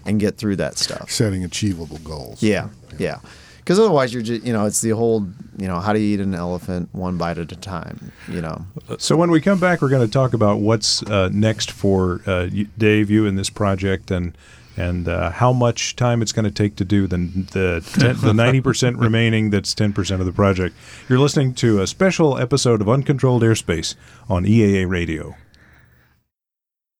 and 0.06 0.20
get 0.20 0.38
through 0.38 0.56
that 0.58 0.78
stuff. 0.78 1.12
Setting 1.12 1.44
achievable 1.44 1.98
goals. 2.00 2.42
Yeah, 2.42 2.70
yeah. 2.98 3.20
Because 3.58 3.80
otherwise, 3.80 4.14
you're 4.14 4.22
just, 4.22 4.46
you 4.46 4.54
know, 4.54 4.66
it's 4.68 4.82
the 4.82 4.92
whole, 4.92 5.28
you 5.58 5.68
know, 5.68 5.80
how 5.80 5.92
do 5.92 6.00
you 6.00 6.14
eat 6.14 6.20
an 6.20 6.36
elephant 6.36 6.88
one 6.92 7.18
bite 7.18 7.40
at 7.40 7.52
a 7.52 7.56
time, 7.56 8.12
you 8.28 8.40
know. 8.40 8.64
So 9.00 9.16
when 9.16 9.32
we 9.32 9.42
come 9.42 9.60
back, 9.60 9.82
we're 9.82 9.90
going 9.90 10.06
to 10.06 10.12
talk 10.12 10.36
about 10.36 10.60
what's 10.60 11.02
uh, 11.02 11.30
next 11.34 11.72
for 11.72 12.22
uh, 12.28 12.48
Dave, 12.78 13.10
you 13.10 13.26
in 13.26 13.36
this 13.36 13.50
project, 13.50 14.12
and 14.12 14.38
and 14.78 15.08
uh, 15.08 15.32
how 15.32 15.54
much 15.54 15.96
time 15.96 16.22
it's 16.22 16.32
going 16.32 16.46
to 16.46 16.52
take 16.52 16.76
to 16.78 16.86
do 16.86 17.08
the 17.08 17.18
the 17.18 18.00
ten, 18.00 18.18
the 18.18 18.34
ninety 18.44 18.62
percent 18.62 18.98
remaining. 18.98 19.50
That's 19.50 19.74
ten 19.74 19.94
percent 19.94 20.22
of 20.22 20.26
the 20.26 20.34
project. 20.34 20.76
You're 21.08 21.20
listening 21.20 21.54
to 21.56 21.82
a 21.82 21.88
special 21.88 22.38
episode 22.38 22.82
of 22.82 22.90
Uncontrolled 22.90 23.42
Airspace 23.44 23.96
on 24.30 24.46
EAA 24.46 24.90
Radio. 24.90 25.36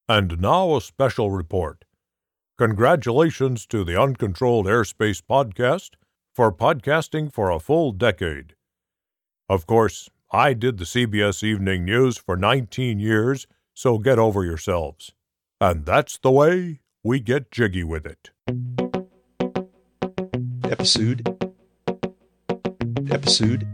And 0.08 0.40
now 0.40 0.76
a 0.76 0.82
special 0.82 1.32
report. 1.32 1.84
Congratulations 2.58 3.66
to 3.66 3.84
the 3.84 4.00
Uncontrolled 4.00 4.66
Airspace 4.66 5.22
podcast 5.22 5.92
for 6.34 6.52
podcasting 6.52 7.34
for 7.34 7.50
a 7.50 7.60
full 7.60 7.92
decade. 7.92 8.56
Of 9.50 9.66
course, 9.66 10.10
I 10.32 10.54
did 10.54 10.78
the 10.78 10.86
CBS 10.86 11.44
Evening 11.44 11.86
News 11.86 12.18
for 12.18 12.38
19 12.38 13.00
years, 13.00 13.48
so 13.74 13.98
get 13.98 14.20
over 14.20 14.44
yourselves. 14.44 15.12
And 15.60 15.86
that's 15.86 16.18
the 16.18 16.32
way 16.32 16.82
we 17.06 17.20
get 17.20 17.52
jiggy 17.52 17.84
with 17.84 18.04
it. 18.04 18.32
Episode. 20.64 21.22
Episode. 23.12 23.68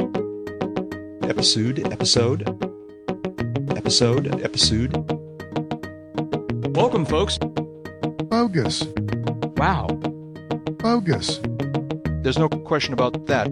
Episode. 1.24 1.80
Episode. 1.94 2.42
Episode. 3.78 4.44
Episode. 4.44 4.98
Welcome, 6.76 7.06
folks. 7.06 7.38
Bogus. 7.38 8.84
Wow. 9.56 9.88
Bogus. 10.80 11.40
There's 12.24 12.38
no 12.38 12.50
question 12.50 12.94
about 12.94 13.28
that. 13.28 13.48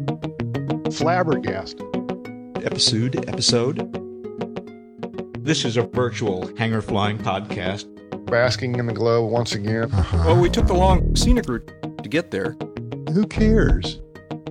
Flabbergasted. 0.92 1.86
Episode. 2.65 3.30
Episode. 3.30 3.96
This 5.42 5.63
is 5.63 5.78
a 5.78 5.84
virtual 5.84 6.54
hangar 6.58 6.82
flying 6.82 7.18
podcast. 7.18 7.86
Basking 8.30 8.76
in 8.78 8.86
the 8.86 8.94
glow 8.94 9.26
once 9.26 9.54
again. 9.54 9.89
Well, 10.13 10.39
we 10.39 10.50
took 10.50 10.68
the 10.68 10.76
long 10.76 11.15
scenic 11.15 11.50
route 11.50 11.68
to 12.04 12.08
get 12.10 12.30
there. 12.30 12.56
Who 13.12 13.26
cares? 13.26 14.00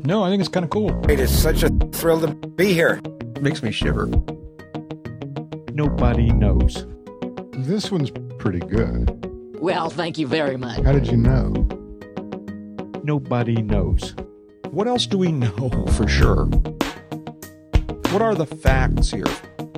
No, 0.02 0.24
I 0.24 0.30
think 0.30 0.40
it's 0.40 0.48
kind 0.48 0.64
of 0.64 0.70
cool. 0.70 1.08
It 1.08 1.20
is 1.20 1.30
such 1.30 1.62
a 1.62 1.68
thrill 1.92 2.20
to 2.22 2.28
be 2.34 2.72
here. 2.72 3.00
makes 3.40 3.62
me 3.62 3.70
shiver. 3.70 4.06
Nobody 5.72 6.32
knows. 6.32 6.86
This 7.52 7.92
one's 7.92 8.10
pretty 8.38 8.58
good. 8.60 9.26
Well, 9.60 9.90
thank 9.90 10.18
you 10.18 10.26
very 10.26 10.56
much. 10.56 10.82
How 10.82 10.92
did 10.92 11.06
you 11.06 11.16
know? 11.16 11.50
Nobody 13.04 13.62
knows. 13.62 14.14
What 14.70 14.88
else 14.88 15.06
do 15.06 15.18
we 15.18 15.30
know 15.30 15.86
for 15.96 16.08
sure? 16.08 16.46
What 18.10 18.22
are 18.22 18.34
the 18.34 18.46
facts 18.46 19.10
here 19.10 19.26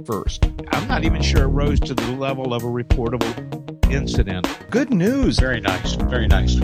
first? 0.04 0.46
I'm 0.72 0.86
not 0.88 1.04
even 1.04 1.22
sure 1.22 1.44
it 1.44 1.48
rose 1.48 1.80
to 1.80 1.94
the 1.94 2.12
level 2.12 2.54
of 2.54 2.62
a 2.62 2.66
reportable 2.66 3.90
incident. 3.90 4.48
Good 4.70 4.92
news. 4.92 5.38
Very 5.38 5.60
nice. 5.60 5.94
Very 5.94 6.26
nice. 6.26 6.58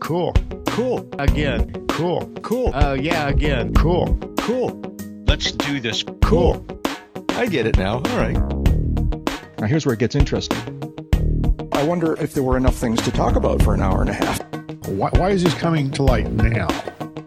Cool. 0.00 0.32
Cool. 0.66 1.08
Again. 1.18 1.86
Cool. 1.88 2.26
Cool. 2.42 2.74
Uh, 2.74 2.94
yeah, 2.94 3.28
again. 3.28 3.74
Cool. 3.74 4.16
Cool. 4.38 4.80
Let's 5.26 5.52
do 5.52 5.80
this. 5.80 6.04
Cool. 6.22 6.64
I 7.30 7.46
get 7.46 7.66
it 7.66 7.76
now. 7.76 7.94
All 7.94 8.16
right. 8.16 8.36
Now 9.58 9.66
here's 9.66 9.84
where 9.84 9.92
it 9.92 9.98
gets 9.98 10.14
interesting. 10.14 10.58
I 11.72 11.84
wonder 11.84 12.14
if 12.20 12.34
there 12.34 12.42
were 12.42 12.56
enough 12.56 12.76
things 12.76 13.00
to 13.02 13.10
talk 13.10 13.36
about 13.36 13.62
for 13.62 13.74
an 13.74 13.80
hour 13.80 14.00
and 14.00 14.10
a 14.10 14.14
half. 14.14 14.40
Why, 14.86 15.10
why 15.14 15.30
is 15.30 15.42
this 15.42 15.54
coming 15.54 15.90
to 15.92 16.02
light 16.02 16.30
now? 16.30 16.68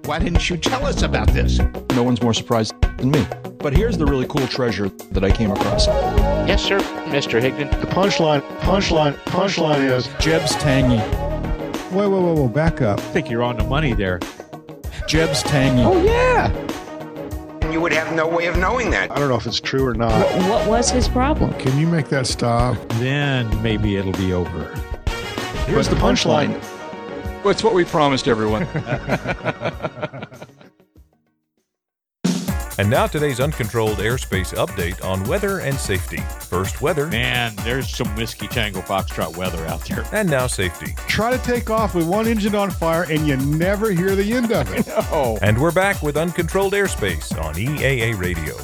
Why 0.06 0.20
didn't 0.20 0.50
you 0.50 0.58
tell 0.58 0.86
us 0.86 1.02
about 1.02 1.30
this? 1.30 1.60
No 1.96 2.04
one's 2.04 2.22
more 2.22 2.34
surprised 2.34 2.74
than 2.98 3.12
me. 3.12 3.26
But 3.60 3.72
here's 3.72 3.98
the 3.98 4.06
really 4.06 4.26
cool 4.28 4.46
treasure 4.48 4.90
that 4.90 5.24
I 5.24 5.32
came 5.32 5.50
across. 5.50 5.88
Yes, 5.88 6.62
sir, 6.62 6.80
Mr. 7.08 7.42
Higdon. 7.42 7.72
The 7.80 7.88
punchline, 7.88 8.42
punchline, 8.60 9.14
punchline 9.24 9.90
is 9.90 10.10
Jeb's 10.20 10.56
tangy. 10.56 11.00
Whoa, 11.96 12.10
whoa, 12.10 12.20
whoa, 12.20 12.34
whoa, 12.34 12.48
back 12.50 12.82
up. 12.82 13.00
I 13.00 13.04
think 13.04 13.30
you're 13.30 13.44
on 13.44 13.56
the 13.56 13.64
money 13.64 13.94
there. 13.94 14.20
Jeb's 15.08 15.42
tangy. 15.42 15.84
Oh, 15.84 16.04
yeah. 16.04 16.50
And 17.62 17.72
you 17.72 17.80
would 17.80 17.94
have 17.94 18.14
no 18.14 18.28
way 18.28 18.48
of 18.48 18.58
knowing 18.58 18.90
that. 18.90 19.10
I 19.10 19.16
don't 19.16 19.30
know 19.30 19.38
if 19.38 19.46
it's 19.46 19.62
true 19.62 19.86
or 19.86 19.94
not. 19.94 20.12
What, 20.12 20.50
what 20.50 20.68
was 20.68 20.90
his 20.92 21.08
problem? 21.08 21.54
Can 21.60 21.80
you 21.80 21.88
make 21.88 22.10
that 22.10 22.28
stop? 22.28 22.78
Then 22.96 23.62
maybe 23.64 23.96
it'll 23.96 24.12
be 24.12 24.34
over. 24.34 24.66
Here's 25.66 25.88
the 25.88 25.96
punchline. 25.96 26.62
Well, 27.44 27.52
it's 27.52 27.64
what 27.64 27.74
we 27.74 27.84
promised 27.84 28.28
everyone. 28.28 28.68
And 32.80 32.90
now 32.90 33.06
today's 33.06 33.40
uncontrolled 33.40 34.00
airspace 34.00 34.56
update 34.56 35.04
on 35.06 35.24
weather 35.26 35.60
and 35.60 35.78
safety. 35.78 36.18
First, 36.40 36.82
weather. 36.82 37.06
Man, 37.08 37.56
there's 37.58 37.88
some 37.88 38.08
Whiskey 38.16 38.48
Tango 38.48 38.82
Foxtrot 38.82 39.38
weather 39.38 39.64
out 39.68 39.82
there. 39.82 40.04
And 40.12 40.28
now, 40.28 40.48
safety. 40.48 40.96
Try 41.08 41.38
to 41.38 41.44
take 41.44 41.70
off 41.70 41.94
with 41.94 42.08
one 42.08 42.28
engine 42.28 42.56
on 42.56 42.72
fire 42.72 43.04
and 43.04 43.28
you 43.28 43.38
never 43.38 43.92
hear 43.92 44.16
the 44.16 44.34
end 44.34 44.52
of 44.52 44.74
it. 44.74 44.88
Oh. 45.16 45.38
And 45.42 45.60
we're 45.60 45.72
back 45.72 46.02
with 46.02 46.18
uncontrolled 46.18 46.74
airspace 46.74 47.40
on 47.40 47.54
EAA 47.56 48.18
Radio. 48.18 48.56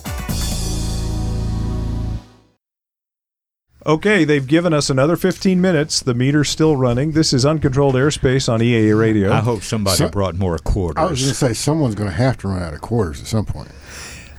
Okay, 3.89 4.23
they've 4.23 4.45
given 4.45 4.71
us 4.71 4.91
another 4.91 5.15
15 5.15 5.59
minutes. 5.59 5.99
The 5.99 6.13
meter's 6.13 6.47
still 6.47 6.75
running. 6.75 7.13
This 7.13 7.33
is 7.33 7.43
uncontrolled 7.43 7.95
airspace 7.95 8.47
on 8.47 8.59
EAA 8.59 8.93
Radio. 8.97 9.31
I 9.31 9.39
hope 9.39 9.63
somebody 9.63 9.97
So- 9.97 10.09
brought 10.09 10.35
more 10.35 10.59
quarters. 10.59 11.01
I 11.03 11.09
was 11.09 11.19
going 11.19 11.31
to 11.31 11.35
say 11.35 11.53
someone's 11.53 11.95
going 11.95 12.07
to 12.07 12.15
have 12.15 12.37
to 12.37 12.49
run 12.49 12.61
out 12.61 12.75
of 12.75 12.81
quarters 12.81 13.19
at 13.19 13.25
some 13.25 13.45
point. 13.45 13.69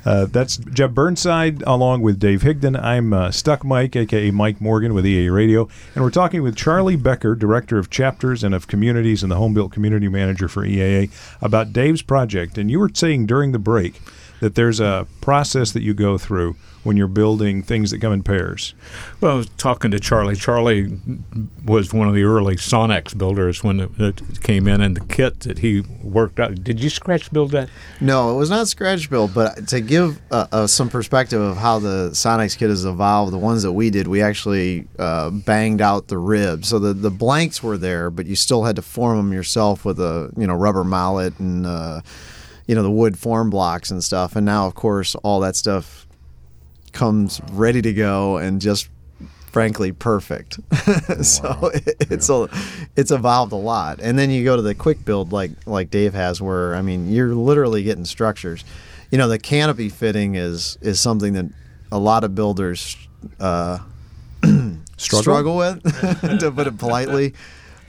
Uh, 0.06 0.26
that's 0.26 0.56
Jeb 0.56 0.94
Burnside 0.94 1.64
along 1.66 2.02
with 2.02 2.20
Dave 2.20 2.42
Higdon. 2.42 2.80
I'm 2.80 3.12
uh, 3.12 3.32
Stuck 3.32 3.64
Mike, 3.64 3.96
aka 3.96 4.30
Mike 4.30 4.60
Morgan 4.60 4.94
with 4.94 5.04
EAA 5.04 5.34
Radio, 5.34 5.68
and 5.96 6.04
we're 6.04 6.10
talking 6.10 6.42
with 6.44 6.54
Charlie 6.54 6.94
Becker, 6.96 7.34
Director 7.34 7.76
of 7.76 7.90
Chapters 7.90 8.44
and 8.44 8.54
of 8.54 8.68
Communities 8.68 9.24
and 9.24 9.32
the 9.32 9.36
Home 9.36 9.52
Built 9.52 9.72
Community 9.72 10.06
Manager 10.08 10.46
for 10.46 10.64
EAA, 10.64 11.10
about 11.42 11.72
Dave's 11.72 12.02
project. 12.02 12.56
And 12.56 12.70
you 12.70 12.78
were 12.78 12.90
saying 12.94 13.26
during 13.26 13.50
the 13.50 13.58
break 13.58 14.00
that 14.40 14.54
there's 14.54 14.80
a 14.80 15.06
process 15.20 15.72
that 15.72 15.82
you 15.82 15.94
go 15.94 16.18
through 16.18 16.56
when 16.82 16.96
you're 16.96 17.06
building 17.08 17.62
things 17.62 17.90
that 17.90 18.00
come 18.00 18.12
in 18.12 18.22
pairs. 18.22 18.74
Well, 19.20 19.32
I 19.32 19.34
was 19.34 19.48
talking 19.58 19.90
to 19.90 20.00
Charlie. 20.00 20.34
Charlie 20.34 20.98
was 21.64 21.92
one 21.92 22.08
of 22.08 22.14
the 22.14 22.24
early 22.24 22.56
Sonex 22.56 23.16
builders 23.16 23.62
when 23.62 23.80
it, 23.80 23.90
it 23.98 24.42
came 24.42 24.66
in, 24.66 24.80
and 24.80 24.96
the 24.96 25.04
kit 25.04 25.40
that 25.40 25.58
he 25.58 25.82
worked 26.02 26.40
out. 26.40 26.64
Did 26.64 26.82
you 26.82 26.88
scratch 26.88 27.30
build 27.32 27.50
that? 27.50 27.68
No, 28.00 28.34
it 28.34 28.38
was 28.38 28.50
not 28.50 28.66
scratch 28.68 29.10
build, 29.10 29.34
but 29.34 29.68
to 29.68 29.80
give 29.80 30.20
uh, 30.30 30.46
uh, 30.52 30.66
some 30.66 30.88
perspective 30.88 31.40
of 31.40 31.56
how 31.56 31.78
the 31.78 32.10
Sonex 32.12 32.56
kit 32.56 32.70
has 32.70 32.84
evolved, 32.84 33.32
the 33.32 33.38
ones 33.38 33.62
that 33.62 33.72
we 33.72 33.90
did, 33.90 34.08
we 34.08 34.22
actually 34.22 34.88
uh, 34.98 35.30
banged 35.30 35.82
out 35.82 36.08
the 36.08 36.18
ribs. 36.18 36.68
So 36.68 36.78
the, 36.78 36.94
the 36.94 37.10
blanks 37.10 37.62
were 37.62 37.76
there, 37.76 38.10
but 38.10 38.26
you 38.26 38.36
still 38.36 38.64
had 38.64 38.76
to 38.76 38.82
form 38.82 39.18
them 39.18 39.32
yourself 39.32 39.84
with 39.84 40.00
a 40.00 40.32
you 40.36 40.46
know 40.46 40.54
rubber 40.54 40.84
mallet 40.84 41.38
and 41.38 41.66
uh, 41.66 42.00
you 42.70 42.76
know 42.76 42.84
the 42.84 42.90
wood 42.90 43.18
form 43.18 43.50
blocks 43.50 43.90
and 43.90 44.02
stuff. 44.04 44.36
And 44.36 44.46
now, 44.46 44.68
of 44.68 44.76
course, 44.76 45.16
all 45.16 45.40
that 45.40 45.56
stuff 45.56 46.06
comes 46.92 47.40
ready 47.50 47.82
to 47.82 47.92
go 47.92 48.36
and 48.36 48.60
just 48.60 48.88
frankly 49.50 49.90
perfect. 49.90 50.60
so 51.24 51.72
it, 51.74 51.96
it's 52.08 52.30
a, 52.30 52.48
it's 52.94 53.10
evolved 53.10 53.50
a 53.50 53.56
lot. 53.56 53.98
And 54.00 54.16
then 54.16 54.30
you 54.30 54.44
go 54.44 54.54
to 54.54 54.62
the 54.62 54.76
quick 54.76 55.04
build 55.04 55.32
like 55.32 55.50
like 55.66 55.90
Dave 55.90 56.14
has, 56.14 56.40
where 56.40 56.76
I 56.76 56.82
mean 56.82 57.10
you're 57.10 57.34
literally 57.34 57.82
getting 57.82 58.04
structures. 58.04 58.64
You 59.10 59.18
know, 59.18 59.26
the 59.26 59.40
canopy 59.40 59.88
fitting 59.88 60.36
is 60.36 60.78
is 60.80 61.00
something 61.00 61.32
that 61.32 61.46
a 61.90 61.98
lot 61.98 62.22
of 62.22 62.36
builders 62.36 62.96
uh, 63.40 63.78
Struggle? 64.96 65.22
struggle 65.22 65.56
with, 65.56 65.82
to 66.40 66.52
put 66.52 66.68
it 66.68 66.78
politely. 66.78 67.34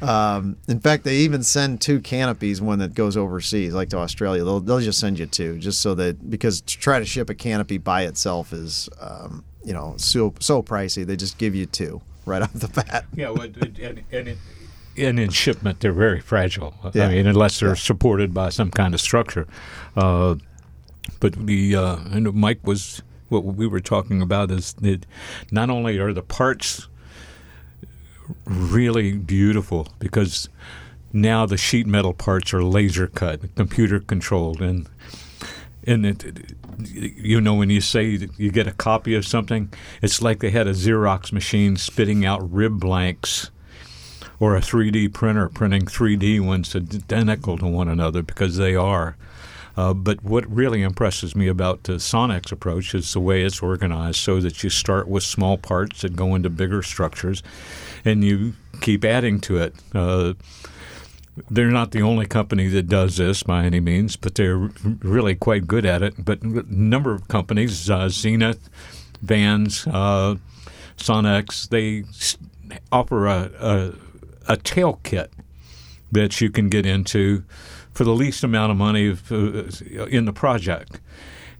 Um, 0.01 0.57
in 0.67 0.79
fact, 0.79 1.03
they 1.03 1.17
even 1.17 1.43
send 1.43 1.81
two 1.81 1.99
canopies 1.99 2.61
one 2.61 2.79
that 2.79 2.93
goes 2.93 3.15
overseas, 3.15 3.73
like 3.73 3.89
to 3.89 3.97
Australia. 3.97 4.43
They'll, 4.43 4.59
they'll 4.59 4.79
just 4.79 4.99
send 4.99 5.19
you 5.19 5.25
two, 5.25 5.57
just 5.57 5.81
so 5.81 5.95
that 5.95 6.29
because 6.29 6.61
to 6.61 6.77
try 6.77 6.99
to 6.99 7.05
ship 7.05 7.29
a 7.29 7.35
canopy 7.35 7.77
by 7.77 8.03
itself 8.03 8.53
is, 8.53 8.89
um, 8.99 9.43
you 9.63 9.73
know, 9.73 9.95
so 9.97 10.33
so 10.39 10.63
pricey. 10.63 11.05
They 11.05 11.15
just 11.15 11.37
give 11.37 11.53
you 11.55 11.65
two 11.65 12.01
right 12.25 12.41
off 12.43 12.53
the 12.53 12.67
bat. 12.67 13.05
Yeah, 13.13 13.29
well, 13.29 13.43
and, 13.43 13.79
and, 13.79 14.03
it, 14.11 14.37
and 14.97 15.19
in 15.19 15.29
shipment, 15.29 15.79
they're 15.79 15.93
very 15.93 16.19
fragile. 16.19 16.73
Yeah. 16.93 17.05
I 17.05 17.09
mean, 17.09 17.27
unless 17.27 17.59
they're 17.59 17.75
supported 17.75 18.33
by 18.33 18.49
some 18.49 18.71
kind 18.71 18.93
of 18.93 19.01
structure. 19.01 19.47
Uh, 19.95 20.35
but 21.19 21.33
the 21.33 21.75
uh, 21.75 21.97
and 22.11 22.33
Mike 22.33 22.65
was 22.65 23.01
what 23.29 23.45
we 23.45 23.65
were 23.65 23.79
talking 23.79 24.21
about 24.21 24.51
is 24.51 24.73
that 24.73 25.05
not 25.51 25.69
only 25.69 25.97
are 25.99 26.11
the 26.11 26.21
parts 26.21 26.87
really 28.46 29.13
beautiful 29.17 29.88
because 30.00 30.50
now 31.13 31.46
the 31.46 31.58
sheet 31.58 31.88
metal 31.88 32.13
parts 32.13 32.54
are 32.54 32.63
laser 32.63 33.08
cut, 33.08 33.56
computer 33.56 34.00
controlled, 34.00 34.62
and 34.62 34.88
and 35.86 36.06
it, 36.06 36.56
you 36.80 37.41
know 37.41 37.56
when 37.56 37.70
you 37.70 37.82
say 37.82 38.28
you 38.38 38.52
get 38.52 38.67
a 38.67 38.72
copy 38.72 39.15
of 39.15 39.26
something, 39.26 39.74
it's 40.02 40.22
like 40.22 40.39
they 40.39 40.52
had 40.52 40.67
a 40.67 40.74
Xerox 40.74 41.32
machine 41.32 41.76
spitting 41.76 42.26
out 42.26 42.52
rib 42.52 42.80
blanks, 42.80 43.52
or 44.39 44.56
a 44.56 44.62
3D 44.62 45.13
printer 45.13 45.50
printing 45.50 45.84
3D 45.84 46.39
ones 46.39 46.76
identical 46.76 47.58
to 47.58 47.67
one 47.67 47.88
another 47.88 48.22
because 48.22 48.58
they 48.58 48.76
are. 48.76 49.17
Uh, 49.78 49.94
but 49.94 50.22
what 50.24 50.50
really 50.54 50.82
impresses 50.82 51.34
me 51.36 51.48
about 51.48 51.84
the 51.84 51.94
Sonex 51.94 52.52
approach 52.52 52.94
is 52.94 53.13
the 53.13 53.22
way 53.22 53.44
it's 53.44 53.62
organized 53.63 54.17
so 54.17 54.39
that 54.41 54.63
you 54.63 54.70
start 54.70 55.08
with 55.08 55.24
small 55.24 55.58
parts 55.58 56.02
that 56.02 56.15
go 56.15 56.36
into 56.36 56.50
bigger 56.50 56.84
structures 56.84 57.41
and 58.05 58.23
you 58.23 58.53
keep 58.81 59.05
adding 59.05 59.39
to 59.41 59.57
it. 59.57 59.75
Uh, 59.93 60.33
they're 61.49 61.71
not 61.71 61.91
the 61.91 62.01
only 62.01 62.25
company 62.25 62.67
that 62.67 62.87
does 62.87 63.17
this 63.17 63.43
by 63.43 63.63
any 63.63 63.79
means, 63.79 64.15
but 64.15 64.35
they're 64.35 64.69
really 65.01 65.35
quite 65.35 65.67
good 65.67 65.85
at 65.85 66.01
it. 66.01 66.23
But 66.23 66.41
a 66.41 66.63
number 66.67 67.13
of 67.13 67.27
companies, 67.27 67.89
uh, 67.89 68.09
Zenith, 68.09 68.69
Vans, 69.21 69.87
uh, 69.87 70.35
Sonex, 70.97 71.69
they 71.69 72.03
offer 72.91 73.27
a, 73.27 73.51
a, 73.59 73.93
a 74.53 74.57
tail 74.57 74.99
kit 75.03 75.31
that 76.11 76.41
you 76.41 76.49
can 76.49 76.69
get 76.69 76.85
into 76.85 77.43
for 77.93 78.03
the 78.03 78.13
least 78.13 78.43
amount 78.43 78.71
of 78.71 78.77
money 78.77 79.09
uh, 79.31 80.05
in 80.05 80.25
the 80.25 80.33
project. 80.33 80.99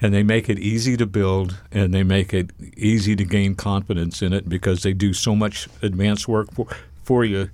And 0.02 0.14
they 0.14 0.24
make 0.24 0.50
it 0.50 0.58
easy 0.58 0.98
to 0.98 1.06
build 1.06 1.60
and 1.72 1.94
they 1.94 2.04
make 2.04 2.34
it 2.34 2.50
easy 2.76 3.16
to 3.16 3.24
gain 3.24 3.54
confidence 3.56 4.22
in 4.22 4.34
it 4.34 4.50
because 4.50 4.82
they 4.82 4.94
do 4.94 5.14
so 5.14 5.36
much 5.36 5.68
advanced 5.82 6.28
work 6.28 6.52
for, 6.54 6.68
for 7.04 7.24
you. 7.24 7.50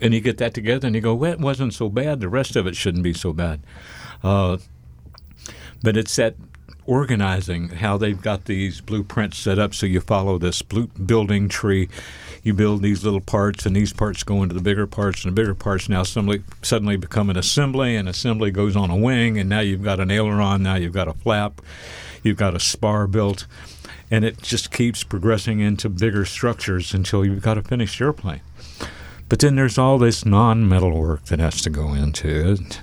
And 0.00 0.12
you 0.12 0.20
get 0.20 0.38
that 0.38 0.54
together 0.54 0.86
and 0.88 0.96
you 0.96 1.00
go, 1.00 1.14
well, 1.14 1.32
it 1.32 1.38
wasn't 1.38 1.72
so 1.74 1.88
bad. 1.88 2.20
The 2.20 2.28
rest 2.28 2.56
of 2.56 2.66
it 2.66 2.74
shouldn't 2.74 3.04
be 3.04 3.12
so 3.12 3.32
bad. 3.32 3.60
Uh, 4.24 4.58
but 5.82 5.96
it's 5.96 6.16
that 6.16 6.34
organizing 6.86 7.68
how 7.68 7.96
they've 7.96 8.20
got 8.20 8.46
these 8.46 8.80
blueprints 8.80 9.38
set 9.38 9.58
up 9.58 9.74
so 9.74 9.86
you 9.86 10.00
follow 10.00 10.38
this 10.38 10.62
blue 10.62 10.88
building 10.88 11.48
tree 11.48 11.88
you 12.42 12.52
build 12.52 12.82
these 12.82 13.04
little 13.04 13.20
parts 13.20 13.66
and 13.66 13.76
these 13.76 13.92
parts 13.92 14.22
go 14.22 14.42
into 14.42 14.54
the 14.54 14.60
bigger 14.60 14.86
parts 14.86 15.24
and 15.24 15.32
the 15.32 15.40
bigger 15.40 15.54
parts 15.54 15.88
now 15.88 16.02
suddenly 16.02 16.42
suddenly 16.60 16.96
become 16.96 17.30
an 17.30 17.36
assembly 17.36 17.96
and 17.96 18.08
assembly 18.08 18.50
goes 18.50 18.76
on 18.76 18.90
a 18.90 18.96
wing 18.96 19.38
and 19.38 19.48
now 19.48 19.60
you've 19.60 19.82
got 19.84 20.00
an 20.00 20.10
aileron 20.10 20.62
now 20.62 20.74
you've 20.74 20.92
got 20.92 21.08
a 21.08 21.12
flap 21.12 21.60
you've 22.22 22.36
got 22.36 22.54
a 22.54 22.60
spar 22.60 23.06
built 23.06 23.46
and 24.10 24.24
it 24.24 24.42
just 24.42 24.70
keeps 24.70 25.02
progressing 25.02 25.60
into 25.60 25.88
bigger 25.88 26.24
structures 26.24 26.92
until 26.92 27.24
you've 27.24 27.42
got 27.42 27.58
a 27.58 27.62
finished 27.62 28.00
airplane 28.00 28.40
but 29.28 29.38
then 29.38 29.54
there's 29.54 29.78
all 29.78 29.98
this 29.98 30.24
non-metal 30.24 30.98
work 30.98 31.24
that 31.26 31.38
has 31.38 31.62
to 31.62 31.70
go 31.70 31.94
into 31.94 32.52
it 32.52 32.82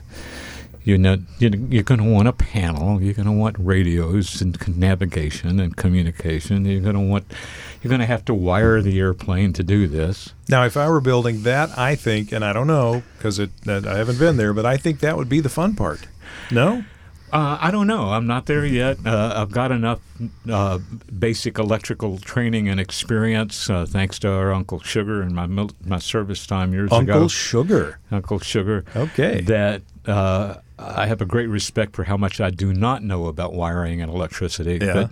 you 0.83 0.97
know, 0.97 1.17
you- 1.39 1.67
you're 1.69 1.83
going 1.83 1.99
to 1.99 2.09
want 2.09 2.27
a 2.27 2.33
panel. 2.33 3.01
You're 3.01 3.13
going 3.13 3.25
to 3.27 3.31
want 3.31 3.55
radios 3.59 4.41
and 4.41 4.57
navigation 4.77 5.59
and 5.59 5.75
communication. 5.75 6.65
You're 6.65 6.81
going 6.81 6.95
to 6.95 7.01
want, 7.01 7.25
you're 7.81 7.89
going 7.89 7.99
to 8.01 8.05
have 8.07 8.25
to 8.25 8.33
wire 8.33 8.81
the 8.81 8.99
airplane 8.99 9.53
to 9.53 9.63
do 9.63 9.87
this. 9.87 10.33
Now, 10.47 10.63
if 10.65 10.75
I 10.77 10.89
were 10.89 11.01
building 11.01 11.43
that, 11.43 11.77
I 11.77 11.95
think, 11.95 12.31
and 12.31 12.43
I 12.43 12.53
don't 12.53 12.67
know 12.67 13.03
because 13.17 13.39
it 13.39 13.51
I 13.67 13.97
haven't 13.97 14.19
been 14.19 14.37
there, 14.37 14.53
but 14.53 14.65
I 14.65 14.77
think 14.77 14.99
that 15.01 15.17
would 15.17 15.29
be 15.29 15.39
the 15.41 15.49
fun 15.49 15.75
part. 15.75 16.07
No, 16.51 16.83
Uh, 17.31 17.59
I 17.61 17.69
don't 17.69 17.85
know. 17.85 18.09
I'm 18.09 18.25
not 18.25 18.47
there 18.47 18.65
yet. 18.65 18.97
Uh, 19.05 19.33
I've 19.35 19.51
got 19.51 19.71
enough 19.71 19.99
uh, 20.49 20.79
basic 21.19 21.59
electrical 21.59 22.17
training 22.17 22.67
and 22.67 22.79
experience, 22.79 23.69
uh, 23.69 23.85
thanks 23.87 24.17
to 24.19 24.29
our 24.31 24.51
Uncle 24.51 24.79
Sugar 24.79 25.21
and 25.21 25.35
my 25.35 25.45
mil- 25.45 25.69
my 25.85 25.99
service 25.99 26.47
time 26.47 26.73
years 26.73 26.91
Uncle 26.91 27.03
ago. 27.03 27.13
Uncle 27.13 27.29
Sugar. 27.29 27.99
Uncle 28.11 28.39
Sugar. 28.39 28.83
Okay. 28.95 29.41
That 29.41 29.83
uh, 30.07 30.55
I 30.79 31.07
have 31.07 31.21
a 31.21 31.25
great 31.25 31.47
respect 31.47 31.95
for 31.95 32.05
how 32.05 32.15
much 32.15 32.39
I 32.39 32.49
do 32.49 32.73
not 32.73 33.03
know 33.03 33.25
about 33.25 33.53
wiring 33.53 34.01
and 34.01 34.11
electricity. 34.11 34.79
Yeah. 34.81 34.93
But 34.93 35.11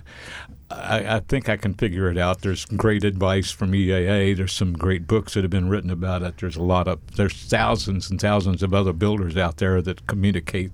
I, 0.69 1.15
I 1.15 1.19
think 1.21 1.47
I 1.47 1.55
can 1.55 1.73
figure 1.75 2.09
it 2.11 2.17
out. 2.17 2.41
There's 2.41 2.65
great 2.65 3.05
advice 3.05 3.51
from 3.51 3.71
EAA. 3.71 4.35
There's 4.35 4.51
some 4.51 4.73
great 4.73 5.07
books 5.07 5.33
that 5.33 5.43
have 5.45 5.49
been 5.51 5.69
written 5.69 5.89
about 5.89 6.23
it. 6.23 6.37
There's 6.39 6.57
a 6.57 6.61
lot 6.61 6.89
of 6.89 6.99
there's 7.15 7.33
thousands 7.33 8.09
and 8.11 8.19
thousands 8.19 8.61
of 8.61 8.73
other 8.73 8.91
builders 8.91 9.37
out 9.37 9.57
there 9.57 9.81
that 9.81 10.07
communicate 10.07 10.71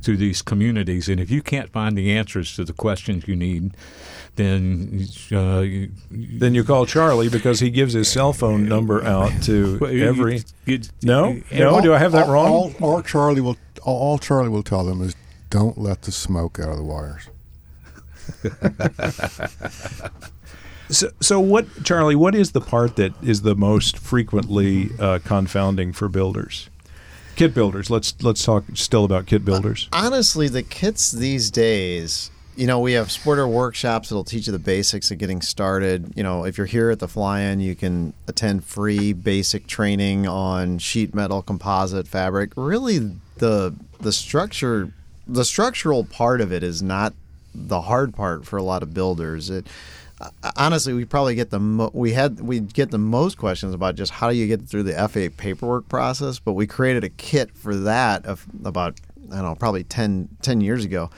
through 0.00 0.16
these 0.16 0.40
communities. 0.40 1.10
And 1.10 1.20
if 1.20 1.30
you 1.30 1.42
can't 1.42 1.70
find 1.70 1.96
the 1.96 2.10
answers 2.16 2.56
to 2.56 2.64
the 2.64 2.72
questions 2.72 3.28
you 3.28 3.36
need, 3.36 3.76
then 4.36 5.06
uh, 5.30 5.60
you, 5.60 5.90
Then 6.10 6.54
you 6.54 6.64
call 6.64 6.86
Charlie 6.86 7.28
because 7.28 7.60
he 7.60 7.68
gives 7.70 7.92
his 7.92 8.08
cell 8.08 8.32
phone 8.32 8.66
number 8.66 9.04
out 9.04 9.30
to 9.42 9.78
Well, 9.80 9.92
you- 9.92 10.08
every. 10.08 10.42
you- 10.64 10.80
no, 11.02 11.28
you- 11.28 11.44
no. 11.52 11.80
Do 11.82 11.92
I 11.92 11.98
have 11.98 12.12
that 12.12 12.28
all, 12.28 12.32
wrong? 12.32 12.50
All, 12.50 12.72
all 12.80 13.02
Charlie 13.02 13.42
will 13.42 13.58
all, 13.82 13.96
all 13.98 14.18
Charlie 14.18 14.48
will 14.48 14.62
tell 14.62 14.84
them 14.84 15.02
is 15.02 15.14
don't 15.50 15.76
let 15.76 16.02
the 16.02 16.12
smoke 16.12 16.58
out 16.58 16.70
of 16.70 16.78
the 16.78 16.82
wires. 16.82 17.28
So, 20.90 21.10
so 21.20 21.40
what, 21.40 21.84
Charlie? 21.84 22.14
What 22.14 22.34
is 22.34 22.52
the 22.52 22.60
part 22.60 22.96
that 22.96 23.12
is 23.22 23.42
the 23.42 23.54
most 23.54 23.98
frequently 23.98 24.90
uh, 25.00 25.18
confounding 25.24 25.92
for 25.92 26.08
builders? 26.08 26.68
Kit 27.36 27.54
builders. 27.54 27.90
Let's 27.90 28.14
let's 28.22 28.44
talk 28.44 28.64
still 28.74 29.04
about 29.04 29.26
kit 29.26 29.44
builders. 29.44 29.88
Honestly, 29.92 30.46
the 30.46 30.62
kits 30.62 31.10
these 31.10 31.50
days, 31.50 32.30
you 32.54 32.66
know, 32.66 32.78
we 32.78 32.92
have 32.92 33.08
sporter 33.08 33.50
workshops 33.50 34.10
that'll 34.10 34.24
teach 34.24 34.46
you 34.46 34.52
the 34.52 34.58
basics 34.58 35.10
of 35.10 35.18
getting 35.18 35.40
started. 35.40 36.12
You 36.14 36.22
know, 36.22 36.44
if 36.44 36.58
you're 36.58 36.66
here 36.66 36.90
at 36.90 37.00
the 37.00 37.08
fly-in, 37.08 37.60
you 37.60 37.74
can 37.74 38.12
attend 38.28 38.64
free 38.64 39.12
basic 39.12 39.66
training 39.66 40.28
on 40.28 40.78
sheet 40.78 41.14
metal, 41.14 41.42
composite, 41.42 42.06
fabric. 42.06 42.52
Really, 42.56 42.98
the 43.38 43.74
the 44.00 44.12
structure, 44.12 44.92
the 45.26 45.44
structural 45.44 46.04
part 46.04 46.40
of 46.40 46.52
it 46.52 46.62
is 46.62 46.82
not 46.82 47.14
the 47.54 47.82
hard 47.82 48.14
part 48.14 48.44
for 48.44 48.56
a 48.56 48.62
lot 48.62 48.82
of 48.82 48.92
builders. 48.92 49.50
It 49.50 49.66
honestly, 50.56 50.92
we 50.92 51.04
probably 51.04 51.34
get 51.34 51.50
the 51.50 51.60
mo- 51.60 51.90
we 51.92 52.12
had 52.12 52.40
we 52.40 52.60
get 52.60 52.90
the 52.90 52.98
most 52.98 53.38
questions 53.38 53.74
about 53.74 53.94
just 53.94 54.12
how 54.12 54.30
do 54.30 54.36
you 54.36 54.46
get 54.46 54.68
through 54.68 54.84
the 54.84 55.08
FAA 55.08 55.34
paperwork 55.36 55.88
process. 55.88 56.38
But 56.38 56.52
we 56.52 56.66
created 56.66 57.04
a 57.04 57.08
kit 57.08 57.56
for 57.56 57.74
that 57.76 58.24
of 58.26 58.46
about 58.64 59.00
I 59.30 59.36
don't 59.36 59.44
know 59.44 59.54
probably 59.54 59.84
10, 59.84 60.28
10 60.42 60.60
years 60.60 60.84
ago. 60.84 61.10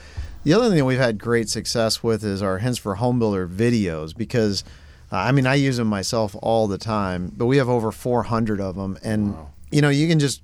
The 0.43 0.53
other 0.53 0.69
thing 0.69 0.83
we've 0.85 0.97
had 0.97 1.17
great 1.17 1.49
success 1.49 2.01
with 2.01 2.23
is 2.23 2.41
our 2.41 2.59
hints 2.59 2.79
for 2.79 2.95
home 2.95 3.19
builder 3.19 3.47
videos 3.47 4.15
because. 4.15 4.63
Uh, 5.09 5.15
I 5.15 5.31
mean, 5.31 5.47
I 5.47 5.55
use 5.55 5.77
them 5.77 5.87
myself 5.87 6.35
all 6.41 6.67
the 6.67 6.77
time, 6.77 7.31
but 7.37 7.45
we 7.45 7.55
have 7.55 7.69
over 7.69 7.93
400 7.93 8.59
of 8.59 8.75
them, 8.75 8.97
and 9.01 9.37
you 9.71 9.81
know, 9.81 9.87
you 9.87 10.05
can 10.05 10.19
just 10.19 10.41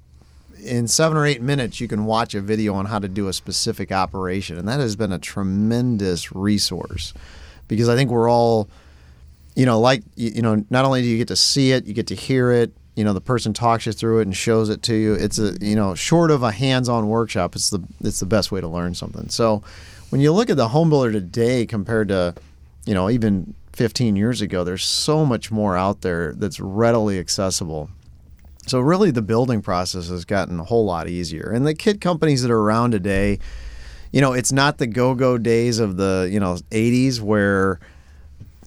in 0.63 0.87
seven 0.87 1.17
or 1.17 1.25
eight 1.25 1.41
minutes 1.41 1.79
you 1.79 1.87
can 1.87 2.05
watch 2.05 2.33
a 2.33 2.41
video 2.41 2.73
on 2.73 2.85
how 2.85 2.99
to 2.99 3.07
do 3.07 3.27
a 3.27 3.33
specific 3.33 3.91
operation, 3.91 4.57
and 4.57 4.67
that 4.67 4.79
has 4.79 4.95
been 4.95 5.11
a 5.11 5.19
tremendous 5.19 6.33
resource 6.35 7.13
because 7.67 7.89
I 7.89 7.95
think 7.95 8.11
we're 8.11 8.29
all, 8.29 8.69
you 9.55 9.65
know, 9.65 9.79
like 9.79 10.03
you 10.15 10.41
know, 10.41 10.63
not 10.69 10.85
only 10.85 11.01
do 11.01 11.07
you 11.07 11.17
get 11.17 11.27
to 11.29 11.35
see 11.35 11.71
it, 11.71 11.85
you 11.85 11.93
get 11.93 12.07
to 12.07 12.15
hear 12.15 12.51
it. 12.51 12.71
You 12.95 13.03
know, 13.03 13.13
the 13.13 13.21
person 13.21 13.53
talks 13.53 13.85
you 13.85 13.91
through 13.91 14.19
it 14.19 14.23
and 14.23 14.35
shows 14.35 14.69
it 14.69 14.83
to 14.83 14.95
you. 14.95 15.13
It's 15.13 15.39
a 15.39 15.57
you 15.61 15.75
know, 15.75 15.95
short 15.95 16.31
of 16.31 16.43
a 16.43 16.51
hands-on 16.51 17.07
workshop, 17.07 17.55
it's 17.55 17.69
the 17.69 17.83
it's 18.01 18.19
the 18.19 18.25
best 18.25 18.51
way 18.51 18.61
to 18.61 18.67
learn 18.67 18.93
something. 18.95 19.29
So, 19.29 19.63
when 20.09 20.21
you 20.21 20.31
look 20.31 20.49
at 20.49 20.57
the 20.57 20.69
home 20.69 20.89
builder 20.89 21.11
today 21.11 21.65
compared 21.65 22.09
to, 22.09 22.35
you 22.85 22.93
know, 22.93 23.09
even 23.09 23.55
15 23.73 24.15
years 24.15 24.41
ago, 24.41 24.63
there's 24.63 24.85
so 24.85 25.25
much 25.25 25.51
more 25.51 25.75
out 25.75 26.01
there 26.01 26.33
that's 26.33 26.59
readily 26.59 27.19
accessible. 27.19 27.89
So 28.67 28.79
really, 28.79 29.11
the 29.11 29.21
building 29.21 29.61
process 29.61 30.09
has 30.09 30.25
gotten 30.25 30.59
a 30.59 30.63
whole 30.63 30.85
lot 30.85 31.07
easier. 31.07 31.51
And 31.53 31.67
the 31.67 31.73
kit 31.73 31.99
companies 31.99 32.41
that 32.43 32.51
are 32.51 32.59
around 32.59 32.91
today, 32.91 33.39
you 34.11 34.21
know, 34.21 34.33
it's 34.33 34.51
not 34.51 34.77
the 34.77 34.87
go-go 34.87 35.37
days 35.37 35.79
of 35.79 35.97
the 35.97 36.29
you 36.31 36.39
know 36.39 36.55
80s 36.71 37.19
where, 37.19 37.79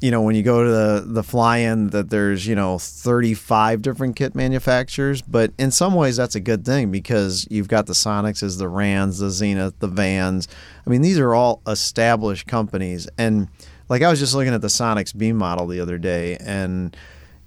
you 0.00 0.10
know, 0.10 0.20
when 0.20 0.34
you 0.34 0.42
go 0.42 0.64
to 0.64 0.70
the 0.70 1.04
the 1.06 1.22
fly-in 1.22 1.88
that 1.90 2.10
there's 2.10 2.46
you 2.46 2.54
know 2.54 2.78
35 2.78 3.80
different 3.80 4.16
kit 4.16 4.34
manufacturers. 4.34 5.22
But 5.22 5.52
in 5.58 5.70
some 5.70 5.94
ways, 5.94 6.16
that's 6.16 6.34
a 6.34 6.40
good 6.40 6.64
thing 6.66 6.90
because 6.90 7.46
you've 7.50 7.68
got 7.68 7.86
the 7.86 7.94
Sonexes, 7.94 8.58
the 8.58 8.68
Rans, 8.68 9.18
the 9.18 9.30
Zenith, 9.30 9.78
the 9.78 9.88
Vans. 9.88 10.46
I 10.86 10.90
mean, 10.90 11.00
these 11.00 11.18
are 11.18 11.34
all 11.34 11.62
established 11.66 12.46
companies. 12.46 13.08
And 13.16 13.48
like 13.88 14.02
I 14.02 14.10
was 14.10 14.18
just 14.18 14.34
looking 14.34 14.52
at 14.52 14.60
the 14.60 14.68
Sonex 14.68 15.16
B 15.16 15.32
model 15.32 15.66
the 15.66 15.80
other 15.80 15.96
day, 15.96 16.36
and 16.36 16.94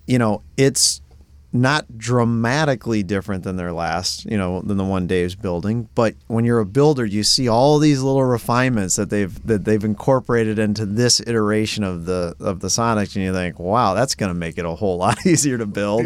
you 0.08 0.18
know, 0.18 0.41
it's 0.58 1.02
not 1.52 1.97
dramatically 1.97 3.02
different 3.02 3.43
than 3.43 3.56
their 3.56 3.72
last, 3.72 4.26
you 4.26 4.38
know, 4.38 4.62
than 4.62 4.78
the 4.78 4.84
one 4.84 5.08
Dave's 5.08 5.36
building. 5.36 5.89
But 5.95 6.16
when 6.28 6.45
you're 6.45 6.60
a 6.60 6.66
builder, 6.66 7.06
you 7.06 7.24
see 7.24 7.47
all 7.47 7.80
these 7.80 8.02
little 8.02 8.24
refinements 8.24 8.95
that 8.97 9.10
they've 9.10 9.47
that 9.47 9.66
they've 9.66 9.84
incorporated 9.84 10.60
into 10.60 10.86
this 10.86 11.20
iteration 11.22 11.84
of 11.84 12.06
the 12.06 12.36
of 12.39 12.60
the 12.60 12.68
Sonex, 12.68 13.16
and 13.16 13.26
you 13.26 13.34
think, 13.34 13.58
wow, 13.60 13.95
that's 13.95 14.16
going 14.16 14.30
to 14.32 14.38
make 14.38 14.58
it 14.58 14.66
a 14.66 14.76
whole 14.76 14.97
lot 15.00 15.26
easier 15.26 15.58
to 15.58 15.66
build. 15.66 16.06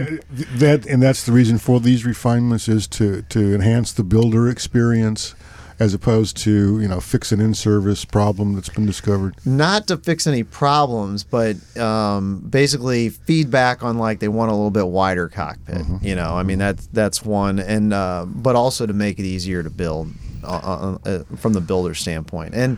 That 0.55 0.85
and 0.85 1.01
that's 1.01 1.25
the 1.25 1.33
reason 1.33 1.57
for 1.57 1.79
these 1.79 2.05
refinements 2.05 2.69
is 2.69 2.87
to 2.89 3.23
to 3.23 3.53
enhance 3.53 3.91
the 3.91 4.03
builder 4.03 4.49
experience, 4.49 5.35
as 5.79 5.93
opposed 5.93 6.37
to 6.37 6.79
you 6.79 6.87
know 6.87 6.99
fix 6.99 7.31
an 7.31 7.39
in-service 7.39 8.05
problem 8.05 8.53
that's 8.53 8.69
been 8.69 8.85
discovered. 8.85 9.35
Not 9.45 9.87
to 9.87 9.97
fix 9.97 10.27
any 10.27 10.43
problems, 10.43 11.23
but 11.23 11.55
um, 11.77 12.39
basically 12.39 13.09
feedback 13.09 13.83
on 13.83 13.97
like 13.97 14.19
they 14.19 14.27
want 14.27 14.51
a 14.51 14.53
little 14.53 14.71
bit 14.71 14.87
wider 14.87 15.29
cockpit. 15.29 15.85
You 16.01 16.15
know, 16.15 16.35
I 16.35 16.43
mean 16.43 16.59
that's 16.59 16.87
that's 16.87 17.23
one, 17.23 17.59
and 17.59 17.93
uh, 17.93 18.25
but 18.27 18.55
also 18.55 18.85
to 18.85 18.93
make 18.93 19.19
it 19.19 19.25
easier 19.25 19.63
to 19.63 19.69
build 19.69 20.11
uh, 20.43 20.97
uh, 21.05 21.09
uh, 21.09 21.23
from 21.37 21.53
the 21.53 21.61
builder 21.61 21.93
standpoint. 21.93 22.53
And 22.53 22.77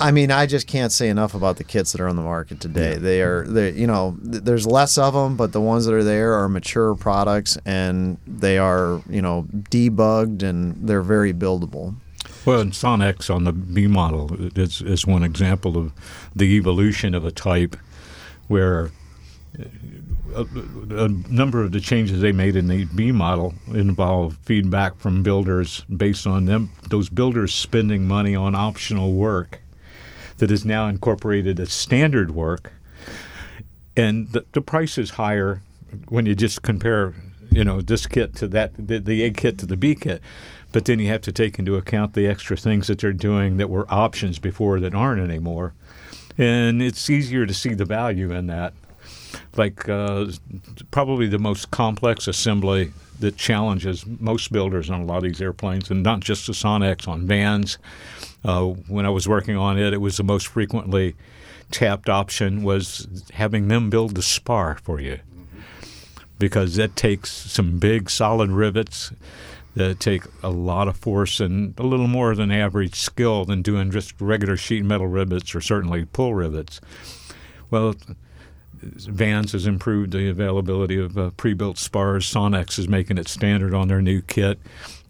I 0.00 0.10
mean, 0.10 0.32
I 0.32 0.46
just 0.46 0.66
can't 0.66 0.90
say 0.90 1.08
enough 1.08 1.34
about 1.34 1.56
the 1.56 1.64
kits 1.64 1.92
that 1.92 2.00
are 2.00 2.08
on 2.08 2.16
the 2.16 2.22
market 2.22 2.60
today. 2.60 2.96
They 2.96 3.22
are, 3.22 3.44
they 3.44 3.70
you 3.72 3.86
know, 3.86 4.16
th- 4.22 4.42
there's 4.42 4.66
less 4.66 4.98
of 4.98 5.14
them, 5.14 5.36
but 5.36 5.52
the 5.52 5.60
ones 5.60 5.86
that 5.86 5.94
are 5.94 6.02
there 6.02 6.34
are 6.34 6.48
mature 6.48 6.94
products, 6.94 7.56
and 7.64 8.18
they 8.26 8.58
are, 8.58 9.00
you 9.08 9.22
know, 9.22 9.46
debugged 9.70 10.42
and 10.42 10.88
they're 10.88 11.02
very 11.02 11.32
buildable. 11.32 11.94
Well, 12.44 12.60
and 12.60 12.72
Sonex 12.72 13.34
on 13.34 13.44
the 13.44 13.52
B 13.52 13.86
model 13.86 14.36
is, 14.58 14.82
is 14.82 15.06
one 15.06 15.22
example 15.22 15.78
of 15.78 15.92
the 16.34 16.56
evolution 16.56 17.14
of 17.14 17.24
a 17.24 17.30
type 17.30 17.76
where 18.48 18.90
uh, 19.58 19.64
a, 20.34 21.04
a 21.04 21.08
number 21.08 21.62
of 21.62 21.72
the 21.72 21.80
changes 21.80 22.20
they 22.20 22.32
made 22.32 22.56
in 22.56 22.66
the 22.66 22.84
B 22.84 23.12
model 23.12 23.54
involve 23.68 24.36
feedback 24.42 24.98
from 24.98 25.22
builders 25.22 25.84
based 25.96 26.26
on 26.26 26.44
them 26.46 26.70
those 26.90 27.08
builders 27.08 27.54
spending 27.54 28.06
money 28.06 28.34
on 28.34 28.54
optional 28.54 29.12
work 29.12 29.60
that 30.38 30.50
is 30.50 30.64
now 30.64 30.88
incorporated 30.88 31.60
as 31.60 31.72
standard 31.72 32.32
work, 32.32 32.72
and 33.96 34.30
the, 34.32 34.44
the 34.52 34.60
price 34.60 34.98
is 34.98 35.10
higher 35.10 35.62
when 36.08 36.26
you 36.26 36.34
just 36.34 36.62
compare, 36.62 37.14
you 37.50 37.64
know, 37.64 37.80
this 37.80 38.06
kit 38.06 38.34
to 38.36 38.48
that 38.48 38.72
the, 38.76 38.98
the 38.98 39.22
A 39.22 39.30
kit 39.30 39.58
to 39.58 39.66
the 39.66 39.76
B 39.76 39.94
kit. 39.94 40.20
But 40.72 40.86
then 40.86 40.98
you 40.98 41.06
have 41.08 41.20
to 41.22 41.32
take 41.32 41.58
into 41.60 41.76
account 41.76 42.14
the 42.14 42.26
extra 42.26 42.56
things 42.56 42.88
that 42.88 42.98
they're 42.98 43.12
doing 43.12 43.58
that 43.58 43.70
were 43.70 43.86
options 43.88 44.40
before 44.40 44.80
that 44.80 44.94
aren't 44.94 45.22
anymore, 45.22 45.72
and 46.36 46.82
it's 46.82 47.08
easier 47.08 47.46
to 47.46 47.54
see 47.54 47.74
the 47.74 47.84
value 47.84 48.32
in 48.32 48.48
that. 48.48 48.74
Like 49.56 49.88
uh, 49.88 50.26
probably 50.90 51.28
the 51.28 51.38
most 51.38 51.70
complex 51.70 52.26
assembly 52.26 52.92
that 53.20 53.36
challenges 53.36 54.04
most 54.06 54.52
builders 54.52 54.90
on 54.90 55.00
a 55.00 55.04
lot 55.04 55.18
of 55.18 55.22
these 55.24 55.40
airplanes, 55.40 55.90
and 55.90 56.02
not 56.02 56.20
just 56.20 56.46
the 56.46 56.52
Sonex, 56.52 57.06
on 57.06 57.26
vans. 57.26 57.78
Uh, 58.44 58.64
when 58.64 59.06
I 59.06 59.10
was 59.10 59.28
working 59.28 59.56
on 59.56 59.78
it, 59.78 59.92
it 59.92 60.00
was 60.00 60.16
the 60.16 60.24
most 60.24 60.48
frequently 60.48 61.14
tapped 61.70 62.08
option 62.08 62.62
was 62.62 63.08
having 63.32 63.68
them 63.68 63.90
build 63.90 64.14
the 64.14 64.22
spar 64.22 64.78
for 64.82 65.00
you, 65.00 65.20
because 66.38 66.76
that 66.76 66.96
takes 66.96 67.30
some 67.30 67.78
big 67.78 68.10
solid 68.10 68.50
rivets 68.50 69.12
that 69.74 69.98
take 69.98 70.22
a 70.42 70.50
lot 70.50 70.86
of 70.86 70.96
force 70.96 71.40
and 71.40 71.78
a 71.78 71.82
little 71.82 72.06
more 72.06 72.34
than 72.36 72.52
average 72.52 72.94
skill 72.94 73.44
than 73.44 73.60
doing 73.60 73.90
just 73.90 74.20
regular 74.20 74.56
sheet 74.56 74.84
metal 74.84 75.08
rivets 75.08 75.54
or 75.54 75.60
certainly 75.60 76.04
pull 76.04 76.34
rivets. 76.34 76.80
Well, 77.70 77.94
Vans 78.82 79.52
has 79.52 79.66
improved 79.66 80.12
the 80.12 80.28
availability 80.28 80.98
of 80.98 81.16
uh, 81.16 81.30
pre-built 81.30 81.78
spars. 81.78 82.30
Sonex 82.30 82.78
is 82.78 82.88
making 82.88 83.18
it 83.18 83.28
standard 83.28 83.74
on 83.74 83.88
their 83.88 84.02
new 84.02 84.20
kit. 84.20 84.58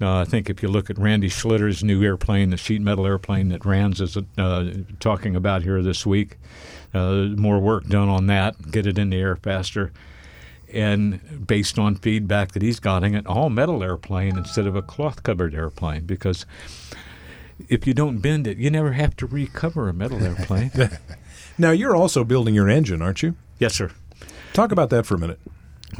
Uh, 0.00 0.18
I 0.18 0.24
think 0.24 0.50
if 0.50 0.62
you 0.62 0.68
look 0.68 0.90
at 0.90 0.98
Randy 0.98 1.28
Schlitter's 1.28 1.82
new 1.82 2.02
airplane, 2.02 2.50
the 2.50 2.56
sheet 2.56 2.82
metal 2.82 3.06
airplane 3.06 3.48
that 3.48 3.64
Rans 3.64 4.00
is 4.00 4.16
uh, 4.38 4.72
talking 5.00 5.36
about 5.36 5.62
here 5.62 5.82
this 5.82 6.04
week, 6.04 6.36
uh, 6.92 7.28
more 7.36 7.58
work 7.58 7.86
done 7.86 8.08
on 8.08 8.26
that, 8.26 8.70
get 8.70 8.86
it 8.86 8.98
in 8.98 9.10
the 9.10 9.16
air 9.16 9.36
faster. 9.36 9.92
And 10.72 11.46
based 11.46 11.78
on 11.78 11.94
feedback 11.96 12.52
that 12.52 12.62
he's 12.62 12.80
gotten, 12.80 13.14
an 13.14 13.26
all 13.26 13.50
metal 13.50 13.82
airplane 13.82 14.36
instead 14.36 14.66
of 14.66 14.74
a 14.74 14.82
cloth 14.82 15.22
covered 15.22 15.54
airplane 15.54 16.04
because 16.04 16.46
if 17.68 17.86
you 17.86 17.94
don't 17.94 18.18
bend 18.18 18.46
it, 18.46 18.58
you 18.58 18.70
never 18.70 18.92
have 18.92 19.16
to 19.16 19.26
recover 19.26 19.88
a 19.88 19.92
metal 19.92 20.22
airplane. 20.22 20.72
now 21.58 21.70
you're 21.70 21.94
also 21.94 22.24
building 22.24 22.54
your 22.54 22.68
engine, 22.68 23.00
aren't 23.00 23.22
you? 23.22 23.36
Yes, 23.58 23.74
sir. 23.74 23.90
Talk 24.52 24.72
about 24.72 24.90
that 24.90 25.06
for 25.06 25.14
a 25.14 25.18
minute. 25.18 25.40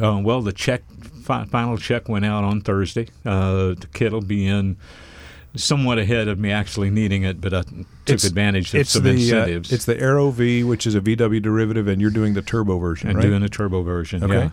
Uh, 0.02 0.20
well, 0.22 0.42
the 0.42 0.52
check 0.52 0.82
fi- 1.22 1.44
final 1.44 1.76
check 1.78 2.08
went 2.08 2.24
out 2.24 2.44
on 2.44 2.60
Thursday. 2.60 3.08
Uh, 3.24 3.74
the 3.74 3.88
kit 3.92 4.12
will 4.12 4.20
be 4.20 4.46
in 4.46 4.76
somewhat 5.56 5.98
ahead 5.98 6.26
of 6.26 6.36
me 6.38 6.50
actually 6.50 6.90
needing 6.90 7.22
it, 7.22 7.40
but 7.40 7.54
I 7.54 7.62
took 8.06 8.24
advantage 8.24 8.74
of 8.74 8.80
it's 8.80 8.90
some 8.90 9.04
the, 9.04 9.10
uh, 9.10 9.14
incentives. 9.14 9.72
it's 9.72 9.84
the 9.84 9.94
AeroVee, 9.94 10.64
which 10.66 10.84
is 10.86 10.96
a 10.96 11.00
VW 11.00 11.40
derivative, 11.40 11.86
and 11.86 12.00
you're 12.00 12.10
doing 12.10 12.34
the 12.34 12.42
turbo 12.42 12.78
version, 12.78 13.08
and 13.10 13.18
right? 13.18 13.24
doing 13.26 13.40
the 13.40 13.48
turbo 13.48 13.82
version. 13.82 14.24
Okay. 14.24 14.50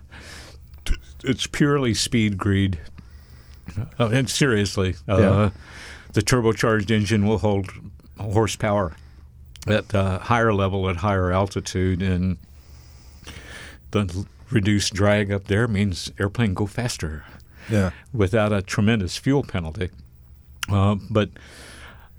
Yeah, 0.87 0.95
it's 1.23 1.47
purely 1.47 1.93
speed 1.95 2.37
greed. 2.37 2.79
Uh, 3.99 4.09
and 4.09 4.29
seriously, 4.29 4.95
uh, 5.09 5.17
Yeah. 5.17 5.49
the 6.13 6.21
turbocharged 6.21 6.91
engine 6.91 7.25
will 7.25 7.37
hold 7.39 7.69
horsepower 8.19 8.93
at 9.67 9.93
uh, 9.95 10.19
higher 10.19 10.53
level 10.53 10.87
at 10.89 10.97
higher 10.97 11.31
altitude, 11.31 12.01
and 12.03 12.37
the 13.91 14.25
reduced 14.49 14.93
drag 14.93 15.31
up 15.31 15.45
there 15.45 15.67
means 15.67 16.11
airplane 16.19 16.53
go 16.53 16.65
faster 16.65 17.23
yeah. 17.69 17.91
without 18.13 18.51
a 18.51 18.61
tremendous 18.61 19.17
fuel 19.17 19.43
penalty. 19.43 19.89
Uh, 20.69 20.95
but 21.09 21.29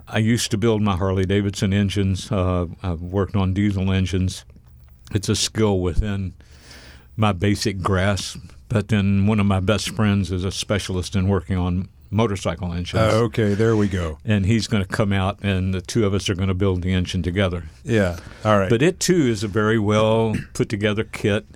I 0.08 0.18
used 0.18 0.50
to 0.50 0.58
build 0.58 0.82
my 0.82 0.96
Harley 0.96 1.24
Davidson 1.24 1.72
engines. 1.72 2.30
Uh, 2.30 2.66
I've 2.82 3.02
worked 3.02 3.36
on 3.36 3.54
diesel 3.54 3.92
engines. 3.92 4.44
It's 5.14 5.28
a 5.28 5.36
skill 5.36 5.80
within 5.80 6.34
my 7.16 7.32
basic 7.32 7.80
grasp. 7.80 8.40
But 8.68 8.88
then 8.88 9.26
one 9.26 9.38
of 9.38 9.46
my 9.46 9.60
best 9.60 9.90
friends 9.90 10.32
is 10.32 10.44
a 10.44 10.50
specialist 10.50 11.14
in 11.14 11.28
working 11.28 11.58
on 11.58 11.88
motorcycle 12.10 12.72
engines. 12.72 12.94
Uh, 12.94 13.22
okay, 13.24 13.54
there 13.54 13.76
we 13.76 13.88
go. 13.88 14.18
And 14.24 14.46
he's 14.46 14.66
going 14.66 14.82
to 14.82 14.88
come 14.88 15.12
out, 15.12 15.38
and 15.42 15.74
the 15.74 15.80
two 15.80 16.06
of 16.06 16.14
us 16.14 16.28
are 16.28 16.34
going 16.34 16.48
to 16.48 16.54
build 16.54 16.82
the 16.82 16.92
engine 16.92 17.22
together. 17.22 17.64
Yeah. 17.84 18.18
All 18.44 18.58
right. 18.58 18.70
But 18.70 18.82
it 18.82 19.00
too 19.00 19.26
is 19.26 19.42
a 19.42 19.48
very 19.48 19.78
well 19.78 20.34
put 20.54 20.68
together 20.68 21.04
kit. 21.04 21.46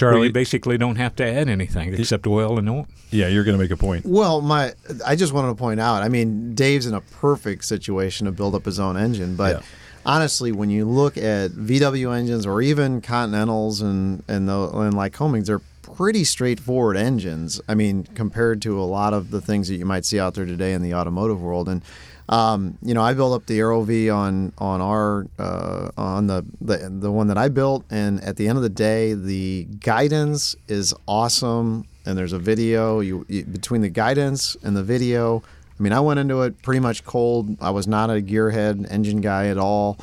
Where 0.00 0.12
Charlie- 0.12 0.26
you 0.28 0.32
basically 0.32 0.78
don't 0.78 0.96
have 0.96 1.14
to 1.16 1.24
add 1.26 1.48
anything 1.48 1.94
except 1.94 2.26
oil 2.26 2.58
and 2.58 2.68
oil. 2.68 2.86
yeah, 3.10 3.28
you're 3.28 3.44
going 3.44 3.56
to 3.56 3.62
make 3.62 3.70
a 3.70 3.76
point. 3.76 4.06
Well, 4.06 4.40
my 4.40 4.72
I 5.06 5.16
just 5.16 5.32
wanted 5.32 5.48
to 5.48 5.54
point 5.54 5.80
out. 5.80 6.02
I 6.02 6.08
mean, 6.08 6.54
Dave's 6.54 6.86
in 6.86 6.94
a 6.94 7.00
perfect 7.00 7.64
situation 7.64 8.26
to 8.26 8.32
build 8.32 8.54
up 8.54 8.64
his 8.64 8.78
own 8.78 8.96
engine, 8.96 9.34
but 9.36 9.56
Yeah. 9.56 9.62
honestly, 10.06 10.52
when 10.52 10.70
you 10.70 10.84
look 10.84 11.16
at 11.16 11.50
VW 11.52 12.12
engines 12.16 12.46
or 12.46 12.62
even 12.62 13.00
Continentals 13.00 13.80
and 13.82 14.22
and 14.28 14.48
the 14.48 14.68
and 14.70 14.94
Lycomings, 14.94 15.46
they're 15.46 15.60
pretty 15.82 16.22
straightforward 16.22 16.96
engines. 16.96 17.60
I 17.68 17.74
mean, 17.74 18.06
compared 18.14 18.60
to 18.62 18.78
a 18.80 18.84
lot 18.84 19.14
of 19.14 19.30
the 19.30 19.40
things 19.40 19.68
that 19.68 19.76
you 19.76 19.86
might 19.86 20.04
see 20.04 20.20
out 20.20 20.34
there 20.34 20.44
today 20.46 20.74
in 20.74 20.82
the 20.82 20.94
automotive 20.94 21.40
world, 21.40 21.68
and 21.68 21.82
um, 22.28 22.76
you 22.82 22.92
know, 22.92 23.02
I 23.02 23.14
built 23.14 23.32
up 23.32 23.46
the 23.46 23.58
AeroVee 23.58 24.14
on 24.14 24.52
on 24.58 24.80
our 24.80 25.26
uh, 25.38 25.90
on 25.96 26.26
the, 26.26 26.44
the 26.60 26.88
the 26.90 27.10
one 27.10 27.28
that 27.28 27.38
I 27.38 27.48
built, 27.48 27.84
and 27.90 28.22
at 28.22 28.36
the 28.36 28.48
end 28.48 28.58
of 28.58 28.62
the 28.62 28.68
day, 28.68 29.14
the 29.14 29.66
guidance 29.80 30.54
is 30.68 30.94
awesome. 31.06 31.86
And 32.04 32.16
there's 32.16 32.32
a 32.32 32.38
video 32.38 33.00
you, 33.00 33.26
you 33.28 33.44
between 33.44 33.82
the 33.82 33.88
guidance 33.88 34.56
and 34.62 34.76
the 34.76 34.82
video. 34.82 35.42
I 35.78 35.82
mean, 35.82 35.92
I 35.92 36.00
went 36.00 36.20
into 36.20 36.42
it 36.42 36.60
pretty 36.62 36.80
much 36.80 37.04
cold. 37.04 37.56
I 37.60 37.70
was 37.70 37.86
not 37.86 38.10
a 38.10 38.14
gearhead 38.14 38.90
engine 38.90 39.20
guy 39.20 39.46
at 39.48 39.58
all. 39.58 39.98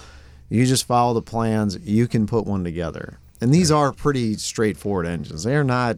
You 0.49 0.65
just 0.65 0.85
follow 0.85 1.13
the 1.13 1.21
plans. 1.21 1.77
You 1.83 2.07
can 2.07 2.27
put 2.27 2.45
one 2.45 2.63
together. 2.63 3.19
And 3.41 3.53
these 3.53 3.71
are 3.71 3.91
pretty 3.91 4.35
straightforward 4.35 5.05
engines. 5.05 5.43
They 5.43 5.55
are 5.55 5.63
not. 5.63 5.97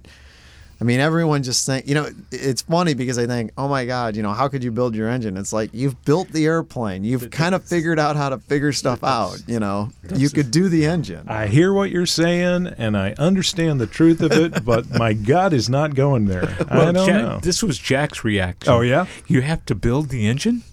I 0.79 0.83
mean, 0.83 0.99
everyone 0.99 1.41
just 1.41 1.65
think, 1.65 1.87
you 1.87 1.95
know, 1.95 2.09
it's 2.31 2.61
funny 2.61 2.93
because 2.93 3.15
they 3.15 3.25
think, 3.25 3.51
oh 3.57 3.67
my 3.67 3.85
God, 3.85 4.15
you 4.15 4.21
know, 4.21 4.33
how 4.33 4.47
could 4.47 4.63
you 4.63 4.71
build 4.71 4.95
your 4.95 5.09
engine? 5.09 5.35
It's 5.35 5.51
like 5.51 5.71
you've 5.73 6.03
built 6.05 6.29
the 6.29 6.45
airplane. 6.45 7.03
You've 7.03 7.31
kind 7.31 7.55
of 7.55 7.63
figured 7.63 7.97
out 7.97 8.15
how 8.15 8.29
to 8.29 8.37
figure 8.37 8.71
stuff 8.71 9.03
out. 9.03 9.41
You 9.47 9.59
know, 9.59 9.89
you 10.13 10.29
could 10.29 10.51
do 10.51 10.69
the 10.69 10.85
engine. 10.85 11.27
I 11.27 11.47
hear 11.47 11.73
what 11.73 11.89
you're 11.89 12.05
saying, 12.05 12.67
and 12.77 12.95
I 12.95 13.15
understand 13.17 13.81
the 13.81 13.87
truth 13.87 14.21
of 14.21 14.31
it, 14.33 14.63
but 14.63 14.89
my 14.97 15.13
gut 15.13 15.51
is 15.51 15.67
not 15.67 15.95
going 15.95 16.25
there. 16.25 16.55
I 16.69 16.91
don't 16.91 17.07
Jack- 17.07 17.21
know. 17.21 17.39
This 17.41 17.63
was 17.63 17.79
Jack's 17.79 18.23
reaction. 18.23 18.71
Oh, 18.71 18.81
yeah? 18.81 19.07
You 19.25 19.41
have 19.41 19.65
to 19.65 19.75
build 19.75 20.09
the 20.09 20.27
engine? 20.27 20.63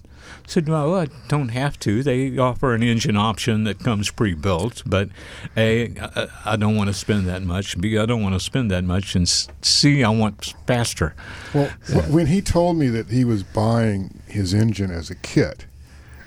Said, 0.47 0.69
well, 0.69 0.93
I 0.95 1.07
don't 1.27 1.49
have 1.49 1.79
to. 1.79 2.03
They 2.03 2.37
offer 2.37 2.73
an 2.75 2.83
engine 2.83 3.17
option 3.17 3.63
that 3.63 3.79
comes 3.79 4.11
pre-built, 4.11 4.83
but 4.85 5.09
A, 5.57 5.97
I- 5.99 6.27
I 6.45 6.55
don't 6.55 6.75
want 6.75 6.87
to 6.89 6.93
spend 6.93 7.27
that 7.27 7.41
much. 7.41 7.79
B, 7.81 7.97
I 7.97 8.05
don't 8.05 8.21
want 8.21 8.35
to 8.35 8.39
spend 8.39 8.69
that 8.71 8.83
much. 8.83 9.15
And 9.15 9.27
C, 9.27 10.03
I 10.03 10.09
want 10.09 10.53
faster. 10.67 11.15
Well, 11.53 11.69
wh- 11.87 12.13
when 12.13 12.27
he 12.27 12.41
told 12.41 12.77
me 12.77 12.89
that 12.89 13.07
he 13.09 13.25
was 13.25 13.41
buying 13.43 14.21
his 14.27 14.53
engine 14.53 14.91
as 14.91 15.09
a 15.09 15.15
kit 15.15 15.65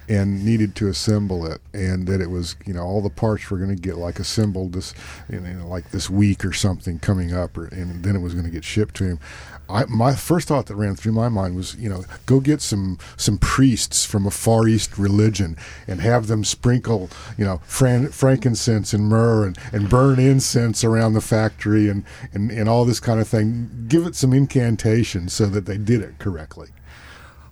and 0.09 0.43
needed 0.45 0.75
to 0.75 0.89
assemble 0.89 1.47
it, 1.47 1.61
and 1.75 2.07
that 2.09 2.21
it 2.21 2.31
was, 2.31 2.57
you 2.67 2.73
know, 2.73 2.81
all 2.83 3.03
the 3.03 3.11
parts 3.11 3.51
were 3.51 3.59
going 3.59 3.75
to 3.75 3.81
get 3.81 3.99
like 3.99 4.19
assembled 4.19 4.73
this, 4.73 4.95
you 5.31 5.39
know, 5.39 5.69
like 5.69 5.91
this 5.91 6.09
week 6.09 6.45
or 6.47 6.53
something 6.53 6.99
coming 6.99 7.33
up, 7.35 7.57
or, 7.59 7.67
and 7.67 8.03
then 8.03 8.17
it 8.17 8.21
was 8.21 8.33
going 8.33 8.47
to 8.47 8.51
get 8.51 8.65
shipped 8.65 8.97
to 8.97 9.05
him. 9.05 9.21
I, 9.69 9.85
my 9.87 10.15
first 10.15 10.49
thought 10.49 10.67
that 10.67 10.77
ran 10.77 10.97
through 10.97 11.13
my 11.13 11.29
mind 11.29 11.55
was, 11.57 11.75
you 11.77 11.89
know, 11.89 12.05
go 12.27 12.41
get 12.41 12.61
some 12.63 12.99
some 13.17 13.39
priests 13.39 14.05
from 14.05 14.27
a 14.27 14.31
Far 14.31 14.67
East 14.67 14.97
religion 14.99 15.57
and 15.87 16.01
have 16.01 16.27
them 16.27 16.45
sprinkle, 16.45 17.11
you 17.37 17.45
know, 17.45 17.61
fran- 17.65 18.09
frankincense 18.09 18.95
and 18.95 19.09
myrrh 19.09 19.47
and, 19.47 19.59
and 19.73 19.91
burn 19.91 20.19
incense 20.19 20.85
around 20.85 21.13
the 21.13 21.21
factory 21.21 21.89
and, 21.89 22.05
and, 22.33 22.51
and 22.51 22.69
all 22.69 22.85
this 22.85 23.01
kind 23.01 23.21
of 23.21 23.29
thing. 23.29 23.87
Give 23.89 24.07
it 24.07 24.15
some 24.15 24.33
incantation 24.33 25.29
so 25.29 25.47
that 25.47 25.67
they 25.67 25.77
did 25.77 26.01
it 26.01 26.19
correctly. 26.19 26.69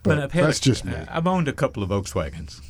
But 0.03 0.19
I've 0.19 0.33
that's 0.33 0.61
just 0.61 0.85
me. 0.85 0.95
I've 1.11 1.27
owned 1.27 1.49
a 1.49 1.53
couple 1.53 1.83
of 1.83 1.91
Volkswagens. 1.91 2.61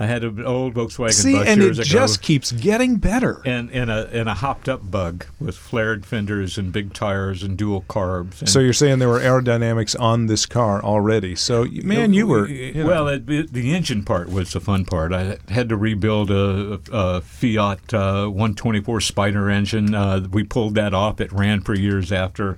I 0.00 0.06
had 0.06 0.24
an 0.24 0.44
old 0.44 0.74
Volkswagen 0.74 1.12
See, 1.12 1.32
bus 1.34 1.46
and 1.46 1.60
years 1.62 1.78
it 1.78 1.86
ago. 1.88 2.00
just 2.00 2.22
keeps 2.22 2.50
getting 2.52 2.96
better. 2.96 3.40
and, 3.44 3.70
and 3.70 3.90
a 3.90 4.08
and 4.12 4.28
a 4.28 4.34
hopped 4.34 4.68
up 4.68 4.90
bug 4.90 5.26
with 5.40 5.56
flared 5.56 6.04
fenders 6.06 6.58
and 6.58 6.72
big 6.72 6.92
tires 6.92 7.42
and 7.42 7.56
dual 7.56 7.82
carbs. 7.82 8.40
And 8.40 8.48
So 8.48 8.58
you're 8.58 8.72
saying 8.72 8.98
there 8.98 9.08
were 9.08 9.20
aerodynamics 9.20 9.98
on 10.00 10.26
this 10.26 10.46
car 10.46 10.82
already? 10.82 11.36
So 11.36 11.66
man, 11.84 12.12
you 12.12 12.26
were 12.26 12.48
you 12.48 12.74
know. 12.82 12.86
well. 12.86 13.08
It, 13.08 13.28
it- 13.28 13.52
the 13.52 13.74
engine 13.74 14.02
part 14.04 14.30
was 14.30 14.52
the 14.52 14.60
fun 14.60 14.84
part. 14.84 15.12
I 15.12 15.36
had 15.48 15.68
to 15.68 15.76
rebuild 15.76 16.30
a, 16.30 16.80
a 16.90 17.20
Fiat 17.20 17.92
uh, 17.92 18.26
124 18.26 19.00
Spider 19.00 19.50
engine. 19.50 19.94
Uh, 19.94 20.26
we 20.30 20.42
pulled 20.44 20.74
that 20.76 20.94
off. 20.94 21.20
It 21.20 21.30
ran 21.32 21.60
for 21.60 21.74
years 21.74 22.10
after. 22.12 22.56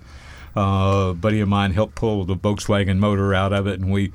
Uh, 0.56 1.08
a 1.10 1.14
buddy 1.14 1.40
of 1.40 1.48
mine 1.48 1.72
helped 1.72 1.96
pull 1.96 2.24
the 2.24 2.36
Volkswagen 2.36 2.98
motor 2.98 3.34
out 3.34 3.52
of 3.52 3.66
it, 3.66 3.80
and 3.80 3.90
we 3.90 4.12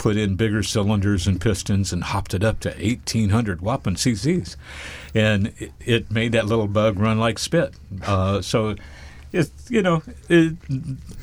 put 0.00 0.16
in 0.16 0.34
bigger 0.34 0.62
cylinders 0.62 1.26
and 1.26 1.38
pistons 1.38 1.92
and 1.92 2.02
hopped 2.02 2.32
it 2.32 2.42
up 2.42 2.58
to 2.58 2.70
1,800 2.70 3.60
whopping 3.60 3.96
cc's, 3.96 4.56
and 5.14 5.52
it, 5.58 5.72
it 5.84 6.10
made 6.10 6.32
that 6.32 6.46
little 6.46 6.66
bug 6.66 6.98
run 6.98 7.20
like 7.20 7.38
spit. 7.38 7.74
Uh, 8.02 8.40
so, 8.40 8.74
it's 9.30 9.70
you 9.70 9.82
know 9.82 10.02
it, 10.28 10.56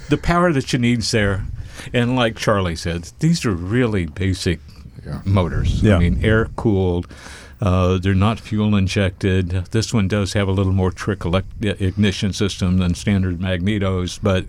the 0.10 0.18
power 0.18 0.54
that 0.54 0.72
you 0.72 0.80
need's 0.80 1.10
there, 1.12 1.44
and 1.92 2.16
like 2.16 2.38
Charlie 2.38 2.76
said, 2.76 3.10
these 3.20 3.46
are 3.46 3.52
really 3.52 4.06
basic 4.06 4.60
motors. 5.26 5.82
Yeah. 5.82 5.96
I 5.96 6.00
mean, 6.00 6.24
air 6.24 6.46
cooled. 6.56 7.08
Uh, 7.60 7.98
they're 7.98 8.14
not 8.14 8.40
fuel 8.40 8.76
injected. 8.76 9.50
This 9.72 9.92
one 9.92 10.08
does 10.08 10.34
have 10.34 10.48
a 10.48 10.52
little 10.52 10.72
more 10.72 10.92
trick 10.92 11.26
elect- 11.26 11.52
ignition 11.62 12.32
system 12.32 12.78
than 12.78 12.94
standard 12.94 13.40
magnetos, 13.40 14.20
but 14.22 14.46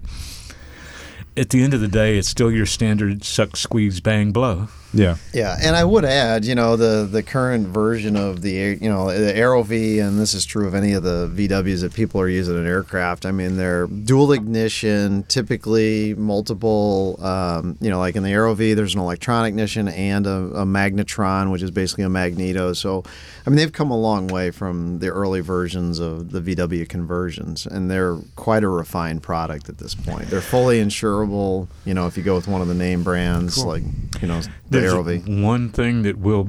at 1.39 1.51
the 1.51 1.63
end 1.63 1.73
of 1.73 1.81
the 1.81 1.89
day, 1.89 2.19
it's 2.19 2.29
still 2.29 2.51
your 2.51 2.67
standard 2.67 3.25
suck, 3.25 3.57
squeeze, 3.57 4.01
bang, 4.01 4.33
blow. 4.33 4.69
Yeah. 4.93 5.17
Yeah, 5.35 5.57
and 5.63 5.77
I 5.77 5.85
would 5.85 6.05
add, 6.05 6.45
you 6.45 6.55
know, 6.55 6.77
the 6.77 7.07
the 7.11 7.23
current 7.23 7.69
version 7.69 8.17
of 8.17 8.41
the 8.41 8.79
you 8.81 8.89
know 8.89 9.07
the 9.07 9.33
AeroVee, 9.33 10.03
and 10.03 10.19
this 10.19 10.35
is 10.35 10.45
true 10.45 10.67
of 10.67 10.75
any 10.75 10.93
of 10.93 11.03
the 11.03 11.31
VWs 11.35 11.83
that 11.83 11.93
people 11.93 12.21
are 12.21 12.29
using 12.29 12.57
in 12.57 12.67
aircraft. 12.67 13.27
I 13.27 13.31
mean, 13.31 13.57
they're 13.57 13.87
dual 13.87 14.33
ignition, 14.33 15.25
typically 15.25 16.15
multiple. 16.15 17.19
Um, 17.23 17.77
you 17.81 17.91
know, 17.91 17.99
like 17.99 18.17
in 18.17 18.23
the 18.23 18.31
AeroVee, 18.31 18.75
there's 18.75 18.95
an 18.95 19.01
electronic 19.01 19.51
ignition 19.51 19.89
and 19.89 20.27
a, 20.27 20.31
a 20.31 20.65
magnetron, 20.65 21.51
which 21.53 21.63
is 21.63 21.71
basically 21.71 22.05
a 22.05 22.09
magneto. 22.09 22.73
So, 22.73 23.05
I 23.47 23.51
mean, 23.51 23.57
they've 23.57 23.73
come 23.73 23.91
a 23.91 23.99
long 23.99 24.29
way 24.29 24.51
from 24.51 25.01
the 25.01 25.09
early 25.09 25.41
versions 25.41 25.99
of 25.99 26.31
the 26.33 26.41
VW 26.41 26.89
conversions, 26.89 27.67
and 27.67 27.91
they're 27.91 28.17
quite 28.37 28.65
a 28.65 28.69
refined 28.69 29.23
product 29.23 29.69
at 29.69 29.79
this 29.79 29.95
point. 29.95 30.29
They're 30.29 30.41
fully 30.41 30.83
insurable. 30.83 31.69
You 31.85 31.95
know, 31.95 32.07
if 32.07 32.17
you 32.17 32.23
go 32.23 32.35
with 32.35 32.49
one 32.49 32.63
of 32.63 32.69
the 32.69 32.75
name 32.75 33.03
brands, 33.03 33.63
like 33.65 33.83
you 34.21 34.29
know 34.29 34.41
There's 34.81 35.27
one 35.27 35.69
thing 35.71 36.03
that 36.03 36.19
will 36.19 36.49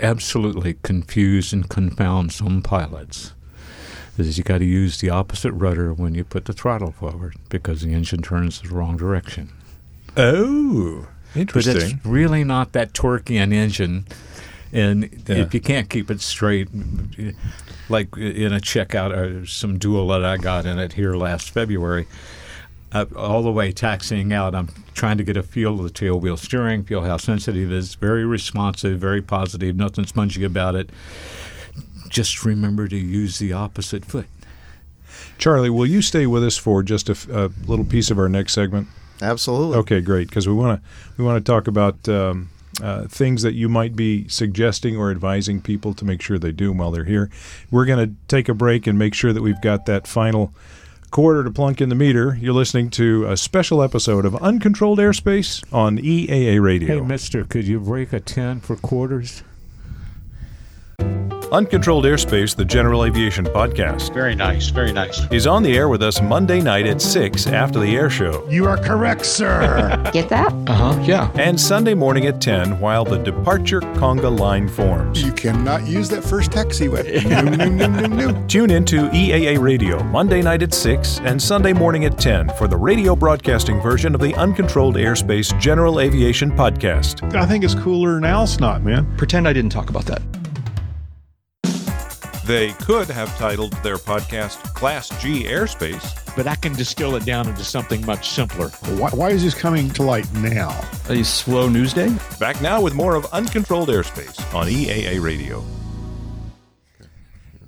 absolutely 0.00 0.76
confuse 0.82 1.52
and 1.52 1.68
confound 1.68 2.32
some 2.32 2.62
pilots 2.62 3.32
is 4.16 4.36
you 4.36 4.44
got 4.44 4.58
to 4.58 4.64
use 4.64 4.98
the 5.00 5.10
opposite 5.10 5.52
rudder 5.52 5.92
when 5.94 6.14
you 6.14 6.24
put 6.24 6.44
the 6.46 6.52
throttle 6.52 6.90
forward 6.90 7.36
because 7.48 7.82
the 7.82 7.92
engine 7.92 8.20
turns 8.22 8.60
the 8.60 8.68
wrong 8.68 8.96
direction. 8.96 9.50
Oh, 10.16 11.06
interesting. 11.36 11.74
But 11.74 11.82
it's 11.82 12.06
really 12.06 12.42
not 12.42 12.72
that 12.72 12.92
torquey 12.92 13.40
an 13.40 13.52
engine. 13.52 14.06
And 14.72 15.04
Yeah. 15.26 15.36
if 15.36 15.54
you 15.54 15.60
can't 15.60 15.88
keep 15.88 16.10
it 16.10 16.20
straight, 16.20 16.68
like 17.88 18.08
in 18.16 18.52
a 18.52 18.60
checkout 18.60 19.16
or 19.16 19.46
some 19.46 19.78
dual 19.78 20.08
that 20.08 20.24
I 20.24 20.36
got 20.36 20.66
in 20.66 20.78
it 20.78 20.94
here 20.94 21.14
last 21.14 21.50
February, 21.50 22.06
uh, 22.92 23.06
all 23.16 23.42
the 23.42 23.52
way 23.52 23.72
taxiing 23.72 24.32
out. 24.32 24.54
I'm 24.54 24.68
trying 24.94 25.18
to 25.18 25.24
get 25.24 25.36
a 25.36 25.42
feel 25.42 25.74
of 25.78 25.82
the 25.84 25.90
tail 25.90 26.18
wheel 26.18 26.36
steering, 26.36 26.84
feel 26.84 27.02
how 27.02 27.16
sensitive 27.16 27.70
it 27.70 27.74
is. 27.74 27.94
Very 27.94 28.24
responsive, 28.24 28.98
very 28.98 29.22
positive. 29.22 29.76
Nothing 29.76 30.06
spongy 30.06 30.44
about 30.44 30.74
it. 30.74 30.90
Just 32.08 32.44
remember 32.44 32.88
to 32.88 32.96
use 32.96 33.38
the 33.38 33.52
opposite 33.52 34.04
foot. 34.04 34.26
Charlie, 35.36 35.70
will 35.70 35.86
you 35.86 36.02
stay 36.02 36.26
with 36.26 36.42
us 36.44 36.56
for 36.56 36.82
just 36.82 37.08
a 37.08 37.52
little 37.66 37.84
piece 37.84 38.10
of 38.10 38.18
our 38.18 38.28
next 38.28 38.54
segment? 38.54 38.88
Absolutely. 39.20 39.76
Okay, 39.78 40.00
great. 40.00 40.28
Because 40.28 40.46
we 40.48 40.54
want 40.54 40.80
to 40.80 40.88
we 41.16 41.24
want 41.24 41.44
to 41.44 41.52
talk 41.52 41.66
about 41.66 42.08
um, 42.08 42.50
uh, 42.82 43.06
things 43.08 43.42
that 43.42 43.54
you 43.54 43.68
might 43.68 43.96
be 43.96 44.28
suggesting 44.28 44.96
or 44.96 45.10
advising 45.10 45.60
people 45.60 45.94
to 45.94 46.04
make 46.04 46.22
sure 46.22 46.38
they 46.38 46.52
do 46.52 46.72
while 46.72 46.90
they're 46.90 47.04
here. 47.04 47.30
We're 47.70 47.84
going 47.84 48.08
to 48.08 48.14
take 48.28 48.48
a 48.48 48.54
break 48.54 48.86
and 48.86 48.98
make 48.98 49.14
sure 49.14 49.32
that 49.32 49.42
we've 49.42 49.60
got 49.60 49.86
that 49.86 50.06
final 50.06 50.52
quarter 51.10 51.44
to 51.44 51.50
plunk 51.50 51.80
in 51.80 51.88
the 51.88 51.94
meter. 51.94 52.36
You're 52.40 52.54
listening 52.54 52.90
to 52.90 53.26
a 53.26 53.36
special 53.36 53.82
episode 53.82 54.24
of 54.24 54.36
Uncontrolled 54.36 54.98
Airspace 54.98 55.64
on 55.72 55.98
EAA 55.98 56.62
Radio. 56.62 56.96
Hey, 56.96 57.00
Mister, 57.00 57.44
could 57.44 57.66
you 57.66 57.80
break 57.80 58.12
a 58.12 58.20
ten 58.20 58.60
for 58.60 58.76
quarters? 58.76 59.42
Uncontrolled 61.50 62.04
Airspace, 62.04 62.54
the 62.54 62.64
General 62.64 63.06
Aviation 63.06 63.46
Podcast, 63.46 64.12
Very 64.12 64.34
nice, 64.34 64.68
very 64.68 64.92
nice. 64.92 65.22
is 65.30 65.46
on 65.46 65.62
the 65.62 65.74
air 65.78 65.88
with 65.88 66.02
us 66.02 66.20
Monday 66.20 66.60
night 66.60 66.86
at 66.86 67.00
6 67.00 67.46
after 67.46 67.80
the 67.80 67.96
air 67.96 68.10
show. 68.10 68.46
You 68.50 68.66
are 68.66 68.76
correct, 68.76 69.24
sir. 69.24 69.98
Get 70.12 70.28
that? 70.28 70.52
Uh 70.66 70.74
huh. 70.92 71.02
Yeah. 71.06 71.30
And 71.36 71.58
Sunday 71.58 71.94
morning 71.94 72.26
at 72.26 72.42
10 72.42 72.78
while 72.80 73.02
the 73.06 73.16
departure 73.16 73.80
conga 73.80 74.28
line 74.38 74.68
forms. 74.68 75.22
You 75.22 75.32
cannot 75.32 75.86
use 75.86 76.10
that 76.10 76.22
first 76.22 76.50
taxiway. 76.50 77.24
no, 77.24 77.40
no, 77.66 77.66
no, 77.66 77.86
no, 78.06 78.30
no. 78.30 78.46
Tune 78.46 78.70
in 78.70 78.84
to 78.84 79.08
EAA 79.08 79.58
Radio 79.58 80.02
Monday 80.04 80.42
night 80.42 80.62
at 80.62 80.74
6 80.74 81.20
and 81.20 81.40
Sunday 81.40 81.72
morning 81.72 82.04
at 82.04 82.18
10 82.18 82.50
for 82.58 82.68
the 82.68 82.76
radio 82.76 83.16
broadcasting 83.16 83.80
version 83.80 84.14
of 84.14 84.20
the 84.20 84.34
Uncontrolled 84.34 84.96
Airspace 84.96 85.58
General 85.58 86.00
Aviation 86.00 86.50
Podcast. 86.50 87.34
I 87.34 87.46
think 87.46 87.64
it's 87.64 87.74
cooler 87.74 88.16
than 88.16 88.24
Al 88.26 88.46
Snot, 88.46 88.82
man. 88.82 89.16
Pretend 89.16 89.48
I 89.48 89.54
didn't 89.54 89.70
talk 89.72 89.88
about 89.88 90.04
that. 90.04 90.20
They 92.48 92.72
could 92.72 93.08
have 93.08 93.28
titled 93.36 93.74
their 93.82 93.98
podcast 93.98 94.72
Class 94.72 95.10
G 95.20 95.44
Airspace. 95.44 96.34
But 96.34 96.46
I 96.46 96.54
can 96.54 96.72
distill 96.72 97.14
it 97.16 97.26
down 97.26 97.46
into 97.46 97.62
something 97.62 98.06
much 98.06 98.30
simpler. 98.30 98.68
Why, 98.96 99.10
why 99.10 99.28
is 99.28 99.44
this 99.44 99.52
coming 99.52 99.90
to 99.90 100.02
light 100.02 100.32
now? 100.32 100.70
A 101.10 101.22
slow 101.22 101.68
news 101.68 101.92
day? 101.92 102.16
Back 102.40 102.62
now 102.62 102.80
with 102.80 102.94
more 102.94 103.16
of 103.16 103.26
Uncontrolled 103.34 103.90
Airspace 103.90 104.40
on 104.54 104.66
EAA 104.66 105.20
Radio. 105.20 105.62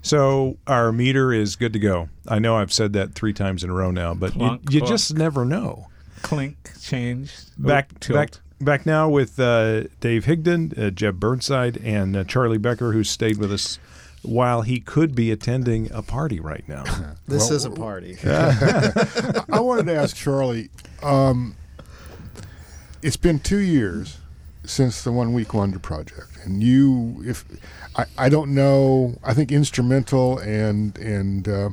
So 0.01 0.57
our 0.67 0.93
meter 0.93 1.31
is 1.31 1.57
good 1.57 1.75
to 1.75 1.79
go. 1.79 2.09
I 2.27 2.39
know 2.39 2.57
I've 2.57 2.73
said 2.73 2.95
that 2.95 3.13
three 3.15 3.35
times 3.35 3.63
in 3.63 3.69
a 3.69 3.75
row 3.75 3.91
now, 3.91 4.15
but 4.15 4.33
Clunk, 4.33 4.63
you, 4.71 4.77
you 4.77 4.81
clunk. 4.81 4.91
just 4.95 5.15
never 5.15 5.45
know. 5.45 5.89
Clink, 6.23 6.57
change, 6.81 7.35
back 7.59 8.01
tilt. 8.01 8.17
back 8.17 8.31
back 8.63 8.87
now 8.87 9.11
with 9.11 9.39
uh, 9.39 9.83
Dave 10.01 10.25
Higdon, 10.25 10.79
uh, 10.79 10.91
Jeb 10.91 11.21
Burnside, 11.21 11.77
and 11.85 12.17
uh, 12.17 12.25
Charlie 12.25 12.57
Becker, 12.57 12.93
who 12.93 13.05
stayed 13.05 13.37
with 13.37 13.53
us 13.53 13.79
while 14.23 14.63
he 14.63 14.81
could 14.81 15.15
be 15.15 15.31
attending 15.31 15.91
a 15.93 16.03
party 16.03 16.41
right 16.41 16.65
now. 16.69 16.85
This 17.27 17.45
Well, 17.45 17.53
is 17.53 17.65
a 17.65 17.71
party. 17.71 18.17
I 18.25 19.61
wanted 19.61 19.87
to 19.87 19.95
ask 19.95 20.17
Charlie. 20.17 20.69
Um, 21.03 21.55
it's 23.03 23.17
been 23.17 23.39
two 23.39 23.59
years 23.59 24.19
since 24.65 25.03
the 25.05 25.13
One 25.13 25.33
Week 25.33 25.55
Wonder 25.55 25.79
project, 25.79 26.31
and 26.45 26.61
you, 26.63 27.23
if 27.25 27.45
I, 27.97 28.07
I 28.19 28.29
don't 28.29 28.53
know, 28.55 29.17
I 29.23 29.33
think 29.33 29.53
instrumental 29.53 30.39
and 30.39 30.99
and 30.99 31.49
uh, 31.49 31.71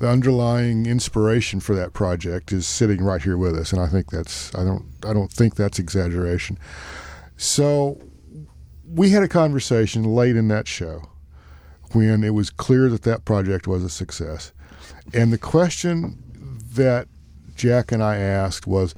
the 0.00 0.08
underlying 0.08 0.86
inspiration 0.86 1.60
for 1.60 1.74
that 1.76 1.92
project 1.92 2.52
is 2.52 2.66
sitting 2.66 3.02
right 3.02 3.22
here 3.22 3.38
with 3.38 3.56
us, 3.56 3.72
and 3.72 3.80
I 3.80 3.86
think 3.86 4.10
that's 4.10 4.52
I 4.54 4.64
don't 4.64 4.84
I 5.04 5.12
don't 5.12 5.30
think 5.30 5.54
that's 5.54 5.78
exaggeration. 5.78 6.58
So 7.36 8.00
we 8.88 9.10
had 9.10 9.22
a 9.22 9.28
conversation 9.28 10.02
late 10.02 10.36
in 10.36 10.48
that 10.48 10.66
show 10.66 11.08
when 11.96 12.22
it 12.22 12.34
was 12.34 12.50
clear 12.50 12.88
that 12.90 13.02
that 13.02 13.24
project 13.24 13.66
was 13.66 13.82
a 13.82 13.90
success. 13.90 14.52
And 15.14 15.32
the 15.32 15.38
question 15.38 16.22
that 16.74 17.08
Jack 17.54 17.90
and 17.90 18.02
I 18.02 18.16
asked 18.16 18.66
was, 18.66 18.94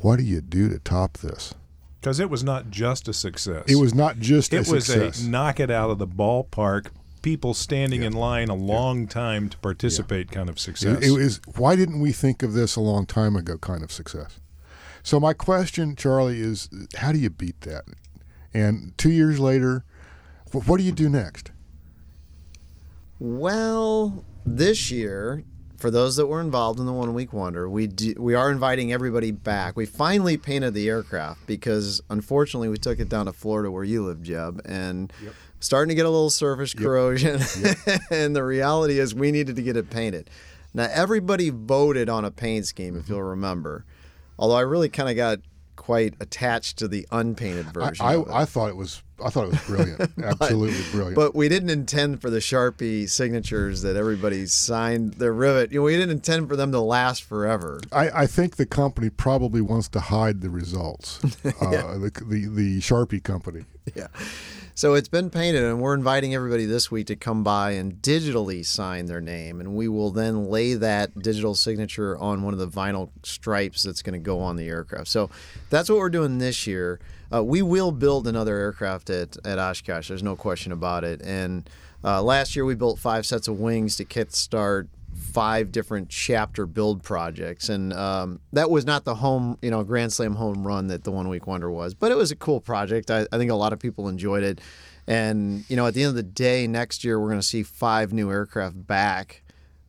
what 0.00 0.16
do 0.16 0.22
you 0.22 0.40
do 0.40 0.68
to 0.70 0.78
top 0.78 1.18
this? 1.18 1.54
Because 2.00 2.18
it 2.18 2.30
was 2.30 2.42
not 2.42 2.70
just 2.70 3.08
a 3.08 3.12
success. 3.12 3.64
It 3.68 3.76
was 3.76 3.94
not 3.94 4.18
just 4.18 4.54
a 4.54 4.64
success 4.64 4.68
It 4.68 4.70
a 4.70 4.74
was 4.74 4.86
success. 4.86 5.26
a 5.26 5.28
knock 5.28 5.60
it 5.60 5.70
out 5.70 5.90
of 5.90 5.98
the 5.98 6.06
ballpark. 6.06 6.86
People 7.20 7.52
standing 7.52 8.02
in 8.02 8.14
line 8.14 8.48
a 8.48 8.54
long 8.54 9.06
time 9.06 9.50
to 9.50 9.58
participate 9.58 10.30
kind 10.30 10.48
of 10.48 10.58
success. 10.58 11.02
It, 11.02 11.08
it 11.08 11.10
was 11.10 11.40
why 11.56 11.76
didn't 11.76 12.00
we 12.00 12.12
think 12.12 12.42
of 12.42 12.54
this 12.54 12.76
a 12.76 12.80
long 12.80 13.04
time 13.04 13.36
ago 13.36 13.58
kind 13.58 13.82
of 13.82 13.92
success? 13.92 14.40
So 15.02 15.20
my 15.20 15.34
question, 15.34 15.96
Charlie, 15.96 16.40
is 16.40 16.70
how 16.96 17.12
do 17.12 17.18
you 17.18 17.28
beat 17.28 17.60
that? 17.62 17.84
And 18.54 18.96
two 18.96 19.10
years 19.10 19.38
later, 19.38 19.84
what 20.52 20.78
do 20.78 20.82
you 20.82 20.92
do 20.92 21.10
next? 21.10 21.49
Well, 23.20 24.24
this 24.46 24.90
year, 24.90 25.44
for 25.76 25.90
those 25.90 26.16
that 26.16 26.26
were 26.26 26.40
involved 26.40 26.80
in 26.80 26.86
the 26.86 26.92
One 26.92 27.12
Week 27.12 27.34
Wonder, 27.34 27.68
we 27.68 27.86
do, 27.86 28.14
we 28.18 28.34
are 28.34 28.50
inviting 28.50 28.94
everybody 28.94 29.30
back. 29.30 29.76
We 29.76 29.84
finally 29.84 30.38
painted 30.38 30.72
the 30.72 30.88
aircraft 30.88 31.46
because 31.46 32.00
unfortunately 32.08 32.70
we 32.70 32.78
took 32.78 32.98
it 32.98 33.10
down 33.10 33.26
to 33.26 33.34
Florida 33.34 33.70
where 33.70 33.84
you 33.84 34.06
live, 34.06 34.22
Jeb, 34.22 34.62
and 34.64 35.12
starting 35.60 35.90
to 35.90 35.94
get 35.94 36.06
a 36.06 36.10
little 36.10 36.30
surface 36.30 36.72
corrosion. 36.72 37.42
and 38.10 38.34
the 38.34 38.42
reality 38.42 38.98
is 38.98 39.14
we 39.14 39.30
needed 39.32 39.54
to 39.56 39.62
get 39.62 39.76
it 39.76 39.90
painted. 39.90 40.30
Now 40.72 40.88
everybody 40.90 41.50
voted 41.50 42.08
on 42.08 42.24
a 42.24 42.30
paint 42.30 42.64
scheme, 42.64 42.96
if 42.96 43.02
mm-hmm. 43.02 43.12
you'll 43.12 43.22
remember. 43.22 43.84
Although 44.38 44.56
I 44.56 44.62
really 44.62 44.88
kind 44.88 45.10
of 45.10 45.16
got 45.16 45.40
quite 45.80 46.12
attached 46.20 46.76
to 46.76 46.86
the 46.86 47.06
unpainted 47.10 47.72
version. 47.72 48.04
it. 48.04 48.08
I, 48.08 48.42
I 48.42 48.44
thought 48.44 48.68
it 48.68 48.76
was 48.76 49.02
I 49.24 49.30
thought 49.30 49.44
it 49.44 49.50
was 49.50 49.64
brilliant, 49.64 50.12
absolutely 50.22 50.82
brilliant. 50.92 51.16
But 51.16 51.34
we 51.34 51.48
didn't 51.48 51.70
intend 51.70 52.20
for 52.20 52.28
the 52.28 52.38
Sharpie 52.38 53.08
signatures 53.08 53.80
that 53.80 53.96
everybody 53.96 54.44
signed 54.46 55.14
their 55.14 55.32
rivet. 55.32 55.72
You 55.72 55.80
know, 55.80 55.84
we 55.84 55.96
didn't 55.96 56.10
intend 56.10 56.48
for 56.48 56.56
them 56.56 56.70
to 56.72 56.80
last 56.80 57.22
forever. 57.22 57.80
I, 57.92 58.10
I 58.10 58.26
think 58.26 58.56
the 58.56 58.66
company 58.66 59.08
probably 59.08 59.62
wants 59.62 59.88
to 59.90 60.00
hide 60.00 60.42
the 60.42 60.50
results. 60.50 61.24
uh, 61.44 61.98
the, 61.98 62.12
the 62.26 62.46
the 62.46 62.80
Sharpie 62.80 63.22
company. 63.22 63.64
Yeah. 63.96 64.06
So 64.74 64.94
it's 64.94 65.08
been 65.08 65.28
painted, 65.28 65.62
and 65.62 65.78
we're 65.78 65.92
inviting 65.92 66.34
everybody 66.34 66.64
this 66.64 66.90
week 66.90 67.08
to 67.08 67.16
come 67.16 67.44
by 67.44 67.72
and 67.72 68.00
digitally 68.00 68.64
sign 68.64 69.06
their 69.06 69.20
name, 69.20 69.60
and 69.60 69.74
we 69.74 69.88
will 69.88 70.10
then 70.10 70.46
lay 70.46 70.72
that 70.72 71.18
digital 71.18 71.54
signature 71.54 72.16
on 72.16 72.42
one 72.42 72.54
of 72.54 72.58
the 72.58 72.68
vinyl 72.68 73.10
stripes 73.22 73.82
that's 73.82 74.00
going 74.00 74.14
to 74.14 74.24
go 74.24 74.40
on 74.40 74.56
the 74.56 74.68
aircraft. 74.68 75.08
So 75.08 75.28
that's 75.68 75.90
what 75.90 75.98
we're 75.98 76.08
doing 76.08 76.38
this 76.38 76.66
year. 76.66 76.98
Uh, 77.30 77.44
we 77.44 77.60
will 77.60 77.92
build 77.92 78.26
another 78.26 78.56
aircraft 78.56 79.10
at, 79.10 79.36
at 79.44 79.58
Oshkosh. 79.58 80.08
There's 80.08 80.22
no 80.22 80.34
question 80.34 80.72
about 80.72 81.04
it. 81.04 81.20
And 81.22 81.68
uh, 82.02 82.22
last 82.22 82.56
year 82.56 82.64
we 82.64 82.74
built 82.74 82.98
five 82.98 83.26
sets 83.26 83.48
of 83.48 83.60
wings 83.60 83.96
to 83.96 84.06
kickstart 84.06 84.88
five 85.32 85.72
different 85.72 86.08
chapter 86.08 86.66
build 86.66 87.02
projects, 87.02 87.68
and 87.68 87.92
um, 87.92 88.40
that 88.52 88.70
was 88.70 88.84
not 88.84 89.04
the 89.04 89.14
home, 89.16 89.58
you 89.62 89.70
know, 89.70 89.82
Grand 89.84 90.12
Slam 90.12 90.34
home 90.34 90.66
run 90.66 90.88
that 90.88 91.04
the 91.04 91.10
One 91.10 91.28
Week 91.28 91.46
Wonder 91.46 91.70
was, 91.70 91.94
but 91.94 92.10
it 92.12 92.16
was 92.16 92.30
a 92.30 92.36
cool 92.36 92.60
project. 92.60 93.10
I, 93.10 93.26
I 93.32 93.38
think 93.38 93.50
a 93.50 93.54
lot 93.54 93.72
of 93.72 93.78
people 93.78 94.08
enjoyed 94.08 94.42
it, 94.42 94.60
and 95.06 95.64
you 95.68 95.76
know, 95.76 95.86
at 95.86 95.94
the 95.94 96.02
end 96.02 96.10
of 96.10 96.16
the 96.16 96.22
day, 96.22 96.66
next 96.66 97.04
year 97.04 97.20
we're 97.20 97.28
going 97.28 97.40
to 97.40 97.46
see 97.46 97.62
five 97.62 98.12
new 98.12 98.30
aircraft 98.30 98.86
back 98.86 99.42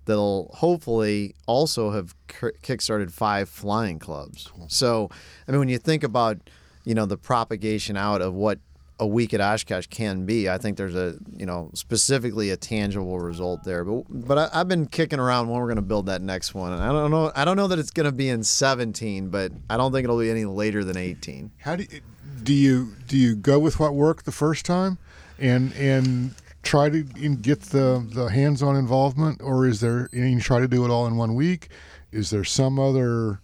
that'll 0.06 0.52
hopefully 0.56 1.36
also 1.46 1.92
have 1.92 2.16
kickstarted 2.28 3.12
five 3.12 3.48
flying 3.48 4.00
clubs. 4.00 4.52
So, 4.68 5.10
I 5.48 5.52
mean, 5.52 5.60
when 5.60 5.70
you 5.70 5.78
think 5.78 6.04
about, 6.04 6.50
you 6.84 6.96
know, 6.96 7.06
the 7.06 7.18
propagation 7.18 7.96
out 7.96 8.22
of 8.22 8.34
what 8.34 8.60
a 9.02 9.08
week 9.08 9.34
at 9.34 9.42
Oshkosh 9.42 9.88
can 9.88 10.28
be, 10.28 10.48
I 10.48 10.60
think 10.60 10.78
there's 10.78 10.96
a, 10.96 11.16
you 11.36 11.48
know, 11.48 11.72
specifically 11.74 12.52
a 12.52 12.56
tangible 12.56 13.20
result 13.20 13.64
there. 13.64 13.84
But 13.84 14.06
but 14.10 14.38
I, 14.38 14.50
I've 14.54 14.68
been 14.68 14.86
kicking 14.86 15.20
around 15.20 15.50
when 15.50 15.60
we're 15.60 15.66
going 15.66 15.78
to 15.78 15.82
build 15.82 16.06
that 16.06 16.22
next 16.22 16.54
one, 16.54 16.72
and 16.72 16.82
I 16.82 16.92
don't 16.92 17.10
know, 17.10 17.32
I 17.36 17.44
don't 17.44 17.58
know 17.58 17.68
that 17.68 17.80
it's 17.80 17.90
going 17.90 18.06
to 18.06 18.12
be 18.12 18.30
in 18.30 18.44
17, 18.44 19.30
but 19.30 19.52
I 19.72 19.76
don't 19.76 19.92
think 19.92 20.04
it'll 20.04 20.20
be 20.20 20.30
any 20.30 20.46
later 20.46 20.84
than 20.84 20.98
18. 20.98 21.52
How 21.58 21.76
do 21.76 21.88
you, 21.90 22.02
do 22.44 22.54
you 22.54 22.94
do 23.08 23.18
you 23.18 23.36
go 23.36 23.58
with 23.58 23.80
what 23.80 23.96
worked 23.96 24.26
the 24.26 24.32
first 24.32 24.66
time, 24.66 25.00
and 25.40 25.74
and 25.74 26.36
try 26.62 26.90
to 26.90 27.02
get 27.02 27.62
the 27.62 28.08
the 28.08 28.28
hands-on 28.28 28.76
involvement, 28.76 29.42
or 29.42 29.66
is 29.66 29.80
there 29.80 30.10
and 30.14 30.32
you 30.32 30.40
try 30.40 30.60
to 30.60 30.68
do 30.68 30.86
it 30.86 30.92
all 30.92 31.08
in 31.08 31.18
one 31.18 31.34
week? 31.34 31.70
Is 32.12 32.30
there 32.30 32.44
some 32.44 32.78
other 32.78 33.40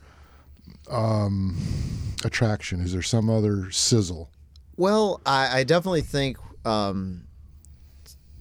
um, 0.88 1.58
attraction? 2.24 2.80
Is 2.80 2.94
there 2.94 3.02
some 3.02 3.28
other 3.28 3.72
sizzle? 3.72 4.30
Well, 4.78 5.22
I, 5.26 5.60
I 5.60 5.64
definitely 5.64 6.02
think 6.02 6.38
um, 6.64 7.24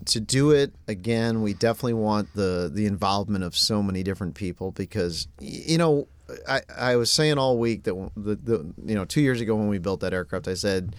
to 0.07 0.21
do 0.21 0.51
it 0.51 0.73
again, 0.87 1.43
we 1.43 1.55
definitely 1.55 1.95
want 1.95 2.33
the 2.35 2.71
the 2.73 2.87
involvement 2.87 3.45
of 3.45 3.57
so 3.57 3.83
many 3.83 4.03
different 4.03 4.35
people 4.35 4.71
because 4.73 5.29
you 5.41 5.79
know 5.79 6.09
I, 6.49 6.61
I 6.77 6.97
was 6.97 7.11
saying 7.11 7.39
all 7.39 7.59
week 7.59 7.85
that 7.85 8.11
the, 8.17 8.37
the 8.37 8.75
you 8.85 8.95
know 8.95 9.05
two 9.05 9.21
years 9.21 9.41
ago 9.41 9.57
when 9.57 9.69
we 9.69 9.79
built 9.79 10.01
that 10.01 10.13
aircraft, 10.13 10.49
I 10.49 10.55
said 10.55 10.95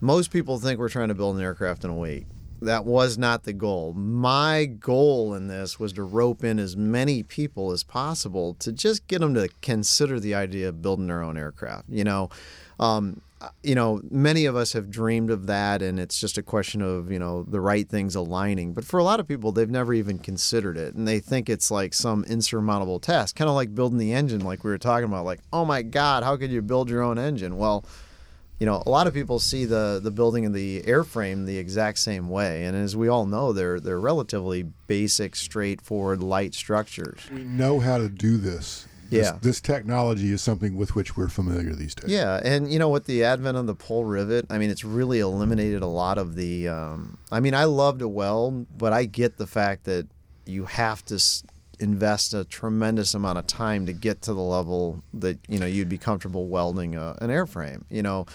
most 0.00 0.30
people 0.30 0.58
think 0.58 0.78
we're 0.78 0.88
trying 0.88 1.08
to 1.08 1.14
build 1.14 1.36
an 1.36 1.42
aircraft 1.42 1.84
in 1.84 1.90
a 1.90 1.96
week. 1.96 2.26
That 2.62 2.84
was 2.84 3.18
not 3.18 3.44
the 3.44 3.52
goal. 3.52 3.92
My 3.92 4.64
goal 4.64 5.34
in 5.34 5.48
this 5.48 5.78
was 5.78 5.92
to 5.94 6.02
rope 6.02 6.44
in 6.44 6.58
as 6.58 6.76
many 6.76 7.22
people 7.22 7.72
as 7.72 7.82
possible 7.82 8.54
to 8.54 8.72
just 8.72 9.06
get 9.06 9.20
them 9.20 9.34
to 9.34 9.48
consider 9.60 10.18
the 10.18 10.34
idea 10.34 10.68
of 10.68 10.82
building 10.82 11.06
their 11.06 11.22
own 11.22 11.36
aircraft. 11.36 11.84
You 11.88 12.04
know, 12.04 12.30
um, 12.78 13.20
you 13.62 13.74
know, 13.74 14.00
many 14.10 14.44
of 14.44 14.54
us 14.54 14.72
have 14.72 14.90
dreamed 14.90 15.30
of 15.30 15.46
that, 15.46 15.82
and 15.82 15.98
it's 15.98 16.20
just 16.20 16.38
a 16.38 16.42
question 16.42 16.80
of 16.80 17.10
you 17.10 17.18
know 17.18 17.42
the 17.42 17.60
right 17.60 17.88
things 17.88 18.14
aligning. 18.14 18.72
But 18.72 18.84
for 18.84 18.98
a 18.98 19.04
lot 19.04 19.20
of 19.20 19.26
people, 19.26 19.52
they've 19.52 19.68
never 19.68 19.92
even 19.92 20.18
considered 20.18 20.76
it, 20.76 20.94
and 20.94 21.06
they 21.06 21.20
think 21.20 21.48
it's 21.48 21.70
like 21.70 21.94
some 21.94 22.24
insurmountable 22.24 23.00
task, 23.00 23.36
kind 23.36 23.48
of 23.48 23.54
like 23.56 23.74
building 23.74 23.98
the 23.98 24.12
engine, 24.12 24.40
like 24.40 24.64
we 24.64 24.70
were 24.70 24.78
talking 24.78 25.06
about. 25.06 25.24
Like, 25.24 25.40
oh 25.52 25.64
my 25.64 25.82
God, 25.82 26.22
how 26.22 26.36
could 26.36 26.50
you 26.50 26.62
build 26.62 26.88
your 26.88 27.02
own 27.02 27.18
engine? 27.18 27.56
Well, 27.56 27.84
you 28.62 28.66
know, 28.66 28.80
a 28.86 28.90
lot 28.90 29.08
of 29.08 29.12
people 29.12 29.40
see 29.40 29.64
the 29.64 29.98
the 30.00 30.12
building 30.12 30.46
of 30.46 30.52
the 30.52 30.82
airframe 30.82 31.46
the 31.46 31.58
exact 31.58 31.98
same 31.98 32.28
way, 32.28 32.64
and 32.64 32.76
as 32.76 32.94
we 32.94 33.08
all 33.08 33.26
know, 33.26 33.52
they're 33.52 33.80
they're 33.80 33.98
relatively 33.98 34.62
basic, 34.86 35.34
straightforward, 35.34 36.22
light 36.22 36.54
structures. 36.54 37.18
We 37.34 37.42
know 37.42 37.80
how 37.80 37.98
to 37.98 38.08
do 38.08 38.36
this. 38.36 38.86
This, 39.10 39.26
Yeah. 39.26 39.38
this 39.42 39.60
technology 39.60 40.30
is 40.32 40.40
something 40.42 40.76
with 40.76 40.94
which 40.94 41.16
we're 41.16 41.28
familiar 41.28 41.74
these 41.74 41.94
days. 41.96 42.08
Yeah, 42.12 42.40
and 42.44 42.72
you 42.72 42.78
know, 42.78 42.88
with 42.88 43.06
the 43.06 43.24
advent 43.24 43.56
of 43.56 43.66
the 43.66 43.74
pull 43.74 44.04
rivet, 44.04 44.46
I 44.48 44.58
mean, 44.58 44.70
it's 44.70 44.84
really 44.84 45.18
eliminated 45.18 45.82
a 45.82 45.86
lot 45.88 46.16
of 46.16 46.36
the. 46.36 46.68
Um, 46.68 47.18
I 47.32 47.40
mean, 47.40 47.54
I 47.54 47.64
love 47.64 47.98
to 47.98 48.06
weld, 48.08 48.66
but 48.78 48.92
I 48.92 49.06
get 49.06 49.38
the 49.38 49.46
fact 49.48 49.84
that 49.90 50.06
you 50.46 50.66
have 50.66 51.04
to 51.06 51.16
s- 51.16 51.42
invest 51.80 52.32
a 52.32 52.44
tremendous 52.44 53.12
amount 53.12 53.38
of 53.38 53.46
time 53.48 53.86
to 53.86 53.92
get 53.92 54.22
to 54.22 54.32
the 54.32 54.40
level 54.56 55.02
that 55.12 55.36
you 55.48 55.58
know 55.58 55.66
you'd 55.66 55.88
be 55.88 55.98
comfortable 55.98 56.46
welding 56.46 56.94
a, 56.94 57.16
an 57.20 57.28
airframe. 57.28 57.82
You 57.90 58.02
know, 58.04 58.26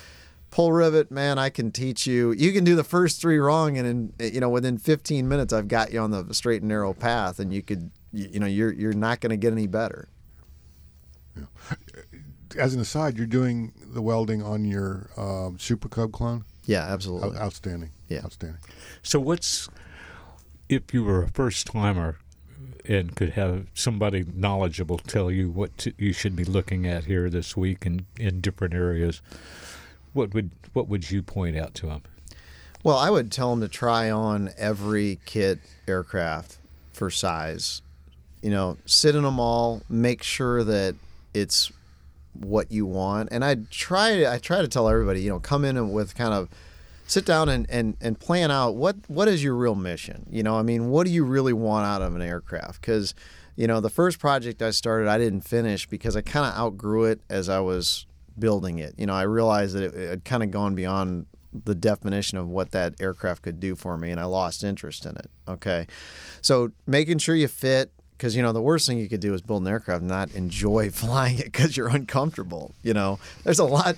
pull 0.49 0.71
rivet, 0.71 1.11
man, 1.11 1.37
I 1.37 1.49
can 1.49 1.71
teach 1.71 2.07
you. 2.07 2.31
You 2.31 2.51
can 2.51 2.63
do 2.63 2.75
the 2.75 2.83
first 2.83 3.21
three 3.21 3.37
wrong, 3.37 3.77
and 3.77 4.13
in 4.19 4.33
you 4.33 4.39
know 4.39 4.49
within 4.49 4.77
15 4.77 5.27
minutes, 5.27 5.53
I've 5.53 5.67
got 5.67 5.91
you 5.91 5.99
on 5.99 6.11
the 6.11 6.33
straight 6.33 6.61
and 6.61 6.69
narrow 6.69 6.93
path, 6.93 7.39
and 7.39 7.53
you 7.53 7.61
could, 7.61 7.91
you, 8.11 8.29
you 8.33 8.39
know, 8.39 8.47
you're 8.47 8.73
you're 8.73 8.93
not 8.93 9.19
going 9.19 9.31
to 9.31 9.37
get 9.37 9.51
any 9.51 9.67
better. 9.67 10.09
Yeah. 11.35 11.75
As 12.57 12.73
an 12.73 12.79
aside, 12.79 13.17
you're 13.17 13.27
doing 13.27 13.73
the 13.85 14.01
welding 14.01 14.41
on 14.41 14.63
your 14.63 15.09
um, 15.17 15.59
Super 15.59 15.89
Cub 15.89 16.13
clone. 16.13 16.45
Yeah, 16.65 16.81
absolutely. 16.81 17.29
Out- 17.31 17.43
outstanding. 17.43 17.91
Yeah, 18.07 18.23
outstanding. 18.23 18.61
So 19.03 19.19
what's 19.19 19.69
if 20.69 20.93
you 20.93 21.03
were 21.03 21.23
a 21.23 21.29
first 21.29 21.67
timer 21.67 22.17
and 22.85 23.15
could 23.15 23.31
have 23.31 23.67
somebody 23.73 24.25
knowledgeable 24.33 24.97
tell 24.97 25.29
you 25.29 25.49
what 25.49 25.77
to, 25.77 25.93
you 25.97 26.13
should 26.13 26.35
be 26.35 26.45
looking 26.45 26.85
at 26.87 27.05
here 27.05 27.29
this 27.29 27.55
week 27.57 27.85
in, 27.85 28.05
in 28.17 28.41
different 28.41 28.73
areas? 28.73 29.21
What 30.17 30.33
would 30.33 30.49
what 30.73 30.87
would 30.89 31.11
you 31.11 31.21
point 31.21 31.55
out 31.55 31.75
to 31.75 31.85
them? 31.85 32.01
Well, 32.83 32.97
I 32.97 33.11
would 33.11 33.31
tell 33.31 33.51
them 33.51 33.61
to 33.61 33.67
try 33.67 34.09
on 34.09 34.49
every 34.57 35.19
kit 35.25 35.59
aircraft 35.87 36.57
for 36.91 37.11
size. 37.11 37.83
You 38.41 38.49
know, 38.49 38.77
sit 38.85 39.15
in 39.15 39.21
them 39.21 39.39
all, 39.39 39.83
make 39.87 40.23
sure 40.23 40.63
that 40.63 40.95
it's 41.35 41.71
what 42.33 42.71
you 42.71 42.87
want. 42.87 43.29
And 43.31 43.45
I 43.45 43.57
try 43.69 44.25
I 44.25 44.39
try 44.39 44.61
to 44.61 44.67
tell 44.67 44.89
everybody, 44.89 45.21
you 45.21 45.29
know, 45.29 45.39
come 45.39 45.63
in 45.63 45.91
with 45.91 46.15
kind 46.15 46.33
of 46.33 46.49
sit 47.05 47.23
down 47.23 47.47
and, 47.47 47.69
and, 47.69 47.95
and 48.01 48.19
plan 48.19 48.49
out 48.49 48.75
what 48.75 48.95
what 49.07 49.27
is 49.27 49.43
your 49.43 49.53
real 49.53 49.75
mission. 49.75 50.25
You 50.31 50.41
know, 50.41 50.57
I 50.57 50.63
mean, 50.63 50.89
what 50.89 51.05
do 51.05 51.13
you 51.13 51.25
really 51.25 51.53
want 51.53 51.85
out 51.85 52.01
of 52.01 52.15
an 52.15 52.23
aircraft? 52.23 52.81
Because 52.81 53.13
you 53.55 53.67
know, 53.67 53.81
the 53.81 53.89
first 53.91 54.17
project 54.17 54.63
I 54.63 54.71
started, 54.71 55.07
I 55.07 55.19
didn't 55.19 55.41
finish 55.41 55.87
because 55.87 56.15
I 56.15 56.21
kind 56.21 56.47
of 56.47 56.53
outgrew 56.53 57.05
it 57.05 57.21
as 57.29 57.49
I 57.49 57.59
was 57.59 58.07
building 58.39 58.79
it. 58.79 58.93
You 58.97 59.05
know, 59.05 59.13
I 59.13 59.23
realized 59.23 59.75
that 59.75 59.83
it, 59.83 59.93
it 59.95 60.09
had 60.09 60.25
kind 60.25 60.43
of 60.43 60.51
gone 60.51 60.75
beyond 60.75 61.25
the 61.65 61.75
definition 61.75 62.37
of 62.37 62.47
what 62.47 62.71
that 62.71 62.95
aircraft 62.99 63.41
could 63.41 63.59
do 63.59 63.75
for 63.75 63.97
me, 63.97 64.11
and 64.11 64.19
I 64.19 64.25
lost 64.25 64.63
interest 64.63 65.05
in 65.05 65.15
it. 65.15 65.29
Okay, 65.47 65.87
so 66.41 66.71
making 66.85 67.17
sure 67.19 67.35
you 67.35 67.47
fit. 67.47 67.91
Because 68.17 68.35
you 68.35 68.41
know 68.41 68.51
the 68.51 68.63
worst 68.63 68.87
thing 68.87 68.97
you 68.97 69.07
could 69.07 69.19
do 69.19 69.35
is 69.35 69.43
build 69.43 69.61
an 69.61 69.67
aircraft 69.67 69.99
and 70.01 70.09
not 70.09 70.31
enjoy 70.33 70.89
flying 70.91 71.37
it 71.37 71.45
because 71.45 71.77
you're 71.77 71.89
uncomfortable. 71.89 72.73
You 72.81 72.95
know, 72.95 73.19
there's 73.43 73.59
a 73.59 73.63
lot 73.63 73.95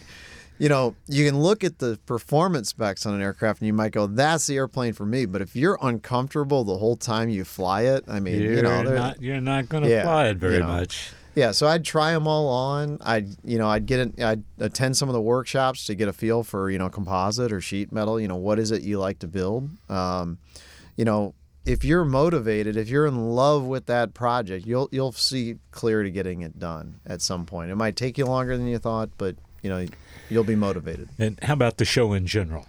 you 0.60 0.68
know, 0.68 0.94
you 1.08 1.26
can 1.26 1.40
look 1.40 1.64
at 1.64 1.80
the 1.80 1.98
performance 2.06 2.68
specs 2.68 3.06
on 3.06 3.14
an 3.14 3.22
aircraft 3.22 3.62
and 3.62 3.68
you 3.68 3.74
might 3.74 3.94
go, 3.94 4.08
that's 4.08 4.46
the 4.46 4.58
airplane 4.58 4.92
for 4.92 5.06
me. 5.06 5.26
But 5.26 5.42
if 5.42 5.56
you're 5.56 5.80
uncomfortable 5.82 6.66
the 6.66 6.78
whole 6.78 6.98
time 6.98 7.30
you 7.30 7.46
fly 7.46 7.84
it, 7.84 8.04
I 8.10 8.20
mean, 8.20 8.42
You're 8.42 8.56
you 8.58 8.62
know, 8.62 8.84
not 8.84 9.22
you're 9.22 9.40
not 9.40 9.70
going 9.70 9.84
to 9.84 9.90
Yeah, 9.90 10.04
fly 10.04 10.28
it 10.28 10.36
very 10.38 10.56
you 10.56 10.60
know. 10.60 10.68
much. 10.68 11.14
Yeah, 11.36 11.52
so 11.52 11.68
I'd 11.68 11.86
try 11.86 12.12
them 12.12 12.28
all 12.28 12.50
on. 12.50 12.98
I'd, 13.02 13.28
you 13.44 13.58
know, 13.58 13.68
I'd 13.68 13.86
get 13.86 14.00
it. 14.00 14.22
I'd 14.22 14.44
attend 14.60 14.98
some 14.98 15.10
of 15.10 15.14
the 15.14 15.22
workshops 15.22 15.86
to 15.86 15.96
get 15.96 16.08
a 16.08 16.14
feel 16.14 16.44
for, 16.44 16.70
you 16.70 16.78
know, 16.78 16.90
composite 16.90 17.52
or 17.52 17.62
sheet 17.62 17.92
metal. 17.92 18.20
You 18.20 18.28
know, 18.28 18.36
what 18.36 18.60
is 18.60 18.72
it 18.72 18.82
you 18.82 19.00
like 19.00 19.20
to 19.20 19.28
build? 19.28 19.70
Um, 19.90 20.40
you 20.98 21.06
know, 21.06 21.36
if 21.66 21.84
you're 21.84 22.04
motivated, 22.04 22.76
if 22.76 22.90
you're 22.90 23.06
in 23.06 23.30
love 23.30 23.64
with 23.64 23.86
that 23.86 24.14
project, 24.14 24.66
you'll 24.66 24.90
you'll 24.92 25.12
see 25.12 25.58
clear 25.72 26.04
to 26.04 26.10
getting 26.10 26.42
it 26.42 26.58
done 26.58 27.00
at 27.06 27.22
some 27.22 27.46
point. 27.46 27.72
It 27.72 27.76
might 27.76 27.96
take 27.96 28.18
you 28.18 28.26
longer 28.26 28.58
than 28.58 28.68
you 28.68 28.80
thought, 28.80 29.10
but 29.18 29.36
you 29.62 29.70
know, 29.70 29.86
you'll 30.30 30.44
be 30.44 30.56
motivated. 30.56 31.10
And 31.20 31.40
how 31.44 31.54
about 31.54 31.78
the 31.78 31.86
show 31.86 32.14
in 32.14 32.26
general? 32.26 32.66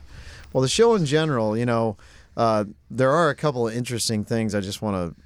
Well, 0.52 0.62
the 0.62 0.68
show 0.68 0.94
in 0.94 1.06
general, 1.06 1.56
you 1.56 1.66
know, 1.66 1.96
uh, 2.36 2.64
there 2.90 3.10
are 3.10 3.30
a 3.30 3.34
couple 3.34 3.66
of 3.66 3.74
interesting 3.74 4.24
things 4.24 4.54
I 4.54 4.60
just 4.60 4.82
want 4.82 4.96
to 4.96 5.22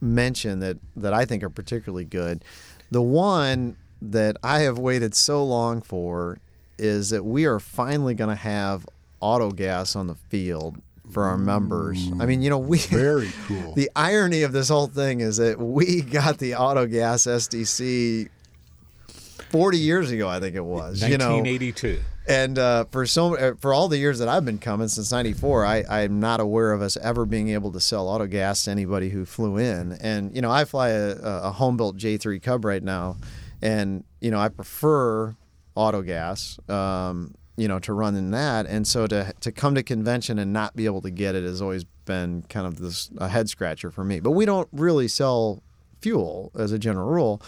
mention 0.00 0.60
that 0.60 0.78
that 0.96 1.12
I 1.12 1.24
think 1.24 1.42
are 1.42 1.50
particularly 1.50 2.04
good. 2.04 2.44
The 2.90 3.02
one 3.02 3.76
that 4.02 4.36
I 4.42 4.60
have 4.60 4.78
waited 4.78 5.14
so 5.14 5.44
long 5.44 5.82
for 5.82 6.38
is 6.78 7.10
that 7.10 7.24
we 7.24 7.44
are 7.44 7.60
finally 7.60 8.14
going 8.14 8.30
to 8.30 8.36
have 8.36 8.86
auto 9.20 9.50
gas 9.50 9.94
on 9.94 10.06
the 10.06 10.14
field 10.14 10.80
for 11.10 11.24
our 11.24 11.36
members. 11.36 12.10
I 12.18 12.26
mean, 12.26 12.40
you 12.40 12.50
know, 12.50 12.58
we 12.58 12.78
very 12.78 13.30
cool. 13.46 13.74
The 13.74 13.90
irony 13.94 14.42
of 14.42 14.52
this 14.52 14.68
whole 14.68 14.86
thing 14.86 15.20
is 15.20 15.36
that 15.36 15.58
we 15.58 16.02
got 16.02 16.38
the 16.38 16.54
auto 16.54 16.86
gas 16.86 17.24
STC 17.24 18.28
40 19.50 19.78
years 19.78 20.10
ago, 20.10 20.28
I 20.28 20.40
think 20.40 20.56
it 20.56 20.64
was. 20.64 21.02
You 21.02 21.18
know, 21.18 21.36
1982. 21.38 22.00
And 22.28 22.58
uh, 22.58 22.84
for 22.90 23.06
so 23.06 23.36
uh, 23.36 23.54
for 23.58 23.72
all 23.72 23.88
the 23.88 23.98
years 23.98 24.18
that 24.18 24.28
I've 24.28 24.44
been 24.44 24.58
coming 24.58 24.88
since 24.88 25.10
'94, 25.10 25.64
I 25.64 25.84
I'm 25.88 26.20
not 26.20 26.40
aware 26.40 26.72
of 26.72 26.82
us 26.82 26.96
ever 26.98 27.24
being 27.24 27.50
able 27.50 27.72
to 27.72 27.80
sell 27.80 28.08
auto 28.08 28.26
gas 28.26 28.64
to 28.64 28.70
anybody 28.70 29.10
who 29.10 29.24
flew 29.24 29.56
in. 29.56 29.92
And 29.92 30.34
you 30.34 30.42
know, 30.42 30.50
I 30.50 30.64
fly 30.64 30.90
a, 30.90 31.16
a 31.22 31.50
home 31.52 31.76
built 31.76 31.96
J3 31.96 32.42
Cub 32.42 32.64
right 32.64 32.82
now, 32.82 33.16
and 33.62 34.04
you 34.20 34.30
know, 34.30 34.38
I 34.38 34.48
prefer 34.48 35.34
auto 35.74 36.02
gas. 36.02 36.58
Um, 36.68 37.34
you 37.56 37.68
know, 37.68 37.78
to 37.80 37.92
run 37.92 38.14
in 38.14 38.30
that, 38.30 38.66
and 38.66 38.86
so 38.86 39.06
to 39.06 39.32
to 39.40 39.52
come 39.52 39.74
to 39.74 39.82
convention 39.82 40.38
and 40.38 40.52
not 40.52 40.74
be 40.76 40.86
able 40.86 41.02
to 41.02 41.10
get 41.10 41.34
it 41.34 41.44
has 41.44 41.60
always 41.60 41.84
been 42.06 42.42
kind 42.48 42.66
of 42.66 42.78
this 42.78 43.10
a 43.18 43.28
head 43.28 43.48
scratcher 43.48 43.90
for 43.90 44.04
me. 44.04 44.20
But 44.20 44.30
we 44.30 44.44
don't 44.44 44.68
really 44.72 45.08
sell 45.08 45.62
fuel 46.00 46.52
as 46.58 46.72
a 46.72 46.78
general 46.78 47.08
rule. 47.08 47.42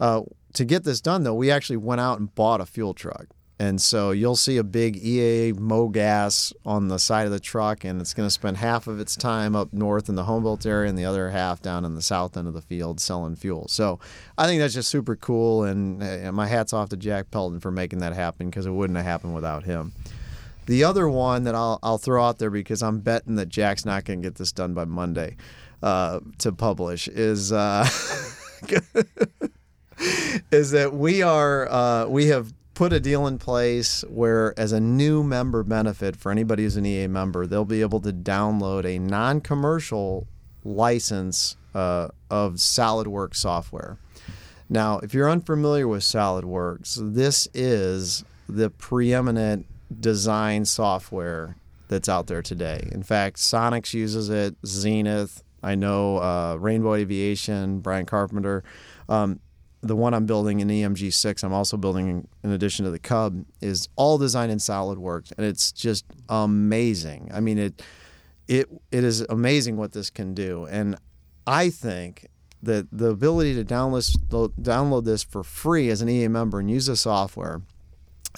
Uh, 0.00 0.22
to 0.54 0.64
get 0.64 0.84
this 0.84 1.00
done, 1.00 1.24
though, 1.24 1.34
we 1.34 1.50
actually 1.50 1.76
went 1.76 2.00
out 2.00 2.18
and 2.18 2.34
bought 2.34 2.60
a 2.60 2.66
fuel 2.66 2.94
truck. 2.94 3.26
And 3.60 3.80
so 3.80 4.12
you'll 4.12 4.36
see 4.36 4.56
a 4.56 4.62
big 4.62 5.02
EAA 5.02 5.54
MoGas 5.54 6.52
on 6.64 6.86
the 6.86 6.98
side 6.98 7.26
of 7.26 7.32
the 7.32 7.40
truck, 7.40 7.82
and 7.84 8.00
it's 8.00 8.14
going 8.14 8.26
to 8.26 8.30
spend 8.30 8.56
half 8.58 8.86
of 8.86 9.00
its 9.00 9.16
time 9.16 9.56
up 9.56 9.72
north 9.72 10.08
in 10.08 10.14
the 10.14 10.24
Homebuilt 10.24 10.64
area 10.64 10.88
and 10.88 10.96
the 10.96 11.04
other 11.04 11.30
half 11.30 11.60
down 11.60 11.84
in 11.84 11.96
the 11.96 12.02
south 12.02 12.36
end 12.36 12.46
of 12.46 12.54
the 12.54 12.62
field 12.62 13.00
selling 13.00 13.34
fuel. 13.34 13.66
So 13.66 13.98
I 14.36 14.46
think 14.46 14.60
that's 14.60 14.74
just 14.74 14.90
super 14.90 15.16
cool, 15.16 15.64
and 15.64 16.00
uh, 16.02 16.30
my 16.30 16.46
hat's 16.46 16.72
off 16.72 16.90
to 16.90 16.96
Jack 16.96 17.32
Pelton 17.32 17.58
for 17.58 17.72
making 17.72 17.98
that 17.98 18.12
happen 18.12 18.48
because 18.48 18.64
it 18.64 18.70
wouldn't 18.70 18.96
have 18.96 19.06
happened 19.06 19.34
without 19.34 19.64
him. 19.64 19.92
The 20.66 20.84
other 20.84 21.08
one 21.08 21.42
that 21.44 21.56
I'll, 21.56 21.80
I'll 21.82 21.98
throw 21.98 22.22
out 22.22 22.38
there 22.38 22.50
because 22.50 22.80
I'm 22.80 23.00
betting 23.00 23.36
that 23.36 23.48
Jack's 23.48 23.84
not 23.84 24.04
going 24.04 24.22
to 24.22 24.28
get 24.28 24.36
this 24.36 24.52
done 24.52 24.72
by 24.72 24.84
Monday 24.84 25.36
uh, 25.82 26.20
to 26.38 26.52
publish 26.52 27.08
is. 27.08 27.52
Uh, 27.52 27.88
is 30.52 30.70
that 30.70 30.94
we 30.94 31.22
are 31.22 31.68
uh, 31.70 32.06
we 32.06 32.26
have 32.26 32.52
put 32.78 32.92
a 32.92 33.00
deal 33.00 33.26
in 33.26 33.36
place 33.36 34.04
where 34.08 34.56
as 34.56 34.70
a 34.70 34.78
new 34.78 35.24
member 35.24 35.64
benefit 35.64 36.14
for 36.14 36.30
anybody 36.30 36.62
who's 36.62 36.76
an 36.76 36.84
EAA 36.84 37.10
member 37.10 37.44
they'll 37.44 37.64
be 37.64 37.80
able 37.80 37.98
to 37.98 38.12
download 38.12 38.84
a 38.84 39.00
non-commercial 39.00 40.28
license 40.62 41.56
uh, 41.74 42.06
of 42.30 42.54
SolidWorks 42.54 43.34
software. 43.34 43.98
Now, 44.70 45.00
if 45.00 45.12
you're 45.12 45.28
unfamiliar 45.28 45.88
with 45.88 46.02
SolidWorks, 46.02 47.14
this 47.14 47.48
is 47.52 48.22
the 48.48 48.70
preeminent 48.70 49.66
design 50.00 50.64
software 50.64 51.56
that's 51.88 52.08
out 52.08 52.28
there 52.28 52.42
today. 52.42 52.88
In 52.92 53.02
fact, 53.02 53.38
Sonex 53.38 53.92
uses 53.92 54.30
it, 54.30 54.54
Zenith, 54.64 55.42
I 55.64 55.74
know 55.74 56.18
uh, 56.18 56.54
Rainbow 56.60 56.94
Aviation, 56.94 57.80
Brian 57.80 58.06
Carpenter. 58.06 58.62
Um, 59.08 59.40
the 59.80 59.96
one 59.96 60.14
I'm 60.14 60.26
building 60.26 60.60
in 60.60 60.68
EMG 60.68 61.12
six, 61.12 61.42
I'm 61.42 61.52
also 61.52 61.76
building 61.76 62.26
in 62.42 62.50
addition 62.50 62.84
to 62.84 62.90
the 62.90 62.98
Cub, 62.98 63.44
is 63.60 63.88
all 63.96 64.18
designed 64.18 64.50
in 64.50 64.58
SolidWorks, 64.58 65.32
and 65.36 65.46
it's 65.46 65.72
just 65.72 66.04
amazing. 66.28 67.30
I 67.32 67.40
mean 67.40 67.58
it 67.58 67.82
it 68.48 68.68
it 68.90 69.04
is 69.04 69.20
amazing 69.22 69.76
what 69.76 69.92
this 69.92 70.10
can 70.10 70.34
do, 70.34 70.66
and 70.66 70.96
I 71.46 71.70
think 71.70 72.26
that 72.62 72.88
the 72.90 73.10
ability 73.10 73.54
to 73.54 73.64
download 73.64 74.16
download 74.60 75.04
this 75.04 75.22
for 75.22 75.44
free 75.44 75.90
as 75.90 76.02
an 76.02 76.08
EAA 76.08 76.30
member 76.30 76.58
and 76.58 76.70
use 76.70 76.86
the 76.86 76.96
software, 76.96 77.62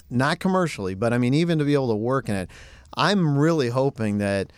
not 0.09 0.39
commercially, 0.39 0.93
but 0.93 1.11
I 1.11 1.17
mean 1.17 1.33
even 1.33 1.57
to 1.59 1.65
be 1.65 1.73
able 1.73 1.89
to 1.89 1.95
work 1.95 2.29
in 2.29 2.35
it, 2.35 2.49
I'm 2.95 3.37
really 3.37 3.69
hoping 3.69 4.19
that 4.19 4.51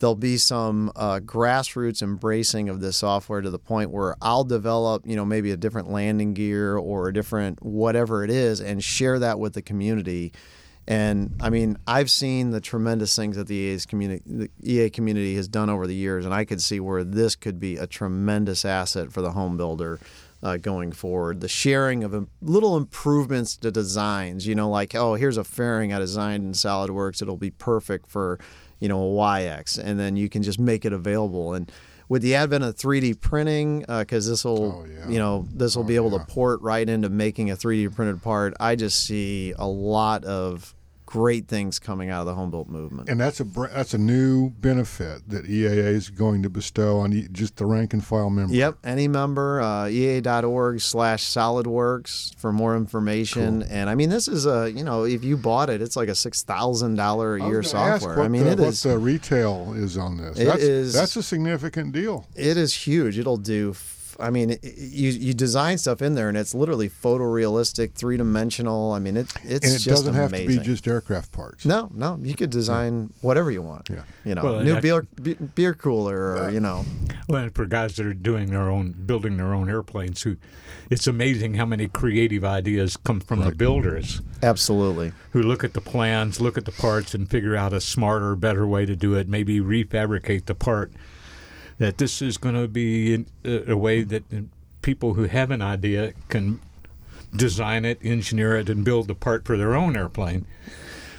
there'll 0.00 0.14
be 0.14 0.36
some 0.36 0.90
uh, 0.96 1.20
grassroots 1.20 2.02
embracing 2.02 2.68
of 2.68 2.80
this 2.80 2.98
software 2.98 3.40
to 3.40 3.50
the 3.50 3.58
point 3.58 3.90
where 3.90 4.16
I'll 4.20 4.44
develop, 4.44 5.06
you 5.06 5.16
know, 5.16 5.24
maybe 5.24 5.50
a 5.50 5.56
different 5.56 5.90
landing 5.90 6.34
gear 6.34 6.76
or 6.76 7.08
a 7.08 7.12
different 7.12 7.62
whatever 7.62 8.24
it 8.24 8.30
is, 8.30 8.60
and 8.60 8.82
share 8.82 9.18
that 9.18 9.38
with 9.38 9.54
the 9.54 9.62
community. 9.62 10.32
And 10.86 11.34
I 11.40 11.50
mean, 11.50 11.76
I've 11.86 12.10
seen 12.10 12.50
the 12.50 12.62
tremendous 12.62 13.14
things 13.14 13.36
that 13.36 13.46
the 13.46 13.54
EA's 13.54 13.84
community, 13.84 14.22
the 14.26 14.50
EA 14.62 14.88
community 14.88 15.36
has 15.36 15.46
done 15.46 15.68
over 15.68 15.86
the 15.86 15.94
years, 15.94 16.24
and 16.24 16.32
I 16.32 16.46
could 16.46 16.62
see 16.62 16.80
where 16.80 17.04
this 17.04 17.36
could 17.36 17.60
be 17.60 17.76
a 17.76 17.86
tremendous 17.86 18.64
asset 18.64 19.12
for 19.12 19.20
the 19.20 19.32
home 19.32 19.58
builder 19.58 20.00
uh, 20.42 20.56
going 20.56 20.92
forward. 20.92 21.40
The 21.40 21.48
sharing 21.48 22.04
of 22.04 22.14
im- 22.14 22.30
little 22.40 22.76
improvements 22.76 23.56
to 23.56 23.70
designs, 23.70 24.46
you 24.46 24.54
know, 24.54 24.70
like 24.70 24.94
oh, 24.94 25.14
here's 25.14 25.36
a 25.36 25.44
fairing 25.44 25.92
I 25.92 25.98
designed 25.98 26.44
in 26.44 26.52
SolidWorks. 26.52 27.20
It'll 27.20 27.36
be 27.36 27.50
perfect 27.50 28.08
for, 28.08 28.38
you 28.80 28.88
know, 28.88 29.02
a 29.02 29.14
Waiex, 29.14 29.78
and 29.82 29.98
then 29.98 30.16
you 30.16 30.28
can 30.28 30.42
just 30.42 30.58
make 30.58 30.84
it 30.84 30.92
available. 30.92 31.54
And 31.54 31.70
with 32.08 32.22
the 32.22 32.34
advent 32.34 32.64
of 32.64 32.74
3D 32.76 33.20
printing, 33.20 33.84
uh, 33.88 34.00
because 34.00 34.28
this 34.28 34.44
will, 34.44 34.84
oh, 34.84 35.08
you 35.10 35.18
know, 35.18 35.46
this 35.52 35.76
will 35.76 35.84
be 35.84 35.98
oh, 35.98 36.06
able 36.06 36.18
to 36.18 36.24
port 36.24 36.60
right 36.62 36.88
into 36.88 37.08
making 37.08 37.50
a 37.50 37.56
3D 37.56 37.94
printed 37.94 38.22
part. 38.22 38.54
I 38.58 38.76
just 38.76 39.04
see 39.04 39.52
a 39.58 39.66
lot 39.66 40.24
of 40.24 40.74
great 41.08 41.48
things 41.48 41.78
coming 41.78 42.10
out 42.10 42.20
of 42.20 42.26
the 42.26 42.34
home 42.34 42.50
built 42.50 42.68
movement. 42.68 43.08
And 43.08 43.18
that's 43.18 43.40
a 43.40 43.44
that's 43.44 43.94
a 43.94 43.98
new 43.98 44.50
benefit 44.50 45.26
that 45.30 45.46
EAA 45.46 45.94
is 45.94 46.10
going 46.10 46.42
to 46.42 46.50
bestow 46.50 46.98
on 46.98 47.12
just 47.32 47.56
the 47.56 47.64
rank 47.64 47.94
and 47.94 48.04
file 48.04 48.28
member. 48.28 48.52
Yep, 48.52 48.76
any 48.84 49.08
member, 49.08 49.58
uh, 49.62 49.88
slash 49.88 51.24
SolidWorks 51.24 52.36
for 52.38 52.52
more 52.52 52.76
information. 52.76 53.62
And 53.62 53.88
I 53.88 53.94
mean, 53.94 54.10
this 54.10 54.28
is 54.28 54.44
a, 54.44 54.70
you 54.70 54.84
know, 54.84 55.04
if 55.04 55.24
you 55.24 55.38
bought 55.38 55.70
it, 55.70 55.80
it's 55.80 55.96
like 55.96 56.08
a 56.08 56.12
$6,000 56.12 57.40
a 57.42 57.46
year 57.46 57.58
was 57.58 57.72
gonna 57.72 57.90
ask 57.90 58.02
software. 58.02 58.22
I 58.22 58.28
mean, 58.28 58.44
the, 58.44 58.50
it 58.50 58.58
what 58.58 58.68
is. 58.68 58.82
the 58.82 58.98
retail 58.98 59.72
is 59.74 59.96
on 59.96 60.18
this. 60.18 60.38
It 60.38 60.44
that's, 60.44 60.62
is- 60.62 60.92
that's 60.92 61.16
a 61.16 61.22
significant 61.22 61.92
deal. 61.92 62.26
It 62.36 62.58
is 62.58 62.74
huge. 62.74 63.18
It'll 63.18 63.38
do. 63.38 63.74
F- 64.18 64.26
I 64.26 64.30
mean, 64.30 64.50
it, 64.50 64.60
you 64.64 65.10
you 65.10 65.34
design 65.34 65.78
stuff 65.78 66.02
in 66.02 66.14
there, 66.14 66.28
and 66.28 66.36
it's 66.36 66.54
literally 66.54 66.88
photorealistic, 66.88 67.92
three 67.94 68.16
dimensional. 68.16 68.92
I 68.92 68.98
mean, 68.98 69.16
it 69.16 69.32
it's 69.44 69.66
and 69.66 69.74
it 69.74 69.78
just 69.78 69.86
doesn't 69.86 70.14
have 70.14 70.32
to 70.32 70.46
be 70.46 70.58
just 70.58 70.86
aircraft 70.86 71.32
parts. 71.32 71.64
No, 71.64 71.90
no, 71.94 72.18
you 72.22 72.34
could 72.34 72.50
design 72.50 73.12
whatever 73.20 73.50
you 73.50 73.62
want. 73.62 73.88
Yeah. 73.90 74.02
You 74.24 74.34
know, 74.34 74.42
Well, 74.44 74.60
new 74.62 74.74
that- 74.74 74.82
beer 74.82 75.06
beer 75.54 75.74
cooler, 75.74 76.36
or 76.36 76.50
you 76.50 76.60
know, 76.60 76.84
Well, 77.28 77.48
for 77.54 77.66
guys 77.66 77.96
that 77.96 78.06
are 78.06 78.14
doing 78.14 78.50
their 78.50 78.68
own, 78.68 78.92
building 78.92 79.36
their 79.36 79.54
own 79.54 79.68
airplanes, 79.68 80.22
who, 80.22 80.36
it's 80.90 81.06
amazing 81.06 81.54
how 81.54 81.66
many 81.66 81.88
creative 81.88 82.44
ideas 82.44 82.96
come 82.96 83.20
from 83.20 83.40
the 83.40 83.52
builders 83.52 84.20
absolutely. 84.42 85.12
who 85.32 85.42
look 85.42 85.62
at 85.64 85.74
the 85.74 85.80
plans, 85.80 86.40
look 86.40 86.56
at 86.56 86.64
the 86.64 86.72
parts, 86.72 87.14
and 87.14 87.28
figure 87.30 87.56
out 87.56 87.72
a 87.72 87.80
smarter, 87.80 88.34
better 88.36 88.66
way 88.66 88.86
to 88.86 88.96
do 88.96 89.14
it. 89.14 89.28
Maybe 89.28 89.60
refabricate 89.60 90.46
the 90.46 90.54
part. 90.54 90.92
That 91.78 91.98
this 91.98 92.20
is 92.20 92.38
going 92.38 92.54
to 92.56 92.66
be 92.68 93.24
a, 93.44 93.72
a 93.72 93.76
way 93.76 94.02
that 94.02 94.24
uh, 94.32 94.40
people 94.82 95.14
who 95.14 95.24
have 95.24 95.50
an 95.50 95.62
idea 95.62 96.12
can 96.28 96.60
design 97.36 97.84
it, 97.84 97.98
engineer 98.02 98.56
it, 98.56 98.68
and 98.68 98.84
build 98.84 99.06
the 99.08 99.14
part 99.14 99.44
for 99.44 99.56
their 99.56 99.74
own 99.76 99.96
airplane, 99.96 100.44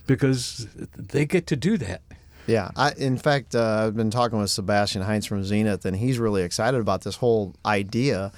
because 0.07 0.68
they 0.97 1.26
get 1.26 1.47
to 1.47 1.55
do 1.55 1.78
that. 1.78 2.01
Yeah, 2.47 2.72
I, 2.76 2.93
in 2.97 3.18
fact, 3.18 3.53
uh, 3.55 3.86
I've 3.86 3.95
been 3.95 4.10
talking 4.10 4.39
with 4.39 4.49
Sebastien 4.49 5.03
Heintz 5.05 5.28
from 5.28 5.43
Zenith, 5.43 5.86
and 5.86 5.95
he's 5.95 6.18
really 6.18 6.41
excited 6.41 6.80
about 6.82 7.03
this 7.03 7.18
whole 7.18 7.53
idea 7.66 8.32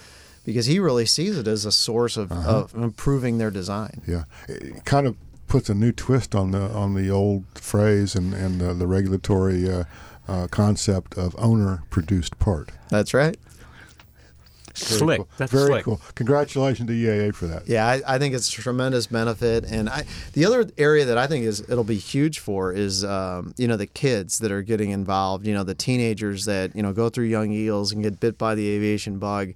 because 0.43 0.65
he 0.65 0.79
really 0.79 1.05
sees 1.05 1.37
it 1.37 1.47
as 1.47 1.65
a 1.65 1.71
source 1.71 2.17
of, 2.17 2.31
Uh-huh. 2.31 2.51
of 2.63 2.75
improving 2.75 3.37
their 3.37 3.51
design. 3.51 4.01
Yeah, 4.05 4.23
it 4.49 4.83
kind 4.85 5.07
of 5.07 5.15
puts 5.47 5.69
a 5.69 5.73
new 5.73 5.91
twist 5.91 6.35
on 6.35 6.51
the 6.51 6.61
on 6.71 6.93
the 6.93 7.09
old 7.09 7.43
phrase 7.55 8.15
and 8.15 8.33
and 8.33 8.59
the, 8.59 8.73
the 8.73 8.87
regulatory 8.87 9.69
uh, 9.71 9.83
uh, 10.27 10.47
concept 10.49 11.17
of 11.17 11.35
owner 11.37 11.83
produced 11.89 12.37
part. 12.39 12.69
That's 12.89 13.13
right. 13.13 13.37
Very 14.73 14.99
Slick. 14.99 15.17
cool. 15.17 15.27
That's 15.37 15.51
Very 15.51 15.65
slick. 15.67 15.83
cool. 15.83 16.01
Congratulations 16.15 16.87
to 16.87 16.93
EAA 16.93 17.35
for 17.35 17.45
that. 17.47 17.67
Yeah, 17.67 17.85
I, 17.85 18.01
I 18.07 18.17
think 18.17 18.33
it's 18.33 18.47
a 18.47 18.51
tremendous 18.53 19.05
benefit, 19.07 19.65
and 19.65 19.89
I 19.89 20.05
the 20.31 20.45
other 20.45 20.65
area 20.77 21.03
that 21.05 21.17
I 21.17 21.27
think 21.27 21.43
is 21.45 21.59
it'll 21.69 21.83
be 21.83 21.97
huge 21.97 22.39
for 22.39 22.71
is 22.71 23.03
um, 23.03 23.53
you 23.57 23.67
know 23.67 23.75
the 23.75 23.85
kids 23.85 24.39
that 24.39 24.49
are 24.51 24.61
getting 24.61 24.91
involved, 24.91 25.45
you 25.45 25.53
know 25.53 25.63
the 25.65 25.75
teenagers 25.75 26.45
that 26.45 26.73
you 26.73 26.81
know 26.81 26.93
go 26.93 27.09
through 27.09 27.25
Young 27.25 27.51
Eagles 27.51 27.91
and 27.91 28.01
get 28.01 28.19
bit 28.21 28.37
by 28.37 28.55
the 28.55 28.69
aviation 28.69 29.17
bug. 29.19 29.53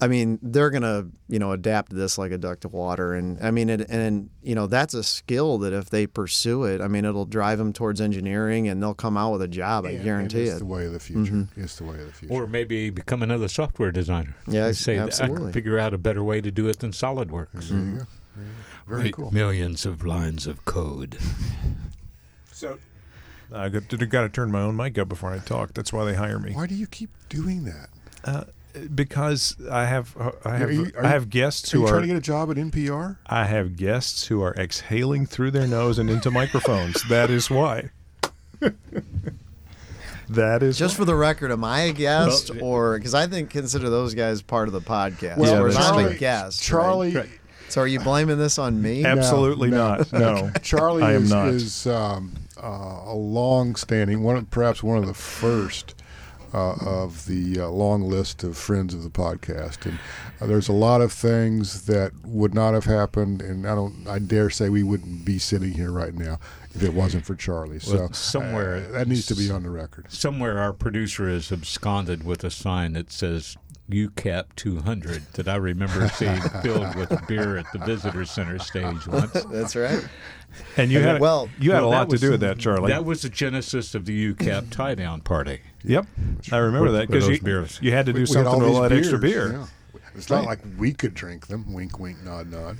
I 0.00 0.06
mean, 0.06 0.38
they're 0.42 0.70
gonna 0.70 1.06
you 1.28 1.38
know 1.40 1.50
adapt 1.52 1.92
this 1.92 2.18
like 2.18 2.30
a 2.30 2.38
duck 2.38 2.60
to 2.60 2.68
water, 2.68 3.14
and 3.14 3.36
I 3.44 3.50
mean, 3.50 3.68
it, 3.68 3.88
and 3.90 4.30
you 4.42 4.54
know 4.54 4.66
that's 4.68 4.94
a 4.94 5.02
skill 5.02 5.58
that 5.58 5.72
if 5.72 5.90
they 5.90 6.06
pursue 6.06 6.64
it, 6.64 6.80
I 6.80 6.86
mean, 6.86 7.04
it'll 7.04 7.24
drive 7.26 7.58
them 7.58 7.72
towards 7.72 8.00
engineering, 8.00 8.68
and 8.68 8.80
they'll 8.82 8.94
come 8.94 9.16
out 9.16 9.32
with 9.32 9.42
a 9.42 9.48
job. 9.48 9.86
I 9.86 9.96
guarantee 9.96 10.38
and 10.40 10.46
it. 10.48 10.50
It's 10.50 10.58
the 10.60 10.66
way 10.66 10.86
of 10.86 10.92
the 10.92 11.00
future. 11.00 11.32
Mhm. 11.32 11.48
It's 11.56 11.76
the 11.76 11.84
way 11.84 11.98
of 12.00 12.06
the 12.06 12.12
future. 12.12 12.32
Or 12.34 12.46
maybe 12.46 12.90
become 12.90 13.22
another 13.22 13.48
software 13.48 13.90
designer. 13.90 14.36
Yeah, 14.46 14.66
And 14.66 14.76
say 14.76 14.94
that 14.96 15.02
I 15.02 15.06
absolutely. 15.06 15.42
can 15.44 15.52
figure 15.52 15.78
out 15.80 15.92
a 15.94 15.98
better 15.98 16.22
way 16.22 16.40
to 16.42 16.50
do 16.52 16.68
it 16.68 16.78
than 16.78 16.92
SolidWorks. 16.92 17.68
There 17.68 17.78
you 17.78 17.98
go. 17.98 18.06
Very 18.86 19.02
Write 19.02 19.14
cool. 19.14 19.30
Millions 19.32 19.84
of 19.84 20.06
lines 20.06 20.46
of 20.46 20.64
code. 20.64 21.18
So 22.52 22.78
I 23.52 23.68
got, 23.68 23.88
got 24.10 24.22
to 24.22 24.28
turn 24.28 24.50
my 24.50 24.60
own 24.62 24.76
mic 24.76 24.96
up 24.98 25.08
before 25.08 25.32
I 25.32 25.38
talk. 25.38 25.74
That's 25.74 25.92
why 25.92 26.04
they 26.04 26.14
hire 26.14 26.38
me. 26.38 26.52
Why 26.52 26.66
do 26.66 26.74
you 26.74 26.86
keep 26.86 27.10
doing 27.28 27.64
that? 27.64 27.88
Uh, 28.24 28.44
because 28.94 29.56
I 29.70 29.86
have 29.86 30.16
I 30.44 30.56
have 30.56 30.68
Are 30.68 30.72
you- 30.72 30.90
are 30.96 31.04
I 31.04 31.08
have 31.08 31.30
guests 31.30 31.72
Are 31.72 31.76
who 31.76 31.82
you 31.82 31.86
are 31.86 31.90
trying 31.90 32.02
to 32.02 32.08
get 32.08 32.16
a 32.16 32.20
job 32.20 32.50
at 32.50 32.56
NPR? 32.56 33.16
I 33.26 33.44
have 33.44 33.76
guests 33.76 34.26
who 34.26 34.42
are 34.42 34.54
exhaling 34.54 35.26
through 35.26 35.50
their 35.52 35.66
nose 35.66 35.98
and 35.98 36.08
into 36.10 36.30
microphones. 36.30 37.02
That 37.08 37.30
is 37.30 37.50
why. 37.50 37.90
that 40.28 40.62
is 40.62 40.78
Just 40.78 40.96
for 40.96 41.04
the 41.04 41.14
record, 41.14 41.50
am 41.50 41.64
I 41.64 41.82
a 41.82 41.92
guest 41.92 42.50
or 42.60 42.98
because 42.98 43.14
I 43.14 43.26
think 43.26 43.50
consider 43.50 43.88
those 43.88 44.14
guys 44.14 44.42
part 44.42 44.68
of 44.68 44.72
the 44.74 44.80
podcast? 44.80 45.38
Well, 45.38 45.58
whereas 45.60 45.76
I'm 45.76 45.82
a 45.82 46.02
Charlie- 46.02 46.16
guest. 46.18 46.62
Charlie- 46.62 47.14
right? 47.14 47.28
So 47.70 47.82
are 47.82 47.86
you 47.86 48.00
blaming 48.00 48.38
this 48.38 48.58
on 48.58 48.80
me? 48.80 49.04
Absolutely 49.04 49.70
not. 49.70 50.10
No, 50.18 50.50
Charlie 50.62 51.02
I 51.02 51.12
am 51.12 51.24
is, 51.24 51.30
not. 51.30 51.48
is 51.48 51.86
um, 51.86 52.32
uh, 52.62 53.02
a 53.04 53.14
long-standing 53.14 54.22
one, 54.22 54.46
perhaps 54.46 54.82
one 54.82 54.96
of 54.96 55.06
the 55.06 55.12
first 55.12 55.94
uh, 56.54 56.74
of 56.84 57.26
the 57.26 57.60
uh, 57.60 57.68
long 57.68 58.02
list 58.02 58.42
of 58.44 58.56
friends 58.56 58.94
of 58.94 59.02
the 59.02 59.10
podcast, 59.10 59.84
and 59.86 59.98
uh, 60.40 60.46
there's 60.46 60.68
a 60.68 60.72
lot 60.72 61.00
of 61.00 61.12
things 61.12 61.86
that 61.86 62.12
would 62.24 62.54
not 62.54 62.74
have 62.74 62.84
happened, 62.84 63.42
and 63.42 63.66
I 63.66 63.74
don't, 63.74 64.06
I 64.08 64.18
dare 64.18 64.50
say 64.50 64.68
we 64.68 64.82
wouldn't 64.82 65.24
be 65.24 65.38
sitting 65.38 65.72
here 65.72 65.90
right 65.90 66.14
now 66.14 66.38
if 66.74 66.82
it 66.82 66.94
wasn't 66.94 67.24
for 67.26 67.34
Charlie. 67.34 67.80
So 67.80 68.08
somewhere- 68.12 68.76
uh, 68.88 68.92
that 68.92 69.08
needs 69.08 69.26
to 69.26 69.34
be 69.34 69.50
on 69.50 69.62
the 69.62 69.70
record. 69.70 70.06
Somewhere 70.12 70.58
our 70.58 70.72
producer 70.72 71.28
is 71.28 71.50
absconded 71.52 72.24
with 72.24 72.44
a 72.44 72.50
sign 72.50 72.92
that 72.94 73.10
says 73.12 73.56
UCAP 73.90 74.44
200 74.56 75.22
that 75.34 75.48
I 75.48 75.56
remember 75.56 76.08
seeing 76.08 76.40
filled 76.62 76.94
with 76.94 77.26
beer 77.26 77.56
at 77.56 77.66
the 77.72 77.78
visitor 77.78 78.24
center 78.24 78.58
stage 78.58 79.06
once. 79.06 79.32
That's 79.50 79.74
right. 79.76 80.06
And 80.76 80.90
you 80.90 81.00
had 81.00 81.20
well, 81.20 81.48
you 81.60 81.72
had 81.72 81.80
Well, 81.82 81.88
a 81.88 81.92
that 81.92 81.98
lot 81.98 82.10
to 82.10 82.18
do 82.18 82.30
with 82.32 82.40
that, 82.40 82.58
Charlie. 82.58 82.90
That 82.90 83.04
was 83.04 83.22
the 83.22 83.28
genesis 83.28 83.94
of 83.94 84.04
the 84.06 84.34
UCAP 84.34 84.70
tie 84.70 84.94
down 84.94 85.20
party. 85.20 85.60
Yep, 85.84 86.06
I 86.52 86.56
remember 86.58 86.90
With- 86.90 86.94
that 87.00 87.08
because 87.08 87.28
you, 87.28 87.40
beers. 87.40 87.78
you 87.82 87.92
had 87.92 88.06
to 88.06 88.12
do 88.12 88.16
We- 88.18 88.22
we 88.22 88.26
something 88.26 88.46
all 88.52 88.58
with 88.60 88.68
all 88.68 88.82
these 88.82 88.90
that 88.90 88.98
extra 88.98 89.18
beer. 89.18 89.52
yeah. 89.52 89.66
It's 90.14 90.30
not 90.30 90.44
like 90.46 90.58
we 90.78 90.92
could 90.92 91.14
drink 91.14 91.46
them. 91.46 91.72
Wink, 91.72 91.98
wink, 92.00 92.22
nod, 92.24 92.50
nod. 92.50 92.78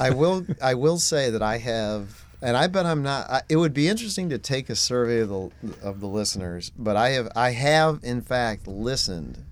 I 0.00 0.10
will. 0.10 0.44
I 0.60 0.74
will 0.74 0.98
say 0.98 1.30
that 1.30 1.42
I 1.42 1.58
have, 1.58 2.24
and 2.40 2.56
I 2.56 2.66
bet 2.66 2.86
I'm 2.86 3.02
not. 3.02 3.30
I, 3.30 3.42
it 3.48 3.56
would 3.56 3.72
be 3.74 3.88
interesting 3.88 4.30
to 4.30 4.38
take 4.38 4.68
a 4.70 4.74
survey 4.74 5.20
of 5.20 5.28
the 5.28 5.50
of 5.82 6.00
the 6.00 6.08
listeners, 6.08 6.72
but 6.76 6.96
I 6.96 7.10
have. 7.10 7.28
I 7.36 7.50
have 7.50 8.00
in 8.02 8.20
fact 8.22 8.66
listened 8.66 9.44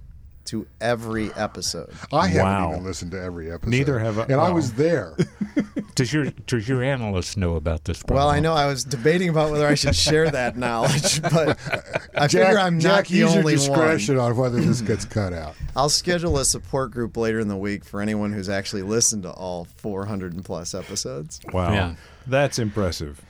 to 0.50 0.66
every 0.80 1.32
episode. 1.34 1.92
I 2.12 2.28
haven't 2.28 2.42
Wow. 2.44 2.70
even 2.72 2.84
listened 2.84 3.10
to 3.12 3.20
every 3.20 3.50
episode. 3.52 3.70
Neither 3.70 3.98
have 3.98 4.18
I- 4.18 4.24
And 4.24 4.34
I 4.40 4.50
was 4.50 4.72
there. 4.74 5.16
Does 5.96 6.12
your 6.12 6.26
does 6.46 6.68
your 6.68 6.82
analyst 6.82 7.36
know 7.36 7.56
about 7.56 7.84
this 7.84 8.02
problem? 8.02 8.16
Well, 8.24 8.28
I 8.34 8.40
know 8.40 8.54
I 8.54 8.66
was 8.66 8.84
debating 8.84 9.28
about 9.28 9.50
whether 9.50 9.66
I 9.66 9.74
should 9.74 9.94
share 9.94 10.30
that 10.30 10.56
knowledge, 10.56 11.20
but 11.30 11.58
I 12.14 12.26
Jack, 12.26 12.46
figure 12.46 12.58
I'm 12.58 12.80
Jack, 12.80 12.90
not 12.92 13.06
the 13.08 13.14
use 13.16 13.36
only 13.36 13.52
your 13.54 13.70
one. 13.70 13.78
discretion 13.80 14.18
on 14.18 14.36
whether 14.36 14.60
this 14.60 14.80
gets 14.80 15.04
cut 15.04 15.32
out. 15.34 15.54
I'll 15.76 15.88
schedule 15.90 16.38
a 16.38 16.44
support 16.44 16.92
group 16.92 17.16
later 17.16 17.38
in 17.40 17.48
the 17.48 17.56
week 17.56 17.84
for 17.84 18.00
anyone 18.00 18.32
who's 18.32 18.48
actually 18.48 18.82
listened 18.82 19.24
to 19.24 19.30
all 19.30 19.66
400 19.76 20.32
and 20.32 20.44
plus 20.44 20.74
episodes. 20.74 21.40
Wow, 21.52 21.72
Yeah. 21.72 21.94
that's 22.26 22.58
impressive. 22.58 23.20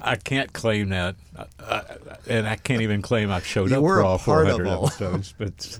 I 0.00 0.16
can't 0.16 0.52
claim 0.52 0.90
that, 0.90 1.16
uh, 1.36 1.44
uh, 1.60 1.82
and 2.28 2.46
I 2.46 2.56
can't 2.56 2.82
even 2.82 3.00
claim 3.00 3.30
I've 3.30 3.46
showed 3.46 3.70
You 3.70 3.76
up 3.76 3.82
were 3.82 4.00
for 4.00 4.04
all 4.04 4.18
400 4.18 4.66
episodes. 4.66 5.34
But 5.38 5.54
S- 5.58 5.78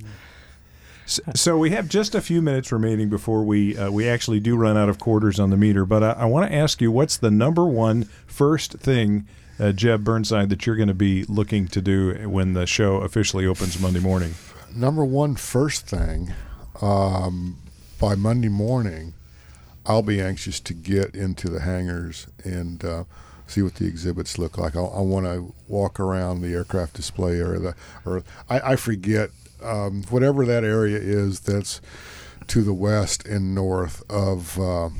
So 1.07 1.59
we 1.59 1.71
have 1.71 1.89
just 1.89 2.15
a 2.15 2.23
few 2.23 2.41
minutes 2.41 2.73
remaining 2.73 3.11
before 3.11 3.45
we 3.45 3.77
uh, 3.77 3.91
we 3.91 4.09
actually 4.09 4.41
do 4.41 4.57
run 4.57 4.77
out 4.77 4.89
of 4.89 4.99
quarters 4.99 5.39
on 5.39 5.51
the 5.51 5.57
meter. 5.57 5.85
But 5.85 6.03
I, 6.03 6.13
I 6.13 6.25
want 6.25 6.49
to 6.51 6.57
ask 6.57 6.81
you, 6.81 6.91
what's 6.91 7.19
the 7.19 7.31
number 7.31 7.67
one 7.67 8.05
first 8.27 8.73
thing, 8.75 9.27
uh, 9.61 9.73
Jeb 9.73 10.03
Burnside, 10.03 10.49
that 10.49 10.67
you're 10.67 10.77
going 10.77 10.89
to 10.89 10.95
be 10.95 11.25
looking 11.25 11.69
to 11.69 11.83
do 11.83 12.29
when 12.29 12.55
the 12.55 12.67
show 12.67 12.97
officially 12.97 13.45
opens 13.45 13.79
Monday 13.79 14.01
morning? 14.01 14.35
Number 14.75 15.05
one, 15.05 15.37
first 15.37 15.87
thing, 15.87 16.33
um, 16.81 17.59
by 18.01 18.15
Monday 18.15 18.49
morning, 18.49 19.13
I'll 19.85 20.03
be 20.03 20.23
anxious 20.23 20.59
to 20.61 20.75
get 20.75 21.15
into 21.15 21.51
the 21.51 21.61
hangars 21.61 22.29
and 22.45 22.83
uh, 22.83 23.05
see 23.47 23.61
what 23.61 23.75
the 23.75 23.87
exhibits 23.87 24.39
look 24.39 24.57
like. 24.57 24.75
I, 24.75 24.81
I 24.81 25.01
want 25.01 25.27
to 25.27 25.55
walk 25.69 26.01
around 26.01 26.41
the 26.41 26.55
aircraft 26.55 26.95
display 26.95 27.39
area, 27.39 27.61
the, 27.61 27.75
or 28.07 28.23
I, 28.49 28.73
I 28.73 28.77
forget 28.77 29.31
um, 29.65 30.03
whatever 30.11 30.45
that 30.47 30.65
area 30.65 30.99
is 30.99 31.41
that's 31.41 31.81
to 32.49 32.63
the 32.63 32.75
west 32.75 33.27
and 33.27 33.55
north 33.55 34.03
of 34.11 34.59
uh, 34.59 34.91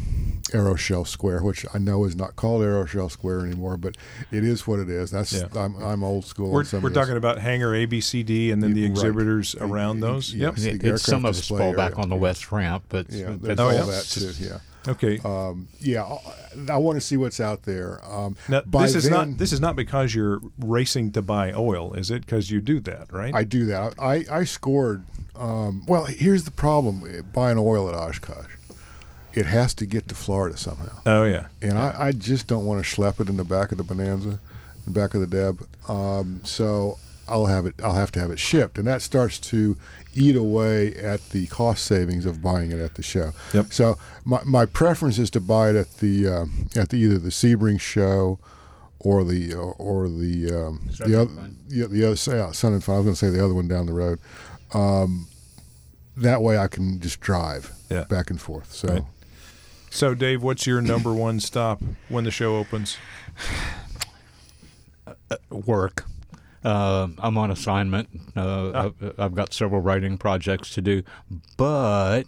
Aeroshell 0.53 1.07
Square, 1.07 1.43
which 1.43 1.67
I 1.75 1.79
know 1.79 2.05
is 2.05 2.17
not 2.17 2.37
called 2.37 2.63
Aeroshell 2.63 3.11
Square 3.11 3.41
anymore, 3.47 3.77
but 3.77 3.97
it 4.33 4.45
is 4.45 4.67
what 4.67 4.79
it 4.79 4.89
is. 4.89 5.11
That's 5.11 5.33
Yeah. 5.33 5.49
I'm, 5.55 5.77
I'm 5.83 6.03
old 6.03 6.25
school. 6.25 6.51
We're, 6.51 6.65
some 6.65 6.83
we're 6.83 6.89
talking 6.91 7.17
about 7.19 7.39
hangar 7.39 7.73
ABCD 7.73 8.51
and 8.53 8.63
then 8.63 8.73
the 8.73 8.83
Right. 8.83 8.91
exhibitors 8.91 9.55
around 9.57 10.01
those. 10.01 10.33
Yep. 10.33 10.55
Yes, 10.57 10.65
the 10.65 10.71
It- 10.71 10.85
it's 10.85 11.03
some 11.03 11.25
of 11.27 11.31
us 11.31 11.39
display 11.39 11.59
fall 11.59 11.75
back 11.75 11.93
area. 11.93 12.03
on 12.03 12.09
the 12.09 12.17
west 12.17 12.51
ramp, 12.51 12.85
but 12.89 13.11
Yeah, 13.11 13.31
but 13.33 13.43
there's 13.43 13.59
Oh, 13.61 13.67
all 13.67 13.73
yeah? 13.75 13.85
that 13.85 14.05
too. 14.05 14.33
Yeah. 14.43 14.59
Okay. 14.87 15.19
Um, 15.25 15.69
yeah, 15.81 16.05
I, 16.05 16.73
I 16.73 16.77
want 16.77 16.97
to 16.97 17.01
see 17.01 17.17
what's 17.17 17.41
out 17.41 17.63
there. 17.63 18.01
Um, 18.05 18.37
Now, 18.49 18.63
this 18.67 18.95
is 18.95 19.05
then- 19.05 19.13
not 19.13 19.39
this 19.39 19.53
is 19.53 19.61
not 19.61 19.77
because 19.77 20.15
you're 20.15 20.41
racing 20.59 21.13
to 21.13 21.23
buy 21.23 21.53
oil, 21.53 21.95
is 21.95 22.11
it? 22.11 22.21
Because 22.27 22.51
you 22.51 22.61
do 22.61 22.81
that, 22.81 23.13
right? 23.13 23.35
I 23.35 23.45
do 23.45 23.67
that. 23.67 23.95
I, 23.99 24.25
I 24.31 24.45
scored. 24.45 25.05
Um, 25.37 25.85
well, 25.87 26.05
here's 26.05 26.45
the 26.45 26.51
problem: 26.51 27.03
buying 27.33 27.59
oil 27.59 27.89
at 27.89 27.95
Oshkosh, 27.95 28.53
it 29.33 29.47
has 29.47 29.75
to 29.75 29.87
get 29.87 30.07
to 30.09 30.15
Florida 30.15 30.57
somehow. 30.57 31.01
oh 31.07 31.25
yeah. 31.25 31.47
and 31.63 31.77
I, 31.79 31.95
I 31.99 32.13
just 32.13 32.47
don't 32.47 32.67
want 32.67 32.85
to 32.85 32.89
schlep 32.97 33.21
it 33.21 33.29
in 33.29 33.37
the 33.37 33.45
back 33.45 33.73
of 33.73 33.79
the 33.79 33.85
Bonanza, 33.85 34.39
the 34.85 34.91
back 34.93 35.15
of 35.15 35.21
the 35.21 35.27
Deb. 35.27 35.67
Um, 35.89 36.41
so 36.45 36.99
I'll 37.29 37.47
have 37.47 37.67
it. 37.67 37.75
I'll 37.83 37.95
have 37.95 38.13
to 38.13 38.21
have 38.21 38.31
it 38.31 38.39
shipped, 38.39 38.79
and 38.79 38.87
that 38.87 39.03
starts 39.03 39.39
to 39.41 39.77
eat 40.15 40.37
away 40.37 40.95
at 40.95 41.31
the 41.31 41.47
cost 41.47 41.85
savings 41.85 42.27
of 42.27 42.43
buying 42.43 42.71
it 42.71 42.81
at 42.81 42.95
the 42.95 43.03
show. 43.03 43.33
Yep. 43.53 43.73
So 43.73 43.99
my, 44.25 44.41
my 44.45 44.67
preference 44.67 45.19
is 45.19 45.31
to 45.31 45.41
buy 45.41 45.71
it 45.71 45.77
at 45.77 45.99
the 45.99 46.29
um, 46.29 46.69
at 46.77 46.91
the 46.91 46.97
either 46.99 47.19
the 47.19 47.31
Sebring 47.31 47.81
show. 47.81 48.39
Or 49.01 49.23
the 49.23 49.53
or 49.53 50.09
the 50.09 50.51
um, 50.51 50.89
Sun 50.91 51.11
the 51.11 51.21
and 51.21 51.39
other 51.39 51.51
yeah, 51.69 51.87
the 51.89 52.05
other 52.07 52.37
yeah, 52.39 52.53
Sun 52.53 52.73
and 52.73 52.83
Fun. 52.83 52.95
I 52.95 52.99
was 53.01 53.05
going 53.05 53.15
to 53.15 53.19
say 53.19 53.29
the 53.29 53.45
other 53.45 53.53
one 53.53 53.69
down 53.69 53.85
the 53.85 53.93
road. 53.93 54.19
Um, 54.73 55.27
that 56.17 56.41
way 56.41 56.57
I 56.57 56.69
can 56.69 57.01
just 57.01 57.21
drive 57.21 57.71
Yeah. 57.91 58.05
back 58.05 58.31
and 58.31 58.41
forth. 58.41 58.73
So 58.73 58.89
Right. 58.89 59.03
So, 59.91 60.15
Dave, 60.15 60.43
what's 60.43 60.67
your 60.67 60.81
number 60.81 61.13
one 61.13 61.39
stop 61.39 61.83
when 62.09 62.25
the 62.25 62.31
show 62.31 62.57
opens? 62.57 62.97
work. 65.51 66.05
Uh, 66.65 67.09
I'm 67.19 67.37
on 67.37 67.51
assignment. 67.51 68.09
Uh, 68.37 68.71
Ah. 68.75 68.85
I've, 68.85 69.15
I've 69.19 69.35
got 69.35 69.53
several 69.53 69.81
writing 69.81 70.17
projects 70.19 70.71
to 70.75 70.81
do, 70.81 71.03
but 71.57 72.25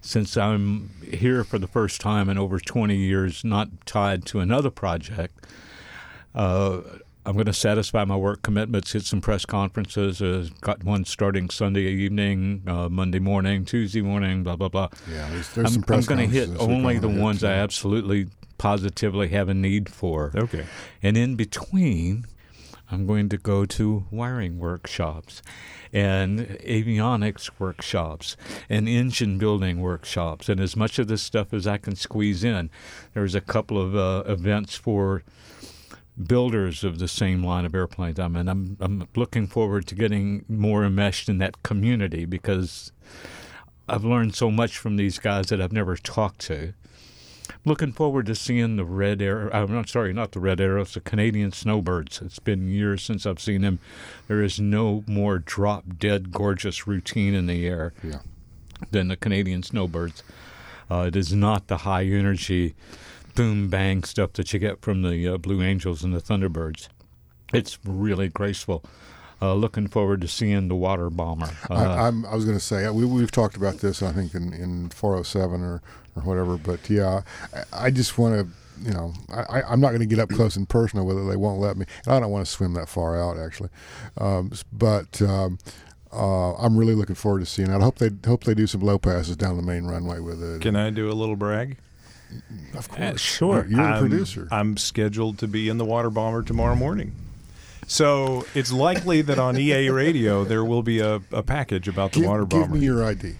since 0.00 0.36
I'm 0.36 0.90
here 1.02 1.42
for 1.42 1.58
the 1.58 1.66
first 1.66 2.00
time 2.00 2.28
in 2.28 2.38
over 2.38 2.60
20 2.60 2.94
years, 2.94 3.42
not 3.44 3.68
tied 3.86 4.24
to 4.26 4.40
another 4.40 4.70
project, 4.70 5.46
uh, 6.34 6.80
I'm 7.24 7.32
going 7.34 7.46
to 7.46 7.52
satisfy 7.52 8.04
my 8.04 8.14
work 8.14 8.42
commitments. 8.42 8.92
Hit 8.92 9.02
some 9.02 9.20
press 9.20 9.44
conferences. 9.44 10.22
Uh, 10.22 10.46
got 10.60 10.84
one 10.84 11.04
starting 11.04 11.50
Sunday 11.50 11.80
evening, 11.86 12.62
uh, 12.68 12.88
Monday 12.88 13.18
morning, 13.18 13.64
Tuesday 13.64 14.00
morning. 14.02 14.44
Blah 14.44 14.54
blah 14.54 14.68
blah. 14.68 14.88
Yeah, 15.10 15.28
there's- 15.30 15.52
there's 15.54 15.66
I'm, 15.66 15.72
some 15.72 15.82
press 15.82 16.08
I'm 16.08 16.16
going 16.16 16.30
to 16.30 16.32
hit 16.36 16.50
only 16.60 16.98
the 17.00 17.08
hit, 17.08 17.20
ones 17.20 17.42
I 17.42 17.54
absolutely 17.54 18.28
positively 18.58 19.28
have 19.28 19.48
a 19.48 19.54
need 19.54 19.88
for. 19.88 20.30
Okay. 20.36 20.66
And 21.02 21.16
in 21.16 21.34
between, 21.34 22.26
I'm 22.90 23.06
going 23.06 23.28
to 23.30 23.36
go 23.36 23.64
to 23.66 24.06
wiring 24.10 24.58
workshops 24.58 25.42
and 25.92 26.40
avionics 26.60 27.50
workshops 27.58 28.36
and 28.68 28.88
engine 28.88 29.38
building 29.38 29.80
workshops 29.80 30.48
and 30.48 30.60
as 30.60 30.76
much 30.76 30.98
of 30.98 31.08
this 31.08 31.22
stuff 31.22 31.52
as 31.52 31.66
I 31.66 31.78
can 31.78 31.96
squeeze 31.96 32.44
in. 32.44 32.70
There's 33.14 33.34
a 33.34 33.40
couple 33.40 33.80
of 33.80 33.96
uh, 33.96 34.22
events 34.30 34.76
for 34.76 35.24
builders 36.22 36.84
of 36.84 36.98
the 36.98 37.08
same 37.08 37.44
line 37.44 37.64
of 37.64 37.74
airplanes. 37.74 38.18
I 38.18 38.28
mean, 38.28 38.48
I'm 38.48 38.76
I'm 38.80 39.08
looking 39.16 39.46
forward 39.46 39.86
to 39.88 39.94
getting 39.94 40.44
more 40.48 40.84
enmeshed 40.84 41.28
in 41.28 41.38
that 41.38 41.62
community 41.62 42.24
because 42.24 42.92
I've 43.88 44.04
learned 44.04 44.34
so 44.34 44.50
much 44.50 44.78
from 44.78 44.96
these 44.96 45.18
guys 45.18 45.46
that 45.46 45.60
I've 45.60 45.72
never 45.72 45.96
talked 45.96 46.40
to. 46.42 46.72
Looking 47.66 47.90
forward 47.90 48.26
to 48.26 48.36
seeing 48.36 48.76
the 48.76 48.84
red 48.84 49.20
arrow. 49.20 49.50
I'm 49.52 49.72
not 49.72 49.88
sorry, 49.88 50.12
not 50.12 50.30
the 50.30 50.38
red 50.38 50.60
arrows, 50.60 50.94
the 50.94 51.00
Canadian 51.00 51.50
snowbirds. 51.50 52.22
It's 52.22 52.38
been 52.38 52.68
years 52.68 53.02
since 53.02 53.26
I've 53.26 53.40
seen 53.40 53.62
them. 53.62 53.80
There 54.28 54.40
is 54.40 54.60
no 54.60 55.02
more 55.08 55.40
drop 55.40 55.98
dead 55.98 56.30
gorgeous 56.30 56.86
routine 56.86 57.34
in 57.34 57.46
the 57.48 57.66
air 57.66 57.92
Yeah. 58.04 58.20
than 58.92 59.08
the 59.08 59.16
Canadian 59.16 59.64
snowbirds. 59.64 60.22
Uh, 60.88 61.06
it 61.08 61.16
is 61.16 61.32
not 61.32 61.66
the 61.66 61.78
high 61.78 62.04
energy 62.04 62.76
boom 63.34 63.68
bang 63.68 64.04
stuff 64.04 64.34
that 64.34 64.52
you 64.52 64.60
get 64.60 64.80
from 64.80 65.02
the 65.02 65.26
uh, 65.26 65.36
Blue 65.36 65.60
Angels 65.60 66.04
and 66.04 66.14
the 66.14 66.20
Thunderbirds. 66.20 66.86
It's 67.52 67.80
really 67.84 68.28
graceful. 68.28 68.84
Uh, 69.42 69.52
looking 69.54 69.86
forward 69.86 70.20
to 70.22 70.28
seeing 70.28 70.68
the 70.68 70.74
water 70.74 71.10
bomber. 71.10 71.50
Uh, 71.68 71.74
I, 71.74 72.08
I'm, 72.08 72.24
I 72.24 72.34
was 72.34 72.44
going 72.46 72.56
to 72.56 72.64
say 72.64 72.88
we, 72.88 73.04
we've 73.04 73.30
talked 73.30 73.56
about 73.56 73.78
this. 73.78 74.02
I 74.02 74.10
think 74.12 74.34
in, 74.34 74.52
in 74.54 74.88
407 74.88 75.62
or, 75.62 75.82
or 76.16 76.22
whatever. 76.22 76.56
But 76.56 76.88
yeah, 76.88 77.20
I, 77.72 77.86
I 77.86 77.90
just 77.90 78.16
want 78.18 78.34
to. 78.34 78.48
You 78.82 78.92
know, 78.92 79.14
I, 79.30 79.60
I- 79.60 79.72
I'm 79.72 79.80
not 79.80 79.88
going 79.88 80.00
to 80.00 80.06
get 80.06 80.18
up 80.18 80.28
close 80.30 80.54
and 80.56 80.68
personal 80.68 81.06
with 81.06 81.16
it. 81.18 81.22
They 81.28 81.36
won't 81.36 81.60
let 81.60 81.76
me. 81.78 81.86
And 82.04 82.14
I 82.14 82.20
don't 82.20 82.30
want 82.30 82.44
to 82.46 82.50
swim 82.52 82.74
that 82.74 82.88
far 82.90 83.18
out, 83.18 83.38
actually. 83.38 83.70
Um, 84.18 84.52
but 84.72 85.20
um, 85.22 85.58
uh, 86.12 86.54
I'm 86.56 86.76
really 86.76 86.94
looking 86.94 87.14
forward 87.14 87.40
to 87.40 87.46
seeing 87.46 87.70
it. 87.70 87.76
I 87.76 87.80
hope 87.82 87.96
they 87.98 88.10
hope 88.26 88.44
they 88.44 88.52
do 88.54 88.66
some 88.66 88.82
low 88.82 88.98
passes 88.98 89.36
down 89.36 89.56
the 89.56 89.62
main 89.62 89.84
runway 89.86 90.20
with 90.20 90.42
it. 90.42 90.60
Can 90.62 90.76
I 90.76 90.90
do 90.90 91.10
a 91.10 91.14
little 91.14 91.36
brag? 91.36 91.78
Of 92.74 92.90
Uh, 92.92 92.96
course, 92.96 93.20
sure. 93.20 93.66
You're 93.68 93.78
the 93.82 93.82
I'm, 93.82 94.00
producer. 94.00 94.48
I'm 94.50 94.76
scheduled 94.76 95.38
to 95.38 95.48
be 95.48 95.68
in 95.70 95.78
the 95.78 95.84
water 95.86 96.10
bomber 96.10 96.42
tomorrow 96.42 96.74
morning. 96.74 97.14
So 97.86 98.44
it's 98.54 98.72
likely 98.72 99.22
that 99.22 99.38
on 99.38 99.54
EAA 99.54 99.94
radio 99.94 100.44
there 100.44 100.64
will 100.64 100.82
be 100.82 101.00
a, 101.00 101.20
a 101.32 101.42
package 101.42 101.88
about 101.88 102.12
the 102.12 102.20
give, 102.20 102.28
water 102.28 102.44
give 102.44 102.62
bomber. 102.62 102.74
me 102.74 102.84
your 102.84 103.04
ID. 103.04 103.36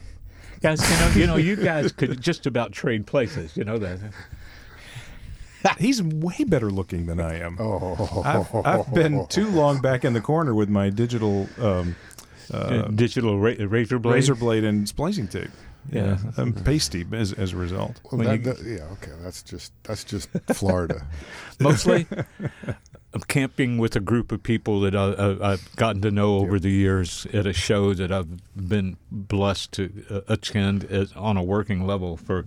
guys, 0.61 0.81
you 0.89 0.97
know, 0.99 1.13
you 1.17 1.27
know, 1.27 1.37
you 1.37 1.57
guys 1.57 1.93
could 1.93 2.21
just 2.21 2.47
about 2.47 2.73
trade 2.73 3.07
places. 3.07 3.57
You 3.57 3.65
know 3.65 3.79
that. 3.79 3.99
He's 5.79 6.01
way 6.01 6.45
better 6.47 6.71
looking 6.71 7.07
than 7.07 7.19
I 7.19 7.41
am. 7.41 7.57
Oh, 7.59 8.23
I've, 8.25 8.67
I've 8.67 8.95
been 8.95 9.27
too 9.27 9.49
long 9.49 9.81
back 9.81 10.05
in 10.05 10.13
the 10.13 10.21
corner 10.21 10.55
with 10.55 10.69
my 10.69 10.91
digital 10.91 11.49
um, 11.59 11.97
uh, 12.53 12.83
digital 12.83 13.39
ra- 13.41 13.55
razor 13.59 13.99
blade. 13.99 14.15
razor 14.15 14.37
blade 14.37 14.63
and 14.63 14.89
splicing 14.89 15.27
tape. 15.27 15.51
Yeah. 15.93 16.19
I'm 16.37 16.53
pasty 16.65 17.05
as, 17.13 17.33
as 17.33 17.53
a 17.53 17.57
result. 17.57 18.01
Well, 18.11 18.23
that, 18.27 18.39
you- 18.45 18.53
that- 18.53 18.63
yeah, 18.65 18.85
okay. 18.95 19.13
That's 19.23 19.43
just 19.43 19.73
that's 19.85 20.05
just 20.05 20.29
Florida. 20.55 21.07
Mostly, 21.61 22.07
I'm 23.15 23.21
camping 23.29 23.79
with 23.79 23.97
a 23.97 24.01
group 24.01 24.33
of 24.33 24.43
people 24.43 24.81
that 24.81 24.95
I, 24.95 25.13
I, 25.13 25.53
I've 25.53 25.77
gotten 25.77 26.03
to 26.03 26.11
know 26.11 26.37
over 26.39 26.59
the 26.59 26.71
years 26.71 27.27
at 27.33 27.47
a 27.47 27.53
show 27.53 27.95
that 27.95 28.11
I've 28.13 28.29
been 28.57 28.97
blessed 29.11 29.73
to 29.73 30.05
uh, 30.11 30.21
attend 30.29 30.85
as, 30.85 31.13
on 31.13 31.37
a 31.37 31.43
working 31.43 31.87
level 31.87 32.17
for 32.17 32.47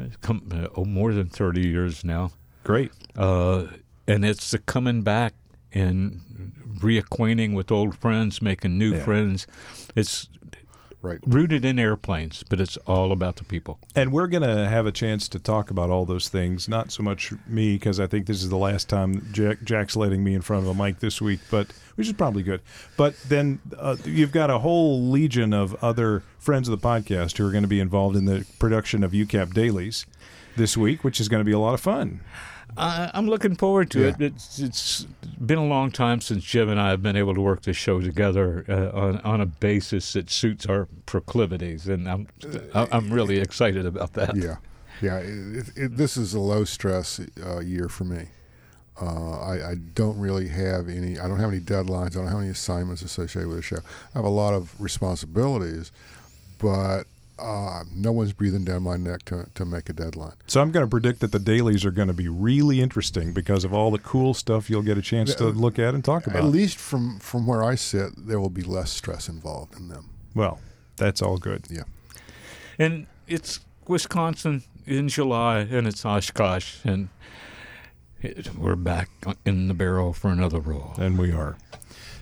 uh, 0.00 0.04
come, 0.22 0.48
uh, 0.52 0.68
oh, 0.76 0.84
more 0.84 1.12
than 1.12 1.28
30 1.28 1.66
years 1.66 2.04
now. 2.04 2.30
Great. 2.64 2.92
Uh, 3.16 3.66
and 4.06 4.24
it's 4.24 4.50
the 4.52 4.58
coming 4.58 5.02
back 5.02 5.34
and 5.72 6.20
reacquainting 6.78 7.54
with 7.54 7.70
old 7.70 7.96
friends, 7.98 8.40
making 8.40 8.78
new 8.78 8.94
Yeah. 8.94 9.04
friends. 9.04 9.46
It's 9.94 10.28
right. 11.02 11.18
rooted 11.26 11.64
in 11.64 11.78
airplanes, 11.78 12.42
but 12.48 12.60
it's 12.60 12.76
all 12.78 13.12
about 13.12 13.36
the 13.36 13.44
people. 13.44 13.78
And 13.94 14.12
we're 14.12 14.26
going 14.26 14.42
to 14.42 14.68
have 14.68 14.86
a 14.86 14.92
chance 14.92 15.28
to 15.28 15.38
talk 15.38 15.70
about 15.70 15.90
all 15.90 16.04
those 16.04 16.28
things. 16.28 16.68
Not 16.68 16.92
so 16.92 17.02
much 17.02 17.32
me, 17.46 17.74
because 17.74 18.00
I 18.00 18.06
think 18.06 18.26
this 18.26 18.42
is 18.42 18.48
the 18.48 18.56
last 18.56 18.88
time 18.88 19.26
Jack, 19.32 19.62
Jack's 19.62 19.96
letting 19.96 20.22
me 20.24 20.34
in 20.34 20.42
front 20.42 20.66
of 20.66 20.68
a 20.68 20.82
mic 20.82 21.00
this 21.00 21.20
week, 21.20 21.40
but 21.50 21.68
which 21.96 22.06
is 22.06 22.12
probably 22.12 22.42
good. 22.42 22.60
But 22.96 23.16
then 23.28 23.60
uh, 23.76 23.96
you've 24.04 24.32
got 24.32 24.50
a 24.50 24.58
whole 24.58 25.08
legion 25.08 25.52
of 25.52 25.74
other 25.82 26.22
friends 26.38 26.68
of 26.68 26.80
the 26.80 26.86
podcast 26.86 27.36
who 27.36 27.46
are 27.46 27.50
going 27.50 27.62
to 27.62 27.68
be 27.68 27.80
involved 27.80 28.16
in 28.16 28.24
the 28.24 28.46
production 28.58 29.04
of 29.04 29.12
UCAP 29.12 29.52
dailies 29.52 30.06
this 30.56 30.76
week, 30.76 31.04
which 31.04 31.20
is 31.20 31.28
going 31.28 31.40
to 31.40 31.44
be 31.44 31.52
a 31.52 31.58
lot 31.58 31.74
of 31.74 31.80
fun. 31.80 32.20
I, 32.76 33.10
I'm 33.14 33.26
looking 33.26 33.54
forward 33.54 33.90
to 33.92 34.08
it. 34.08 34.20
It's 34.20 34.58
it's 34.58 35.06
been 35.44 35.58
a 35.58 35.66
long 35.66 35.90
time 35.90 36.20
since 36.20 36.44
Jim 36.44 36.68
and 36.68 36.80
I 36.80 36.90
have 36.90 37.02
been 37.02 37.16
able 37.16 37.34
to 37.34 37.40
work 37.40 37.62
this 37.62 37.76
show 37.76 38.00
together 38.00 38.64
uh, 38.68 38.96
on 38.98 39.18
on 39.20 39.40
a 39.40 39.46
basis 39.46 40.12
that 40.12 40.30
suits 40.30 40.66
our 40.66 40.88
proclivities, 41.06 41.88
and 41.88 42.08
I'm 42.08 42.26
I'm 42.74 43.12
really 43.12 43.38
excited 43.38 43.86
about 43.86 44.12
that. 44.14 44.36
Yeah, 44.36 44.56
yeah. 45.02 45.18
It, 45.18 45.70
it, 45.76 45.96
this 45.96 46.16
is 46.16 46.34
a 46.34 46.40
low 46.40 46.64
stress 46.64 47.20
uh, 47.44 47.60
year 47.60 47.88
for 47.88 48.04
me. 48.04 48.28
Uh, 49.00 49.40
I, 49.40 49.70
I 49.70 49.74
don't 49.94 50.18
really 50.18 50.48
have 50.48 50.88
any. 50.88 51.18
I 51.18 51.26
don't 51.26 51.38
have 51.38 51.50
any 51.50 51.60
deadlines. 51.60 52.16
I 52.16 52.20
don't 52.20 52.28
have 52.28 52.40
any 52.40 52.50
assignments 52.50 53.02
associated 53.02 53.48
with 53.48 53.58
the 53.58 53.62
show. 53.62 53.78
I 54.14 54.18
have 54.18 54.26
a 54.26 54.28
lot 54.28 54.52
of 54.52 54.78
responsibilities, 54.80 55.90
but 56.58 57.04
uh, 57.40 57.84
no 57.94 58.12
one's 58.12 58.32
breathing 58.32 58.64
down 58.64 58.82
my 58.82 58.96
neck 58.96 59.24
to, 59.26 59.46
to 59.54 59.64
make 59.64 59.88
a 59.88 59.92
deadline. 59.92 60.34
So 60.46 60.60
I'm 60.60 60.70
going 60.70 60.84
to 60.84 60.90
predict 60.90 61.20
that 61.20 61.32
the 61.32 61.38
dailies 61.38 61.84
are 61.84 61.90
going 61.90 62.08
to 62.08 62.14
be 62.14 62.28
really 62.28 62.80
interesting 62.80 63.32
because 63.32 63.64
of 63.64 63.72
all 63.72 63.90
the 63.90 63.98
cool 63.98 64.34
stuff 64.34 64.68
you'll 64.70 64.82
get 64.82 64.98
a 64.98 65.02
chance 65.02 65.34
to 65.36 65.44
look 65.44 65.78
at 65.78 65.94
and 65.94 66.04
talk 66.04 66.26
about. 66.26 66.36
At 66.44 66.44
least 66.44 66.76
from 66.78 67.18
from 67.18 67.46
where 67.46 67.62
I 67.64 67.74
sit, 67.76 68.10
there 68.16 68.38
will 68.40 68.50
be 68.50 68.62
less 68.62 68.90
stress 68.90 69.28
involved 69.28 69.76
in 69.78 69.88
them. 69.88 70.10
Well, 70.34 70.60
that's 70.96 71.22
all 71.22 71.38
good. 71.38 71.64
Yeah. 71.70 71.84
And 72.78 73.06
it's 73.26 73.60
Wisconsin 73.88 74.62
in 74.86 75.08
July, 75.08 75.58
and 75.60 75.86
it's 75.86 76.04
Oshkosh, 76.04 76.76
and 76.84 77.08
It- 78.22 78.54
We're 78.54 78.76
back 78.76 79.08
in 79.46 79.68
the 79.68 79.74
barrel 79.74 80.12
for 80.12 80.30
another 80.30 80.60
roll. 80.60 80.92
And 80.98 81.18
we 81.18 81.32
are. 81.32 81.56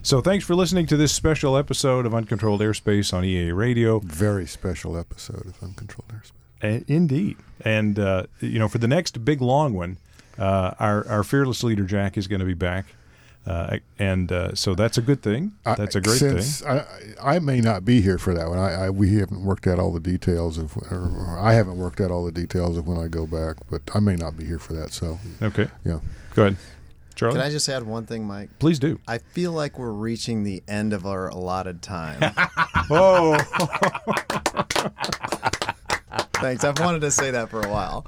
So 0.09 0.23
thanks 0.23 0.43
for 0.43 0.55
listening 0.55 0.87
to 0.87 0.97
this 0.97 1.13
special 1.13 1.55
episode 1.55 2.07
of 2.07 2.15
Uncontrolled 2.15 2.63
Airspace 2.63 3.13
on 3.13 3.25
EAA 3.25 3.55
Radio. 3.55 3.99
Very 3.99 4.47
special 4.47 4.97
episode 4.97 5.45
of 5.45 5.63
Uncontrolled 5.63 6.11
Airspace. 6.11 6.89
Indeed. 6.89 7.37
And, 7.61 7.99
uh, 7.99 8.23
you 8.41 8.59
know, 8.59 8.69
for 8.69 8.79
the 8.79 8.89
next 8.89 9.23
big 9.23 9.43
long 9.43 9.75
one, 9.75 9.99
uh, 10.39 10.73
our, 10.81 11.07
our 11.09 11.23
fearless 11.23 11.63
leader, 11.63 11.85
Jack, 11.85 12.17
is 12.17 12.27
going 12.27 12.41
to 12.41 12.47
be 12.47 12.55
back. 12.55 12.87
Uh, 13.47 13.81
and 13.99 14.33
uh, 14.33 14.55
so 14.55 14.75
that's 14.75 14.97
a 14.97 15.03
good 15.03 15.21
thing. 15.21 15.53
That's 15.65 15.95
a 15.95 16.01
great 16.01 16.21
Since 16.21 16.63
thing. 16.63 16.85
I, 17.21 17.35
I 17.37 17.39
may 17.39 17.61
not 17.61 17.85
be 17.85 18.01
here 18.01 18.17
for 18.17 18.33
that 18.33 18.49
one. 18.49 18.59
I, 18.59 18.87
I 18.87 18.91
we 18.91 19.19
haven't 19.19 19.45
worked 19.45 19.67
out 19.67 19.79
all 19.79 19.93
the 19.93 20.01
details 20.01 20.57
of, 20.57 20.75
or, 20.91 21.13
or 21.19 21.39
I 21.39 21.53
haven't 21.53 21.77
worked 21.77 22.01
out 22.01 22.11
all 22.11 22.25
the 22.25 22.33
details 22.33 22.79
of 22.79 22.89
when 22.89 22.97
I 22.97 23.09
go 23.09 23.27
back, 23.27 23.57
but 23.71 23.83
I 23.95 24.01
may 24.01 24.17
not 24.17 24.39
be 24.39 24.47
here 24.47 24.59
for 24.59 24.73
that. 24.73 24.91
So 24.95 25.19
Okay. 25.43 25.69
yeah. 25.85 26.01
Go 26.35 26.47
ahead. 26.47 26.57
Charlie? 27.19 27.35
Can 27.35 27.43
I 27.45 27.51
just 27.51 27.69
add 27.69 27.83
one 27.83 28.07
thing, 28.07 28.25
Mike? 28.25 28.49
Please 28.61 28.79
do. 28.79 29.01
I 29.09 29.19
feel 29.19 29.51
like 29.51 29.77
we're 29.77 29.91
reaching 29.91 30.45
the 30.45 30.63
end 30.69 30.93
of 30.93 31.05
our 31.05 31.27
allotted 31.31 31.83
time. 31.83 32.23
Whoa. 32.89 33.37
Thanks. 36.35 36.63
I've 36.63 36.79
wanted 36.79 37.01
to 37.01 37.11
say 37.11 37.33
that 37.33 37.51
for 37.51 37.61
a 37.61 37.69
while. 37.69 38.07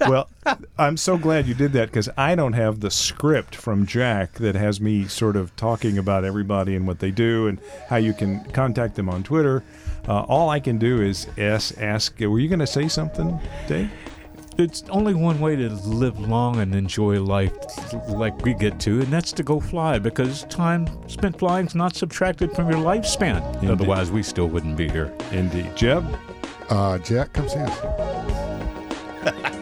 well, 0.00 0.28
I'm 0.76 0.98
so 0.98 1.16
glad 1.16 1.46
you 1.46 1.54
did 1.54 1.72
that 1.72 1.88
because 1.88 2.10
I 2.18 2.34
don't 2.34 2.52
have 2.52 2.80
the 2.80 2.90
script 2.90 3.56
from 3.56 3.86
Jack 3.86 4.34
that 4.34 4.56
has 4.56 4.78
me 4.78 5.06
sort 5.06 5.34
of 5.34 5.56
talking 5.56 5.96
about 5.96 6.26
everybody 6.26 6.76
and 6.76 6.86
what 6.86 6.98
they 6.98 7.12
do 7.12 7.46
and 7.46 7.58
how 7.88 7.96
you 7.96 8.12
can 8.12 8.44
contact 8.52 8.94
them 8.94 9.08
on 9.08 9.22
Twitter. 9.22 9.64
Uh, 10.06 10.20
all 10.24 10.50
I 10.50 10.60
can 10.60 10.76
do 10.76 11.00
is 11.00 11.28
ask, 11.38 11.80
ask 11.80 12.20
were 12.20 12.38
you 12.40 12.48
going 12.48 12.58
to 12.58 12.66
say 12.66 12.88
something, 12.88 13.40
Dave? 13.66 13.90
It's 14.62 14.84
only 14.90 15.12
one 15.12 15.40
way 15.40 15.56
to 15.56 15.68
live 15.70 16.20
long 16.20 16.60
and 16.60 16.72
enjoy 16.72 17.20
life 17.20 17.52
like 18.08 18.44
we 18.44 18.54
get 18.54 18.78
to, 18.80 19.00
and 19.00 19.12
that's 19.12 19.32
to 19.32 19.42
go 19.42 19.58
fly 19.58 19.98
because 19.98 20.44
time 20.44 20.86
spent 21.08 21.36
flying 21.36 21.66
is 21.66 21.74
not 21.74 21.96
subtracted 21.96 22.52
from 22.52 22.70
your 22.70 22.78
lifespan. 22.78 23.42
Indeed. 23.56 23.70
Otherwise, 23.70 24.12
we 24.12 24.22
still 24.22 24.46
wouldn't 24.46 24.76
be 24.76 24.88
here. 24.88 25.12
Indeed. 25.32 25.74
Jeb? 25.74 26.06
Uh, 26.68 26.98
Jack 26.98 27.32
comes 27.32 27.54
in. 27.54 27.68